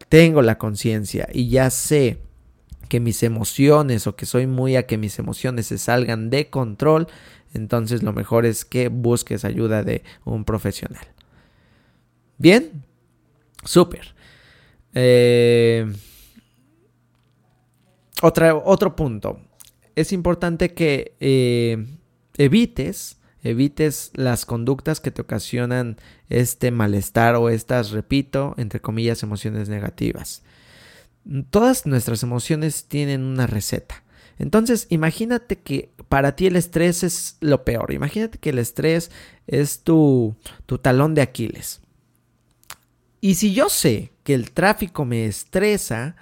tengo 0.09 0.43
la 0.43 0.59
conciencia 0.59 1.27
y 1.33 1.49
ya 1.49 1.71
sé 1.71 2.21
que 2.93 2.99
mis 2.99 3.23
emociones 3.23 4.05
o 4.05 4.15
que 4.15 4.27
soy 4.27 4.45
muy 4.45 4.75
a 4.75 4.85
que 4.85 4.99
mis 4.99 5.17
emociones 5.17 5.65
se 5.65 5.79
salgan 5.79 6.29
de 6.29 6.51
control, 6.51 7.07
entonces 7.55 8.03
lo 8.03 8.13
mejor 8.13 8.45
es 8.45 8.65
que 8.65 8.87
busques 8.89 9.45
ayuda 9.45 9.81
de 9.81 10.03
un 10.25 10.45
profesional. 10.45 11.03
Bien, 12.37 12.85
súper. 13.63 14.13
Eh, 14.93 15.91
otro 18.21 18.95
punto. 18.95 19.39
Es 19.95 20.13
importante 20.13 20.75
que 20.75 21.15
eh, 21.19 21.83
evites, 22.37 23.17
evites 23.41 24.11
las 24.13 24.45
conductas 24.45 24.99
que 24.99 25.09
te 25.09 25.23
ocasionan 25.23 25.97
este 26.29 26.69
malestar 26.69 27.37
o 27.37 27.49
estas, 27.49 27.89
repito, 27.89 28.53
entre 28.57 28.81
comillas, 28.81 29.23
emociones 29.23 29.67
negativas. 29.67 30.43
Todas 31.49 31.85
nuestras 31.85 32.23
emociones 32.23 32.85
tienen 32.85 33.23
una 33.23 33.47
receta. 33.47 34.03
Entonces, 34.39 34.87
imagínate 34.89 35.57
que 35.57 35.89
para 36.09 36.35
ti 36.35 36.47
el 36.47 36.55
estrés 36.55 37.03
es 37.03 37.37
lo 37.39 37.63
peor. 37.63 37.93
Imagínate 37.93 38.37
que 38.37 38.49
el 38.49 38.59
estrés 38.59 39.11
es 39.47 39.81
tu, 39.81 40.35
tu 40.65 40.77
talón 40.77 41.13
de 41.15 41.21
Aquiles. 41.21 41.81
Y 43.21 43.35
si 43.35 43.53
yo 43.53 43.69
sé 43.69 44.11
que 44.23 44.33
el 44.33 44.51
tráfico 44.51 45.05
me 45.05 45.25
estresa, 45.25 46.15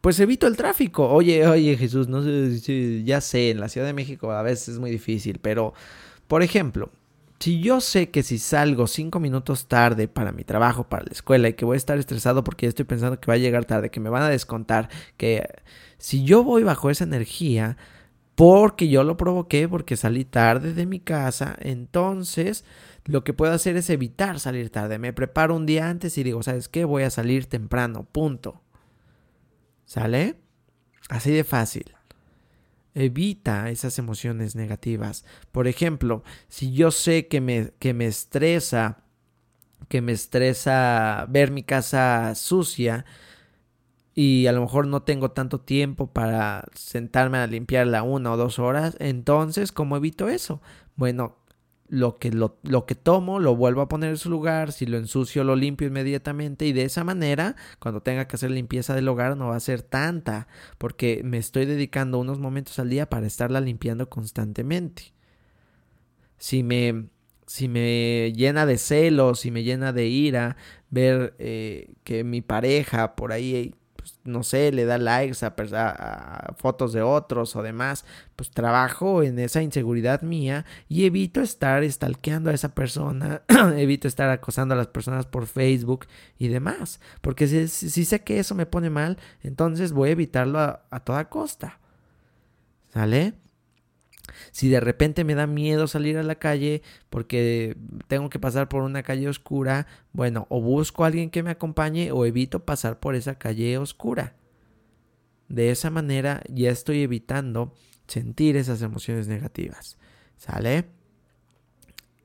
pues 0.00 0.20
evito 0.20 0.46
el 0.46 0.54
tráfico. 0.54 1.08
Oye, 1.08 1.46
oye 1.46 1.78
Jesús, 1.78 2.08
no 2.08 2.22
sé, 2.22 3.04
ya 3.04 3.22
sé, 3.22 3.50
en 3.50 3.60
la 3.60 3.70
Ciudad 3.70 3.86
de 3.86 3.94
México 3.94 4.30
a 4.30 4.42
veces 4.42 4.68
es 4.68 4.78
muy 4.78 4.90
difícil, 4.90 5.38
pero, 5.40 5.72
por 6.28 6.42
ejemplo, 6.42 6.90
si 7.40 7.60
yo 7.60 7.80
sé 7.80 8.10
que 8.10 8.22
si 8.22 8.38
salgo 8.38 8.86
cinco 8.86 9.20
minutos 9.20 9.66
tarde 9.66 10.08
para 10.08 10.32
mi 10.32 10.44
trabajo, 10.44 10.84
para 10.84 11.04
la 11.04 11.12
escuela, 11.12 11.48
y 11.48 11.54
que 11.54 11.64
voy 11.64 11.74
a 11.74 11.78
estar 11.78 11.98
estresado 11.98 12.42
porque 12.44 12.66
estoy 12.66 12.84
pensando 12.84 13.20
que 13.20 13.26
va 13.26 13.34
a 13.34 13.38
llegar 13.38 13.64
tarde, 13.64 13.90
que 13.90 14.00
me 14.00 14.10
van 14.10 14.22
a 14.22 14.28
descontar, 14.28 14.88
que 15.16 15.46
si 15.98 16.24
yo 16.24 16.42
voy 16.42 16.62
bajo 16.62 16.90
esa 16.90 17.04
energía, 17.04 17.76
porque 18.34 18.88
yo 18.88 19.04
lo 19.04 19.16
provoqué, 19.16 19.68
porque 19.68 19.96
salí 19.96 20.24
tarde 20.24 20.74
de 20.74 20.86
mi 20.86 21.00
casa, 21.00 21.56
entonces 21.60 22.64
lo 23.04 23.22
que 23.24 23.34
puedo 23.34 23.52
hacer 23.52 23.76
es 23.76 23.90
evitar 23.90 24.40
salir 24.40 24.70
tarde. 24.70 24.98
Me 24.98 25.12
preparo 25.12 25.54
un 25.54 25.66
día 25.66 25.88
antes 25.88 26.16
y 26.18 26.22
digo, 26.22 26.42
¿sabes 26.42 26.68
qué? 26.68 26.84
Voy 26.84 27.02
a 27.02 27.10
salir 27.10 27.46
temprano, 27.46 28.04
punto. 28.10 28.62
¿Sale? 29.84 30.36
Así 31.10 31.30
de 31.30 31.44
fácil. 31.44 31.94
Evita 32.94 33.70
esas 33.70 33.98
emociones 33.98 34.54
negativas. 34.54 35.24
Por 35.52 35.66
ejemplo, 35.68 36.22
si 36.48 36.72
yo 36.72 36.90
sé 36.90 37.26
que 37.28 37.40
me, 37.40 37.72
que 37.78 37.92
me 37.94 38.06
estresa, 38.06 39.04
que 39.88 40.00
me 40.00 40.12
estresa 40.12 41.26
ver 41.28 41.50
mi 41.50 41.62
casa 41.62 42.34
sucia, 42.34 43.04
y 44.14 44.46
a 44.46 44.52
lo 44.52 44.60
mejor 44.60 44.86
no 44.86 45.02
tengo 45.02 45.32
tanto 45.32 45.60
tiempo 45.60 46.06
para 46.06 46.66
sentarme 46.74 47.38
a 47.38 47.46
limpiarla 47.48 48.04
una 48.04 48.32
o 48.32 48.36
dos 48.36 48.58
horas, 48.60 48.96
entonces, 49.00 49.72
¿cómo 49.72 49.96
evito 49.96 50.28
eso? 50.28 50.62
Bueno, 50.96 51.36
lo 51.94 52.16
que, 52.16 52.32
lo, 52.32 52.58
lo, 52.64 52.86
que 52.86 52.96
tomo 52.96 53.38
lo 53.38 53.54
vuelvo 53.54 53.80
a 53.80 53.88
poner 53.88 54.10
en 54.10 54.16
su 54.16 54.28
lugar, 54.28 54.72
si 54.72 54.84
lo 54.84 54.98
ensucio 54.98 55.44
lo 55.44 55.54
limpio 55.54 55.86
inmediatamente 55.86 56.66
y 56.66 56.72
de 56.72 56.82
esa 56.82 57.04
manera 57.04 57.54
cuando 57.78 58.00
tenga 58.00 58.26
que 58.26 58.34
hacer 58.34 58.50
limpieza 58.50 58.94
del 58.94 59.06
hogar 59.08 59.36
no 59.36 59.48
va 59.48 59.56
a 59.56 59.60
ser 59.60 59.82
tanta 59.82 60.48
porque 60.76 61.22
me 61.24 61.38
estoy 61.38 61.66
dedicando 61.66 62.18
unos 62.18 62.40
momentos 62.40 62.80
al 62.80 62.90
día 62.90 63.08
para 63.08 63.26
estarla 63.26 63.60
limpiando 63.60 64.10
constantemente. 64.10 65.12
Si 66.36 66.64
me, 66.64 67.06
si 67.46 67.68
me 67.68 68.32
llena 68.34 68.66
de 68.66 68.78
celos, 68.78 69.40
si 69.40 69.52
me 69.52 69.62
llena 69.62 69.92
de 69.92 70.06
ira 70.08 70.56
ver 70.90 71.36
eh, 71.38 71.92
que 72.02 72.24
mi 72.24 72.40
pareja 72.42 73.14
por 73.14 73.30
ahí 73.32 73.76
pues, 74.04 74.20
no 74.24 74.42
sé, 74.42 74.70
le 74.70 74.84
da 74.84 74.98
likes 74.98 75.38
a, 75.46 76.54
fotos 76.58 76.92
de 76.92 77.00
otros 77.00 77.56
o 77.56 77.62
demás, 77.62 78.04
pues 78.36 78.50
trabajo 78.50 79.22
en 79.22 79.38
esa 79.38 79.62
inseguridad 79.62 80.20
mía 80.20 80.66
y 80.90 81.06
evito 81.06 81.40
estar 81.40 81.90
stalkeando 81.90 82.50
a 82.50 82.52
esa 82.52 82.74
persona, 82.74 83.40
evito 83.78 84.06
estar 84.06 84.28
acosando 84.28 84.74
a 84.74 84.76
las 84.76 84.88
personas 84.88 85.24
por 85.24 85.46
Facebook 85.46 86.06
y 86.38 86.48
demás, 86.48 87.00
porque 87.22 87.48
si 87.48 88.04
sé 88.04 88.20
que 88.20 88.38
eso 88.38 88.54
me 88.54 88.66
pone 88.66 88.90
mal, 88.90 89.16
entonces 89.42 89.92
voy 89.92 90.10
a 90.10 90.12
evitarlo 90.12 90.58
a 90.58 91.00
toda 91.00 91.30
costa. 91.30 91.80
¿Sale? 92.92 93.32
Si 94.50 94.68
de 94.68 94.80
repente 94.80 95.24
me 95.24 95.34
da 95.34 95.46
miedo 95.46 95.86
salir 95.86 96.18
a 96.18 96.22
la 96.22 96.36
calle 96.36 96.82
porque 97.10 97.76
tengo 98.08 98.30
que 98.30 98.38
pasar 98.38 98.68
por 98.68 98.82
una 98.82 99.02
calle 99.02 99.28
oscura, 99.28 99.86
bueno, 100.12 100.46
o 100.48 100.60
busco 100.60 101.04
a 101.04 101.08
alguien 101.08 101.30
que 101.30 101.42
me 101.42 101.50
acompañe 101.50 102.12
o 102.12 102.24
evito 102.24 102.64
pasar 102.64 103.00
por 103.00 103.14
esa 103.14 103.36
calle 103.36 103.78
oscura. 103.78 104.34
De 105.48 105.70
esa 105.70 105.90
manera 105.90 106.42
ya 106.48 106.70
estoy 106.70 107.02
evitando 107.02 107.74
sentir 108.06 108.56
esas 108.56 108.82
emociones 108.82 109.28
negativas. 109.28 109.98
¿Sale? 110.36 110.86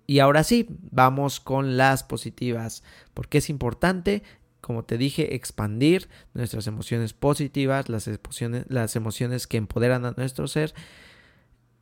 Y 0.07 0.19
ahora 0.19 0.43
sí, 0.43 0.65
vamos 0.91 1.39
con 1.39 1.77
las 1.77 2.03
positivas, 2.03 2.83
porque 3.13 3.37
es 3.37 3.49
importante 3.49 4.23
como 4.61 4.83
te 4.83 4.97
dije, 4.97 5.35
expandir 5.35 6.09
nuestras 6.33 6.67
emociones 6.67 7.13
positivas, 7.13 7.89
las 7.89 8.07
emociones, 8.95 9.47
que 9.47 9.57
empoderan 9.57 10.05
a 10.05 10.11
nuestro 10.11 10.47
ser 10.47 10.73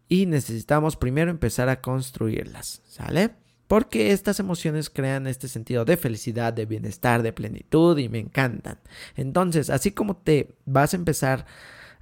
y 0.07 0.25
necesitamos 0.25 0.95
primero 0.95 1.31
empezar 1.31 1.69
a 1.69 1.81
construirlas, 1.81 2.81
¿sale? 2.87 3.31
Porque 3.67 4.11
estas 4.13 4.39
emociones 4.39 4.89
crean 4.89 5.27
este 5.27 5.49
sentido 5.49 5.83
de 5.83 5.97
felicidad, 5.97 6.53
de 6.53 6.65
bienestar, 6.65 7.21
de 7.21 7.33
plenitud 7.33 7.97
y 7.97 8.07
me 8.07 8.19
encantan. 8.19 8.79
Entonces, 9.15 9.69
así 9.69 9.91
como 9.91 10.15
te 10.15 10.55
vas 10.65 10.93
a 10.93 10.97
empezar 10.97 11.45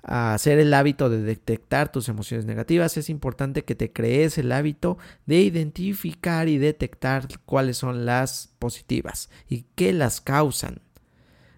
a 0.03 0.35
hacer 0.35 0.59
el 0.59 0.71
hábito 0.75 1.09
de 1.09 1.23
detectar 1.23 1.91
tus 1.91 2.07
emociones 2.07 2.45
negativas, 2.45 2.97
es 2.97 3.09
importante 3.09 3.63
que 3.63 3.73
te 3.73 3.91
crees 3.91 4.37
el 4.37 4.51
hábito 4.51 4.99
de 5.25 5.41
identificar 5.41 6.47
y 6.47 6.59
detectar 6.59 7.27
cuáles 7.45 7.77
son 7.77 8.05
las 8.05 8.53
positivas 8.59 9.31
y 9.49 9.65
qué 9.73 9.91
las 9.91 10.21
causan. 10.21 10.81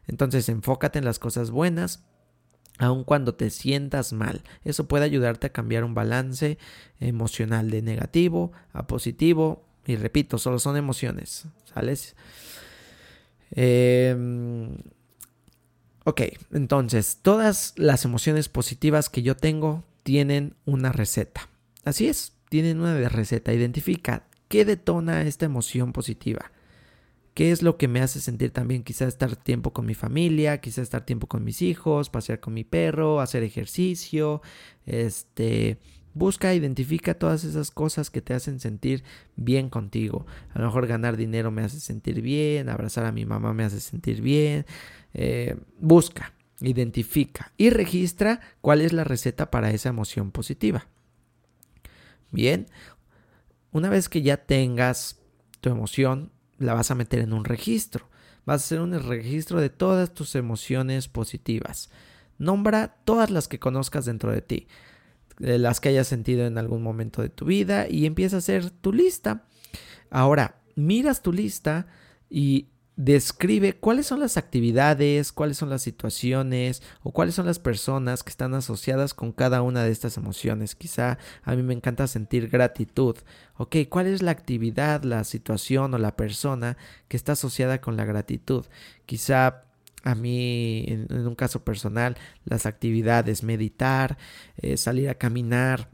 Entonces, 0.08 0.48
enfócate 0.48 1.00
en 1.00 1.06
las 1.06 1.20
cosas 1.20 1.52
buenas, 1.52 2.06
aun 2.78 3.04
cuando 3.04 3.36
te 3.36 3.50
sientas 3.50 4.14
mal. 4.14 4.44
Eso 4.64 4.88
puede 4.88 5.06
ayudarte 5.06 5.48
a 5.48 5.52
cambiar 5.52 5.84
un 5.84 5.94
balance 5.94 6.58
emocional 7.00 7.70
de 7.70 7.82
negativo 7.82 8.52
a 8.74 8.88
positivo. 8.88 9.64
Y 9.86 9.96
repito, 9.96 10.38
solo 10.38 10.60
son 10.60 10.78
emociones, 10.78 11.46
¿sales? 11.74 12.16
Em, 13.52 14.76
ok, 16.04 16.22
entonces, 16.52 17.20
todas 17.22 17.74
las 17.78 18.06
emociones 18.06 18.50
positivas 18.50 19.10
que 19.10 19.22
yo 19.22 19.38
tengo 19.38 19.84
tienen 20.04 20.56
una 20.66 20.92
receta. 20.92 21.50
Así 21.86 22.08
es, 22.08 22.34
tienen 22.50 22.82
una 22.82 23.10
receta. 23.10 23.54
Identifica 23.54 24.24
qué 24.50 24.66
detona 24.66 25.24
esta 25.24 25.46
emoción 25.46 25.94
positiva. 25.94 26.52
¿Qué 27.38 27.52
es 27.52 27.62
lo 27.62 27.78
que 27.78 27.88
me 27.88 28.02
hace 28.02 28.20
sentir 28.20 28.50
también? 28.50 28.82
Quizá 28.82 29.06
estar 29.06 29.36
tiempo 29.36 29.72
con 29.72 29.86
mi 29.86 29.94
familia, 29.94 30.60
quizá 30.60 30.82
estar 30.82 31.06
tiempo 31.06 31.28
con 31.28 31.44
mis 31.44 31.62
hijos, 31.62 32.10
pasear 32.10 32.40
con 32.40 32.56
mi 32.56 32.64
perro, 32.64 33.22
hacer 33.22 33.44
ejercicio, 33.44 34.42
este, 34.88 35.78
busca, 36.16 36.56
identifica 36.56 37.14
todas 37.14 37.44
esas 37.44 37.70
cosas 37.70 38.10
que 38.10 38.24
te 38.24 38.34
hacen 38.34 38.60
sentir 38.60 39.04
bien 39.36 39.70
contigo. 39.70 40.26
A 40.56 40.58
lo 40.58 40.66
mejor 40.66 40.88
ganar 40.88 41.16
dinero 41.16 41.52
me 41.52 41.62
hace 41.62 41.80
sentir 41.80 42.24
bien, 42.24 42.70
abrazar 42.70 43.06
a 43.06 43.12
mi 43.12 43.24
mamá 43.28 43.54
me 43.54 43.66
hace 43.66 43.82
sentir 43.82 44.20
bien. 44.24 44.66
Eh, 45.14 45.58
busca, 45.80 46.34
identifica 46.60 47.54
y 47.56 47.70
registra 47.70 48.42
cuál 48.62 48.82
es 48.82 48.94
la 48.94 49.04
receta 49.04 49.52
para 49.52 49.70
esa 49.70 49.90
emoción 49.90 50.32
positiva. 50.32 50.88
Bien, 52.32 52.66
una 53.72 53.90
vez 53.92 54.10
que 54.10 54.24
ya 54.24 54.38
tengas 54.38 55.20
tu 55.62 55.70
emoción, 55.70 56.32
la 56.60 56.74
vas 56.74 56.92
a 56.92 56.96
meter 56.96 57.20
en 57.20 57.34
un 57.34 57.46
registro. 57.46 58.10
Vas 58.46 58.62
a 58.62 58.66
hacer 58.66 58.80
un 58.80 58.94
registro 59.04 59.60
de 59.60 59.70
todas 59.70 60.14
tus 60.14 60.36
emociones 60.36 61.08
positivas. 61.08 61.90
Nombra 62.38 62.96
todas 63.04 63.30
las 63.30 63.48
que 63.48 63.60
conozcas 63.60 64.06
dentro 64.06 64.32
de 64.32 64.42
ti, 64.42 64.68
las 65.38 65.80
que 65.80 65.90
hayas 65.90 66.08
sentido 66.08 66.46
en 66.46 66.58
algún 66.58 66.84
momento 66.84 67.22
de 67.22 67.30
tu 67.30 67.46
vida 67.46 67.88
y 67.90 68.06
empieza 68.06 68.38
a 68.38 68.40
hacer 68.40 68.70
tu 68.70 68.94
lista. 68.94 69.46
Ahora, 70.10 70.62
miras 70.76 71.22
tu 71.22 71.34
lista 71.34 71.88
y 72.30 72.68
describe 72.98 73.74
cuáles 73.74 74.08
son 74.08 74.20
las 74.20 74.38
actividades, 74.38 75.32
cuáles 75.32 75.58
son 75.58 75.70
las 75.70 75.84
situaciones 75.84 76.82
o 77.04 77.12
cuáles 77.12 77.36
son 77.36 77.46
las 77.46 77.60
personas 77.60 78.24
que 78.24 78.32
están 78.32 78.56
asociadas 78.56 79.14
con 79.14 79.32
cada 79.32 79.62
una 79.62 79.84
de 79.84 79.92
estas 79.92 80.18
emociones. 80.18 80.76
Quizá 80.76 81.20
a 81.44 81.56
mí 81.56 81.62
me 81.64 81.76
encanta 81.76 82.08
sentir 82.08 82.50
gratitud. 82.50 83.16
Ok, 83.56 83.78
¿cuál 83.88 84.08
es 84.08 84.22
la 84.24 84.32
actividad, 84.32 85.04
la 85.04 85.24
situación 85.24 85.94
o 85.94 85.98
la 86.00 86.16
persona 86.16 86.76
que 87.08 87.18
está 87.18 87.34
asociada 87.34 87.80
con 87.80 87.98
la 87.98 88.06
gratitud? 88.06 88.66
Quizá 89.06 89.64
a 90.04 90.16
mí, 90.16 90.86
en, 90.88 91.28
un 91.28 91.36
caso 91.36 91.64
personal, 91.64 92.18
las 92.46 92.66
actividades, 92.66 93.44
meditar, 93.44 94.18
eh, 94.58 94.78
salir 94.78 95.10
a 95.10 95.16
caminar, 95.16 95.90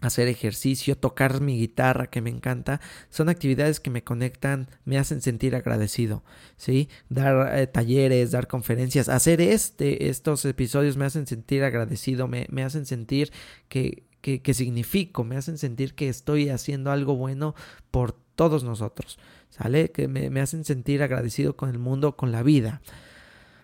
hacer 0.00 0.28
ejercicio, 0.28 0.96
tocar 0.96 1.40
mi 1.40 1.58
guitarra 1.58 2.08
que 2.08 2.20
me 2.20 2.30
encanta, 2.30 2.80
son 3.08 3.28
actividades 3.28 3.80
que 3.80 3.90
me 3.90 4.04
conectan, 4.04 4.68
me 4.84 4.98
hacen 4.98 5.22
sentir 5.22 5.56
agradecido, 5.56 6.22
¿sí? 6.56 6.88
Dar 7.08 7.58
eh, 7.58 7.66
talleres, 7.66 8.30
dar 8.30 8.46
conferencias, 8.46 9.08
hacer 9.08 9.40
este, 9.40 10.08
estos 10.08 10.44
episodios 10.44 10.96
me 10.96 11.06
hacen 11.06 11.26
sentir 11.26 11.64
agradecido, 11.64 12.28
me, 12.28 12.46
me 12.50 12.62
hacen 12.62 12.84
sentir 12.84 13.32
que, 13.68 14.04
que, 14.20 14.42
que, 14.42 14.54
significo, 14.54 15.24
me 15.24 15.36
hacen 15.36 15.56
sentir 15.56 15.94
que 15.94 16.08
estoy 16.08 16.50
haciendo 16.50 16.90
algo 16.90 17.16
bueno 17.16 17.54
por 17.90 18.12
todos 18.12 18.64
nosotros, 18.64 19.18
¿sale? 19.48 19.90
Que 19.90 20.08
me, 20.08 20.28
me 20.28 20.40
hacen 20.40 20.64
sentir 20.64 21.02
agradecido 21.02 21.56
con 21.56 21.70
el 21.70 21.78
mundo, 21.78 22.16
con 22.16 22.32
la 22.32 22.42
vida. 22.42 22.82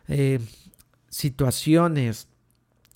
Eh, 0.09 0.41
situaciones, 1.11 2.29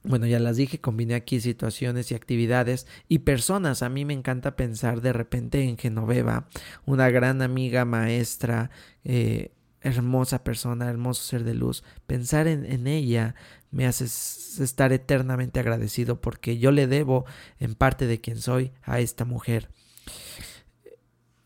bueno, 0.06 0.26
ya 0.26 0.38
las 0.38 0.56
dije, 0.56 0.80
combiné 0.80 1.14
aquí 1.14 1.40
situaciones 1.40 2.10
y 2.10 2.14
actividades 2.14 2.86
y 3.08 3.20
personas. 3.20 3.82
A 3.82 3.88
mí 3.88 4.04
me 4.04 4.14
encanta 4.14 4.56
pensar 4.56 5.00
de 5.00 5.12
repente 5.12 5.62
en 5.62 5.76
Genoveva, 5.76 6.48
una 6.84 7.10
gran 7.10 7.42
amiga, 7.42 7.84
maestra, 7.84 8.70
eh, 9.04 9.52
hermosa 9.80 10.44
persona, 10.44 10.88
hermoso 10.88 11.22
ser 11.22 11.44
de 11.44 11.54
luz. 11.54 11.84
Pensar 12.06 12.46
en, 12.46 12.64
en, 12.64 12.86
ella 12.86 13.34
me 13.70 13.86
hace 13.86 14.04
estar 14.04 14.92
eternamente 14.92 15.60
agradecido 15.60 16.20
porque 16.20 16.58
yo 16.58 16.70
le 16.70 16.86
debo 16.86 17.24
en 17.58 17.74
parte 17.74 18.06
de 18.06 18.20
quien 18.20 18.38
soy 18.38 18.72
a 18.82 19.00
esta 19.00 19.24
mujer. 19.24 19.68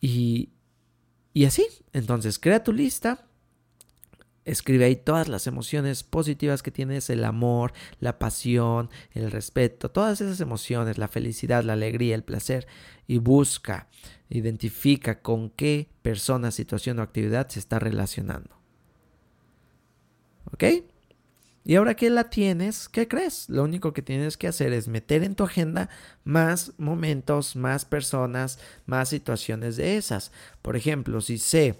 Y, 0.00 0.50
y 1.32 1.44
así, 1.44 1.66
entonces 1.92 2.38
crea 2.38 2.64
tu 2.64 2.72
lista 2.72 3.29
Escribe 4.44 4.86
ahí 4.86 4.96
todas 4.96 5.28
las 5.28 5.46
emociones 5.46 6.02
positivas 6.02 6.62
que 6.62 6.70
tienes, 6.70 7.10
el 7.10 7.24
amor, 7.24 7.72
la 7.98 8.18
pasión, 8.18 8.88
el 9.12 9.30
respeto, 9.30 9.90
todas 9.90 10.20
esas 10.20 10.40
emociones, 10.40 10.98
la 10.98 11.08
felicidad, 11.08 11.62
la 11.62 11.74
alegría, 11.74 12.14
el 12.14 12.24
placer, 12.24 12.66
y 13.06 13.18
busca, 13.18 13.88
identifica 14.28 15.20
con 15.20 15.50
qué 15.50 15.90
persona, 16.02 16.50
situación 16.50 16.98
o 16.98 17.02
actividad 17.02 17.48
se 17.48 17.58
está 17.58 17.78
relacionando. 17.78 18.56
¿Ok? 20.52 20.64
Y 21.62 21.76
ahora 21.76 21.94
que 21.94 22.08
la 22.08 22.30
tienes, 22.30 22.88
¿qué 22.88 23.06
crees? 23.06 23.48
Lo 23.48 23.62
único 23.62 23.92
que 23.92 24.02
tienes 24.02 24.36
que 24.36 24.48
hacer 24.48 24.72
es 24.72 24.88
meter 24.88 25.22
en 25.22 25.34
tu 25.34 25.44
agenda 25.44 25.90
más 26.24 26.72
momentos, 26.78 27.54
más 27.54 27.84
personas, 27.84 28.58
más 28.86 29.10
situaciones 29.10 29.76
de 29.76 29.96
esas. 29.96 30.32
Por 30.62 30.76
ejemplo, 30.76 31.20
si 31.20 31.36
sé, 31.38 31.78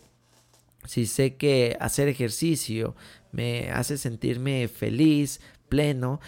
si 0.85 1.07
sé 1.07 1.37
que 1.37 1.77
hacer 1.81 2.09
ejercicio 2.09 2.95
me 3.33 3.71
hace 3.71 3.97
sentirme 3.99 4.69
feliz, 4.69 5.41
pleno, 5.71 6.21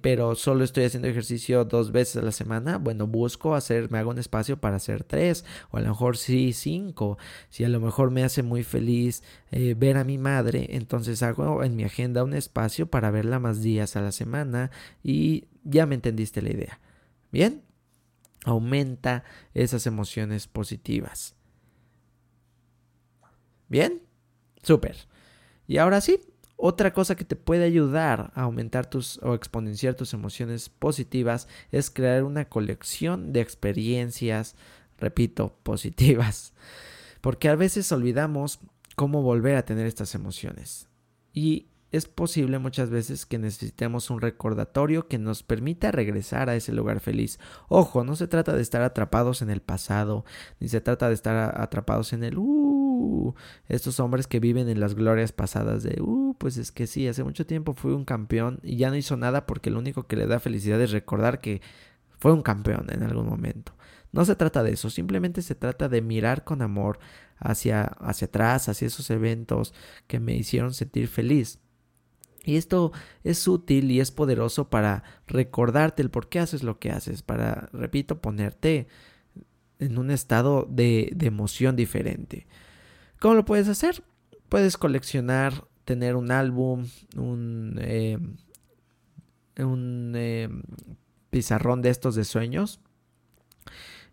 pero 0.00 0.34
solo 0.36 0.64
estoy 0.64 0.84
haciendo 0.84 1.08
ejercicio 1.08 1.66
dos 1.66 1.92
veces 1.92 2.16
a 2.16 2.22
la 2.22 2.32
semana, 2.32 2.78
bueno, 2.78 3.06
busco 3.06 3.54
hacer, 3.54 3.90
me 3.90 3.98
hago 3.98 4.10
un 4.10 4.18
espacio 4.18 4.58
para 4.58 4.76
hacer 4.76 5.04
tres, 5.04 5.44
o 5.70 5.76
a 5.76 5.80
lo 5.80 5.88
mejor 5.88 6.16
sí 6.16 6.54
cinco. 6.54 7.18
Si 7.50 7.64
a 7.64 7.68
lo 7.68 7.80
mejor 7.80 8.10
me 8.10 8.24
hace 8.24 8.42
muy 8.42 8.62
feliz 8.62 9.22
eh, 9.50 9.74
ver 9.76 9.98
a 9.98 10.04
mi 10.04 10.16
madre, 10.16 10.68
entonces 10.70 11.22
hago 11.22 11.62
en 11.62 11.76
mi 11.76 11.84
agenda 11.84 12.24
un 12.24 12.32
espacio 12.32 12.86
para 12.86 13.10
verla 13.10 13.38
más 13.38 13.60
días 13.60 13.96
a 13.96 14.00
la 14.00 14.12
semana 14.12 14.70
y 15.02 15.48
ya 15.64 15.84
me 15.84 15.96
entendiste 15.96 16.40
la 16.40 16.52
idea. 16.52 16.80
Bien, 17.32 17.62
aumenta 18.44 19.24
esas 19.52 19.86
emociones 19.86 20.46
positivas. 20.46 21.34
Bien, 23.68 24.02
súper. 24.62 24.96
Y 25.66 25.78
ahora 25.78 26.00
sí, 26.00 26.20
otra 26.56 26.92
cosa 26.92 27.16
que 27.16 27.24
te 27.24 27.36
puede 27.36 27.64
ayudar 27.64 28.32
a 28.34 28.42
aumentar 28.42 28.86
tus 28.86 29.18
o 29.22 29.34
exponenciar 29.34 29.94
tus 29.94 30.14
emociones 30.14 30.68
positivas 30.68 31.48
es 31.72 31.90
crear 31.90 32.24
una 32.24 32.46
colección 32.46 33.32
de 33.32 33.40
experiencias, 33.40 34.54
repito, 34.98 35.58
positivas. 35.62 36.52
Porque 37.20 37.48
a 37.48 37.56
veces 37.56 37.90
olvidamos 37.90 38.60
cómo 38.96 39.22
volver 39.22 39.56
a 39.56 39.64
tener 39.64 39.86
estas 39.86 40.14
emociones. 40.14 40.88
Y 41.32 41.68
es 41.96 42.06
posible 42.06 42.58
muchas 42.58 42.90
veces 42.90 43.24
que 43.24 43.38
necesitemos 43.38 44.10
un 44.10 44.20
recordatorio 44.20 45.06
que 45.06 45.18
nos 45.18 45.44
permita 45.44 45.92
regresar 45.92 46.50
a 46.50 46.56
ese 46.56 46.72
lugar 46.72 46.98
feliz. 46.98 47.38
Ojo, 47.68 48.02
no 48.02 48.16
se 48.16 48.26
trata 48.26 48.52
de 48.52 48.62
estar 48.62 48.82
atrapados 48.82 49.42
en 49.42 49.50
el 49.50 49.60
pasado, 49.60 50.24
ni 50.58 50.68
se 50.68 50.80
trata 50.80 51.08
de 51.08 51.14
estar 51.14 51.60
atrapados 51.60 52.12
en 52.12 52.24
el 52.24 52.36
uh, 52.36 52.63
estos 53.68 54.00
hombres 54.00 54.26
que 54.26 54.40
viven 54.40 54.68
en 54.68 54.80
las 54.80 54.94
glorias 54.94 55.32
pasadas 55.32 55.82
de 55.82 56.00
uh, 56.00 56.34
pues 56.38 56.56
es 56.56 56.72
que 56.72 56.86
sí, 56.86 57.08
hace 57.08 57.24
mucho 57.24 57.46
tiempo 57.46 57.74
fui 57.74 57.92
un 57.92 58.04
campeón 58.04 58.60
y 58.62 58.76
ya 58.76 58.90
no 58.90 58.96
hizo 58.96 59.16
nada 59.16 59.46
porque 59.46 59.70
lo 59.70 59.78
único 59.78 60.06
que 60.06 60.16
le 60.16 60.26
da 60.26 60.40
felicidad 60.40 60.80
es 60.80 60.90
recordar 60.90 61.40
que 61.40 61.62
fue 62.18 62.32
un 62.32 62.42
campeón 62.42 62.86
en 62.90 63.02
algún 63.02 63.28
momento. 63.28 63.74
No 64.12 64.24
se 64.24 64.36
trata 64.36 64.62
de 64.62 64.72
eso, 64.72 64.90
simplemente 64.90 65.42
se 65.42 65.54
trata 65.54 65.88
de 65.88 66.00
mirar 66.00 66.44
con 66.44 66.62
amor 66.62 66.98
hacia, 67.38 67.82
hacia 67.82 68.26
atrás, 68.26 68.68
hacia 68.68 68.86
esos 68.86 69.10
eventos 69.10 69.74
que 70.06 70.20
me 70.20 70.34
hicieron 70.34 70.72
sentir 70.72 71.08
feliz 71.08 71.58
y 72.44 72.56
esto 72.56 72.92
es 73.24 73.48
útil 73.48 73.90
y 73.90 74.00
es 74.00 74.10
poderoso 74.10 74.68
para 74.68 75.02
recordarte 75.26 76.02
el 76.02 76.10
por 76.10 76.28
qué 76.28 76.40
haces 76.40 76.62
lo 76.62 76.78
que 76.78 76.90
haces, 76.90 77.22
para, 77.22 77.70
repito, 77.72 78.20
ponerte 78.20 78.86
en 79.78 79.98
un 79.98 80.10
estado 80.10 80.66
de, 80.70 81.10
de 81.16 81.26
emoción 81.26 81.74
diferente. 81.74 82.46
¿Cómo 83.24 83.36
lo 83.36 83.46
puedes 83.46 83.68
hacer? 83.68 84.04
Puedes 84.50 84.76
coleccionar, 84.76 85.64
tener 85.86 86.14
un 86.14 86.30
álbum, 86.30 86.86
un, 87.16 87.78
eh, 87.80 88.18
un 89.56 90.12
eh, 90.14 90.50
pizarrón 91.30 91.80
de 91.80 91.88
estos 91.88 92.16
de 92.16 92.24
sueños, 92.24 92.80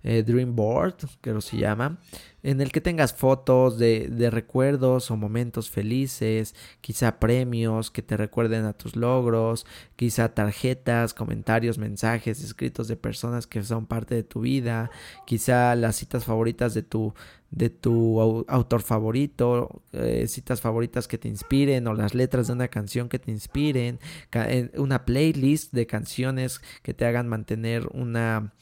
eh, 0.03 0.23
Dream 0.23 0.55
Board, 0.55 0.95
que 1.19 1.41
se 1.41 1.57
llama, 1.57 1.99
en 2.43 2.61
el 2.61 2.71
que 2.71 2.81
tengas 2.81 3.13
fotos 3.13 3.77
de, 3.77 4.07
de, 4.07 4.29
recuerdos 4.29 5.11
o 5.11 5.17
momentos 5.17 5.69
felices, 5.69 6.55
quizá 6.81 7.19
premios 7.19 7.91
que 7.91 8.01
te 8.01 8.17
recuerden 8.17 8.65
a 8.65 8.73
tus 8.73 8.95
logros, 8.95 9.65
quizá 9.95 10.33
tarjetas, 10.33 11.13
comentarios, 11.13 11.77
mensajes 11.77 12.43
escritos 12.43 12.87
de 12.87 12.95
personas 12.95 13.47
que 13.47 13.63
son 13.63 13.85
parte 13.85 14.15
de 14.15 14.23
tu 14.23 14.41
vida, 14.41 14.89
quizá 15.25 15.75
las 15.75 15.95
citas 15.95 16.25
favoritas 16.25 16.73
de 16.73 16.83
tu 16.83 17.13
de 17.51 17.69
tu 17.69 18.45
autor 18.47 18.81
favorito, 18.81 19.83
eh, 19.91 20.25
citas 20.29 20.61
favoritas 20.61 21.09
que 21.09 21.17
te 21.17 21.27
inspiren 21.27 21.85
o 21.87 21.93
las 21.93 22.15
letras 22.15 22.47
de 22.47 22.53
una 22.53 22.69
canción 22.69 23.09
que 23.09 23.19
te 23.19 23.29
inspiren, 23.29 23.99
una 24.77 25.03
playlist 25.03 25.73
de 25.73 25.85
canciones 25.85 26.61
que 26.81 26.93
te 26.93 27.05
hagan 27.05 27.27
mantener 27.27 27.87
una 27.91 28.53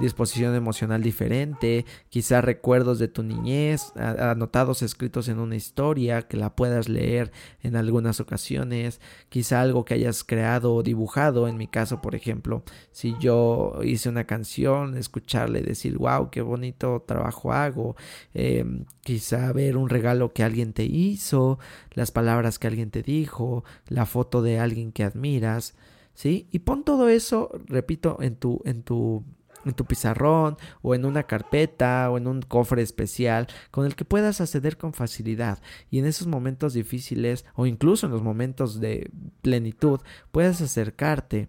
disposición 0.00 0.54
emocional 0.54 1.02
diferente, 1.02 1.84
quizá 2.08 2.40
recuerdos 2.40 2.98
de 2.98 3.08
tu 3.08 3.22
niñez, 3.28 3.92
anotados 3.96 4.82
escritos 4.82 5.28
en 5.28 5.38
una 5.38 5.56
historia 5.56 6.22
que 6.22 6.36
la 6.36 6.56
puedas 6.56 6.88
leer 6.88 7.30
en 7.62 7.76
algunas 7.76 8.20
ocasiones, 8.20 9.00
quizá 9.28 9.60
algo 9.60 9.84
que 9.84 9.94
hayas 9.94 10.24
creado 10.24 10.74
o 10.74 10.82
dibujado, 10.82 11.46
en 11.48 11.56
mi 11.56 11.68
caso 11.68 12.00
por 12.00 12.14
ejemplo, 12.14 12.62
si 12.90 13.14
yo 13.20 13.78
hice 13.84 14.08
una 14.08 14.24
canción, 14.24 14.96
escucharle 14.96 15.62
decir, 15.62 15.98
wow, 15.98 16.30
qué 16.30 16.40
bonito 16.40 17.04
trabajo 17.06 17.52
hago, 17.52 17.94
Em, 18.34 18.84
quizá 19.02 19.52
ver 19.52 19.76
un 19.76 19.88
regalo 19.88 20.32
que 20.32 20.44
alguien 20.44 20.72
te 20.72 20.84
hizo, 20.84 21.58
las 21.92 22.10
palabras 22.10 22.58
que 22.58 22.66
alguien 22.66 22.90
te 22.90 23.02
dijo, 23.02 23.64
la 23.88 24.06
foto 24.06 24.42
de 24.42 24.58
alguien 24.58 24.92
que 24.92 25.04
admiras, 25.04 25.74
¿sí? 26.14 26.46
Y 26.52 26.60
pon 26.60 26.84
todo 26.84 27.08
eso, 27.08 27.50
repito, 27.66 28.18
en 28.20 28.36
tu, 28.36 28.60
en 28.64 28.82
tu, 28.82 29.24
en 29.64 29.74
tu 29.74 29.84
pizarrón 29.84 30.56
o 30.82 30.94
en 30.94 31.04
una 31.04 31.24
carpeta 31.24 32.10
o 32.10 32.18
en 32.18 32.26
un 32.26 32.42
cofre 32.42 32.82
especial 32.82 33.48
con 33.70 33.86
el 33.86 33.94
que 33.96 34.04
puedas 34.04 34.40
acceder 34.40 34.76
con 34.76 34.92
facilidad 34.92 35.60
y 35.90 35.98
en 35.98 36.06
esos 36.06 36.26
momentos 36.26 36.74
difíciles 36.74 37.44
o 37.54 37.66
incluso 37.66 38.06
en 38.06 38.12
los 38.12 38.22
momentos 38.22 38.80
de 38.80 39.10
plenitud 39.42 40.00
puedas 40.30 40.60
acercarte 40.60 41.48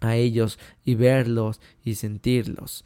a 0.00 0.16
ellos 0.16 0.58
y 0.84 0.94
verlos 0.94 1.60
y 1.84 1.94
sentirlos. 1.94 2.84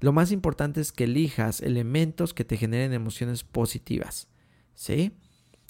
Lo 0.00 0.12
más 0.12 0.30
importante 0.30 0.80
es 0.80 0.92
que 0.92 1.04
elijas 1.04 1.60
elementos 1.60 2.34
que 2.34 2.44
te 2.44 2.56
generen 2.56 2.92
emociones 2.92 3.44
positivas. 3.44 4.28
¿Sí? 4.74 5.12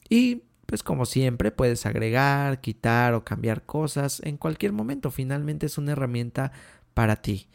Y 0.09 0.43
pues 0.67 0.83
como 0.83 1.07
siempre 1.07 1.53
puedes 1.53 1.87
agregar, 1.87 2.61
quitar 2.61 3.15
o 3.15 3.25
cambiar 3.25 3.65
cosas 3.65 4.21
en 4.25 4.37
cualquier 4.37 4.73
momento. 4.73 5.13
Finalmente 5.13 5.67
es 5.67 5.79
una 5.79 5.93
herramienta 5.93 6.51
para 6.93 7.17
ti. 7.17 7.49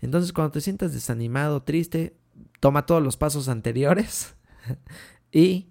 Entonces 0.00 0.32
cuando 0.32 0.52
te 0.52 0.60
sientas 0.60 0.92
desanimado, 0.92 1.62
triste, 1.62 2.16
toma 2.60 2.86
todos 2.86 3.02
los 3.02 3.16
pasos 3.16 3.48
anteriores 3.48 4.34
y 5.32 5.68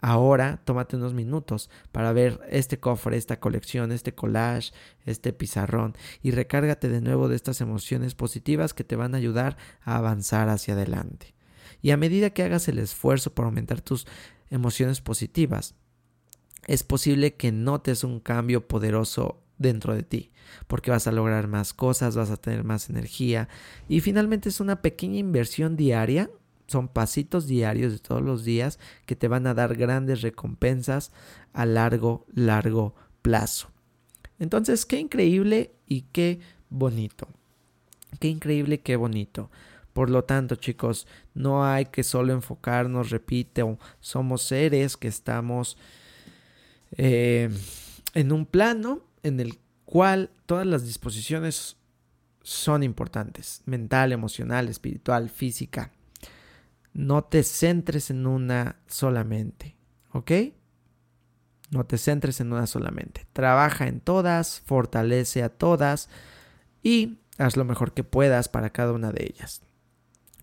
Ahora 0.00 0.60
tómate 0.64 0.96
unos 0.96 1.14
minutos 1.14 1.70
para 1.90 2.12
ver 2.12 2.40
este 2.50 2.78
cofre, 2.78 3.16
esta 3.16 3.40
colección, 3.40 3.92
este 3.92 4.14
collage, 4.14 4.72
este 5.04 5.32
pizarrón 5.32 5.96
y 6.22 6.32
recárgate 6.32 6.88
de 6.88 7.00
nuevo 7.00 7.28
de 7.28 7.36
estas 7.36 7.60
emociones 7.60 8.14
positivas 8.14 8.74
que 8.74 8.84
te 8.84 8.94
van 8.94 9.14
a 9.14 9.18
ayudar 9.18 9.56
a 9.82 9.96
avanzar 9.96 10.48
hacia 10.48 10.74
adelante. 10.74 11.34
Y 11.80 11.90
a 11.90 11.96
medida 11.96 12.30
que 12.30 12.42
hagas 12.42 12.68
el 12.68 12.78
esfuerzo 12.78 13.34
por 13.34 13.46
aumentar 13.46 13.80
tus 13.80 14.06
emociones 14.50 15.00
positivas, 15.00 15.74
es 16.66 16.82
posible 16.82 17.34
que 17.34 17.50
notes 17.50 18.04
un 18.04 18.20
cambio 18.20 18.68
poderoso 18.68 19.42
dentro 19.58 19.94
de 19.94 20.02
ti, 20.02 20.30
porque 20.66 20.90
vas 20.90 21.06
a 21.06 21.12
lograr 21.12 21.48
más 21.48 21.72
cosas, 21.72 22.16
vas 22.16 22.30
a 22.30 22.36
tener 22.36 22.64
más 22.64 22.90
energía 22.90 23.48
y 23.88 24.00
finalmente 24.00 24.48
es 24.48 24.60
una 24.60 24.82
pequeña 24.82 25.18
inversión 25.18 25.76
diaria 25.76 26.30
son 26.66 26.88
pasitos 26.88 27.46
diarios 27.46 27.92
de 27.92 27.98
todos 27.98 28.22
los 28.22 28.44
días 28.44 28.78
que 29.06 29.16
te 29.16 29.28
van 29.28 29.46
a 29.46 29.54
dar 29.54 29.76
grandes 29.76 30.22
recompensas 30.22 31.12
a 31.52 31.64
largo, 31.64 32.26
largo 32.34 32.94
plazo. 33.22 33.70
Entonces, 34.38 34.84
qué 34.84 34.98
increíble 34.98 35.72
y 35.86 36.02
qué 36.12 36.40
bonito. 36.68 37.28
Qué 38.20 38.28
increíble, 38.28 38.80
qué 38.80 38.96
bonito. 38.96 39.50
Por 39.92 40.10
lo 40.10 40.24
tanto, 40.24 40.56
chicos, 40.56 41.06
no 41.34 41.64
hay 41.64 41.86
que 41.86 42.02
solo 42.02 42.32
enfocarnos, 42.32 43.10
repito, 43.10 43.78
somos 44.00 44.42
seres 44.42 44.96
que 44.96 45.08
estamos 45.08 45.78
eh, 46.98 47.48
en 48.12 48.32
un 48.32 48.44
plano 48.44 49.05
en 49.26 49.40
el 49.40 49.58
cual 49.84 50.30
todas 50.46 50.66
las 50.66 50.84
disposiciones 50.84 51.76
son 52.42 52.82
importantes, 52.84 53.62
mental, 53.66 54.12
emocional, 54.12 54.68
espiritual, 54.68 55.30
física. 55.30 55.90
No 56.92 57.24
te 57.24 57.42
centres 57.42 58.10
en 58.10 58.26
una 58.26 58.76
solamente, 58.86 59.76
¿ok? 60.12 60.30
No 61.70 61.84
te 61.84 61.98
centres 61.98 62.40
en 62.40 62.52
una 62.52 62.68
solamente. 62.68 63.26
Trabaja 63.32 63.88
en 63.88 64.00
todas, 64.00 64.62
fortalece 64.64 65.42
a 65.42 65.48
todas 65.48 66.08
y 66.84 67.18
haz 67.36 67.56
lo 67.56 67.64
mejor 67.64 67.94
que 67.94 68.04
puedas 68.04 68.48
para 68.48 68.70
cada 68.70 68.92
una 68.92 69.10
de 69.10 69.24
ellas. 69.24 69.62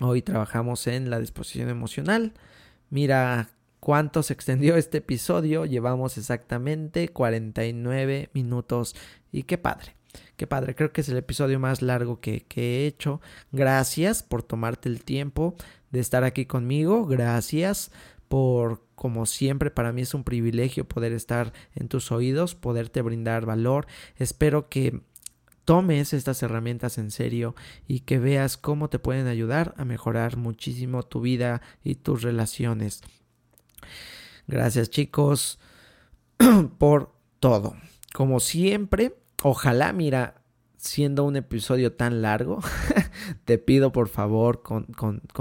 Hoy 0.01 0.21
trabajamos 0.21 0.87
en 0.87 1.09
la 1.09 1.19
disposición 1.19 1.69
emocional. 1.69 2.33
Mira 2.89 3.49
cuánto 3.83 4.23
se 4.23 4.31
extendió 4.31 4.77
este 4.77 4.99
episodio. 4.99 5.65
Llevamos 5.65 6.17
exactamente 6.17 7.09
49 7.09 8.29
minutos 8.33 8.95
y 9.29 9.43
qué 9.43 9.57
padre. 9.57 9.97
Qué 10.37 10.47
padre, 10.47 10.73
creo 10.73 10.93
que 10.93 11.01
es 11.01 11.09
el 11.09 11.17
episodio 11.17 11.59
más 11.59 11.81
largo 11.81 12.21
que, 12.21 12.45
que 12.45 12.61
he 12.61 12.87
hecho. 12.87 13.19
Gracias 13.51 14.23
por 14.23 14.41
tomarte 14.41 14.87
el 14.87 15.03
tiempo 15.03 15.57
de 15.91 15.99
estar 15.99 16.23
aquí 16.23 16.45
conmigo. 16.45 17.05
Gracias 17.05 17.91
por 18.29 18.85
como 18.95 19.25
siempre 19.25 19.69
para 19.69 19.91
mí 19.91 20.03
es 20.03 20.13
un 20.13 20.23
privilegio 20.23 20.87
poder 20.87 21.11
estar 21.11 21.51
en 21.75 21.89
tus 21.89 22.09
oídos, 22.13 22.55
poderte 22.55 23.01
brindar 23.01 23.45
valor. 23.45 23.85
Espero 24.15 24.69
que 24.69 25.01
tomes 25.65 26.13
estas 26.13 26.41
herramientas 26.41 26.97
en 26.97 27.11
serio 27.11 27.53
y 27.85 27.99
que 28.01 28.17
veas 28.17 28.55
cómo 28.55 28.89
te 28.89 28.99
pueden 28.99 29.27
ayudar 29.27 29.73
a 29.75 29.83
mejorar 29.83 30.37
muchísimo 30.37 31.03
tu 31.03 31.19
vida 31.19 31.61
y 31.83 31.95
tus 31.95 32.21
relaciones. 32.21 33.01
Gracias 34.47 34.89
chicos 34.89 35.59
por 36.77 37.13
todo. 37.39 37.75
Como 38.13 38.39
siempre, 38.39 39.15
ojalá, 39.41 39.93
mira, 39.93 40.41
siendo 40.77 41.23
un 41.23 41.35
episodio 41.35 41.93
tan 41.93 42.21
largo, 42.21 42.59
te 43.45 43.57
pido 43.57 43.91
por 43.91 44.09
favor, 44.09 44.61
con, 44.61 44.87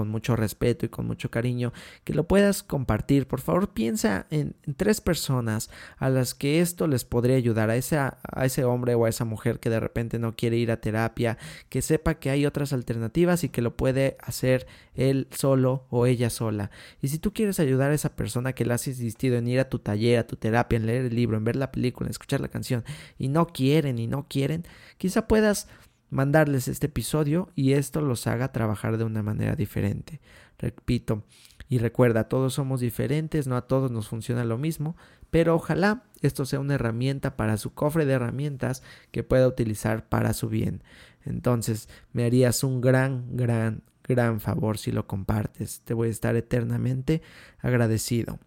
mucho 0.09 0.37
respeto 0.37 0.87
y 0.87 0.89
con 0.89 1.07
mucho 1.07 1.31
cariño, 1.31 1.73
que 2.05 2.15
lo 2.15 2.25
puedas 2.27 2.63
compartir. 2.63 3.27
Por 3.27 3.41
favor, 3.41 3.71
piensa 3.71 4.27
en, 4.31 4.55
tres 4.77 5.01
personas 5.01 5.71
a 5.99 6.09
las 6.09 6.35
que 6.35 6.61
esto 6.61 6.87
les 6.87 7.05
podría 7.05 7.37
ayudar, 7.37 7.71
a, 7.71 7.75
a 7.75 8.45
ese 8.45 8.65
hombre 8.65 8.95
o 8.95 9.05
a 9.05 9.09
esa 9.09 9.25
mujer 9.25 9.61
que 9.61 9.71
de 9.71 9.81
repente 9.81 10.19
no 10.19 10.35
quiere 10.35 10.57
ir 10.57 10.71
a 10.71 10.81
terapia, 10.81 11.39
que 11.69 11.83
sepa 11.83 12.15
que 12.15 12.31
hay 12.31 12.47
otras 12.47 12.73
alternativas 12.73 13.45
y 13.45 13.49
que 13.49 13.63
lo 13.63 13.77
puede 13.77 14.17
hacer 14.21 14.67
él 14.95 15.29
solo 15.31 15.87
o 15.91 16.07
ella 16.07 16.31
sola. 16.31 16.71
Y 17.01 17.09
si 17.09 17.19
tú 17.19 17.33
quieres 17.33 17.61
ayudar 17.61 17.91
a 17.91 17.95
esa 17.95 18.15
persona 18.15 18.53
que 18.53 18.65
le 18.65 18.75
has 18.75 18.87
insistido 18.87 19.37
en 19.37 19.49
ir 19.49 19.61
a 19.61 19.69
tu 19.69 19.79
taller, 19.79 20.19
a 20.19 20.27
tu 20.27 20.37
terapia, 20.37 20.77
en 20.77 20.87
leer 20.87 21.07
el 21.07 21.15
libro, 21.15 21.37
en 21.37 21.45
ver 21.45 21.57
la 21.57 21.73
película, 21.73 22.09
en 22.09 22.13
escuchar 22.13 22.41
la 22.41 22.49
canción, 22.49 22.85
y 23.19 23.29
no 23.29 23.47
quieren 23.47 23.99
y 23.99 24.07
no 24.07 24.27
quieren, 24.29 24.65
quizá 24.99 25.27
puedas 25.27 25.69
mandarles 26.13 26.69
este 26.69 26.87
episodio 26.87 27.49
y 27.55 27.73
esto 27.73 28.03
los 28.03 28.27
haga 28.27 28.53
trabajar 28.53 28.99
de 28.99 29.05
una 29.05 29.23
manera 29.23 29.57
diferente. 29.57 30.21
Repito, 30.59 31.25
y 31.71 31.79
recuerda, 31.79 32.29
todos 32.29 32.53
somos 32.53 32.81
diferentes, 32.81 33.47
no 33.47 33.57
a 33.57 33.67
todos 33.67 33.91
nos 33.91 34.09
funciona 34.09 34.45
lo 34.45 34.59
mismo, 34.59 34.95
pero 35.31 35.55
ojalá 35.55 36.05
esto 36.21 36.45
sea 36.45 36.61
una 36.61 36.75
herramienta 36.75 37.35
para 37.35 37.57
su 37.57 37.73
cofre 37.73 38.05
de 38.05 38.13
herramientas 38.13 38.83
que 39.11 39.25
pueda 39.25 39.49
utilizar 39.49 40.07
para 40.07 40.35
su 40.35 40.51
bien. 40.51 40.83
Entonces, 41.25 41.89
me 42.13 42.27
harías 42.27 42.63
un 42.63 42.83
gran, 42.83 43.35
gran, 43.35 43.83
gran 44.05 44.39
favor 44.39 44.77
si 44.77 44.93
lo 44.93 45.07
compartes. 45.07 45.81
Te 45.81 45.95
voy 45.95 46.09
a 46.09 46.11
estar 46.11 46.37
eternamente 46.37 47.23
agradecido. 47.61 48.39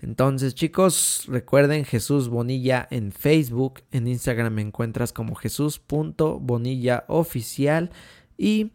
Entonces, 0.00 0.54
chicos, 0.54 1.24
recuerden 1.26 1.86
Jesús 1.86 2.28
Bonilla 2.28 2.86
en 2.90 3.12
Facebook, 3.12 3.80
en 3.92 4.06
Instagram 4.06 4.52
me 4.52 4.60
encuentras 4.62 5.12
como 5.12 5.34
jesús.bonillaoficial 5.34 7.90
y 8.36 8.72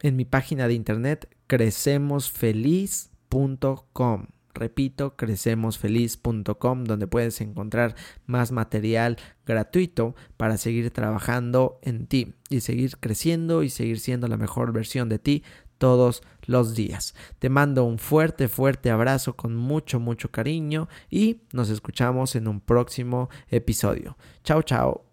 en 0.00 0.16
mi 0.16 0.24
página 0.24 0.66
de 0.66 0.74
internet 0.74 1.28
crecemosfeliz.com. 1.46 4.26
Repito, 4.54 5.16
crecemosfeliz.com, 5.16 6.84
donde 6.84 7.06
puedes 7.06 7.40
encontrar 7.42 7.94
más 8.24 8.50
material 8.52 9.18
gratuito 9.44 10.14
para 10.36 10.56
seguir 10.56 10.90
trabajando 10.90 11.78
en 11.82 12.06
ti 12.06 12.34
y 12.48 12.60
seguir 12.60 12.96
creciendo 12.98 13.62
y 13.62 13.68
seguir 13.68 14.00
siendo 14.00 14.28
la 14.28 14.38
mejor 14.38 14.72
versión 14.72 15.10
de 15.10 15.18
ti 15.18 15.44
todos 15.78 16.22
los 16.46 16.74
días. 16.74 17.14
Te 17.38 17.48
mando 17.48 17.84
un 17.84 17.98
fuerte, 17.98 18.48
fuerte 18.48 18.90
abrazo 18.90 19.36
con 19.36 19.54
mucho, 19.56 20.00
mucho 20.00 20.30
cariño 20.30 20.88
y 21.10 21.42
nos 21.52 21.70
escuchamos 21.70 22.36
en 22.36 22.48
un 22.48 22.60
próximo 22.60 23.28
episodio. 23.50 24.16
Chao, 24.42 24.62
chao. 24.62 25.05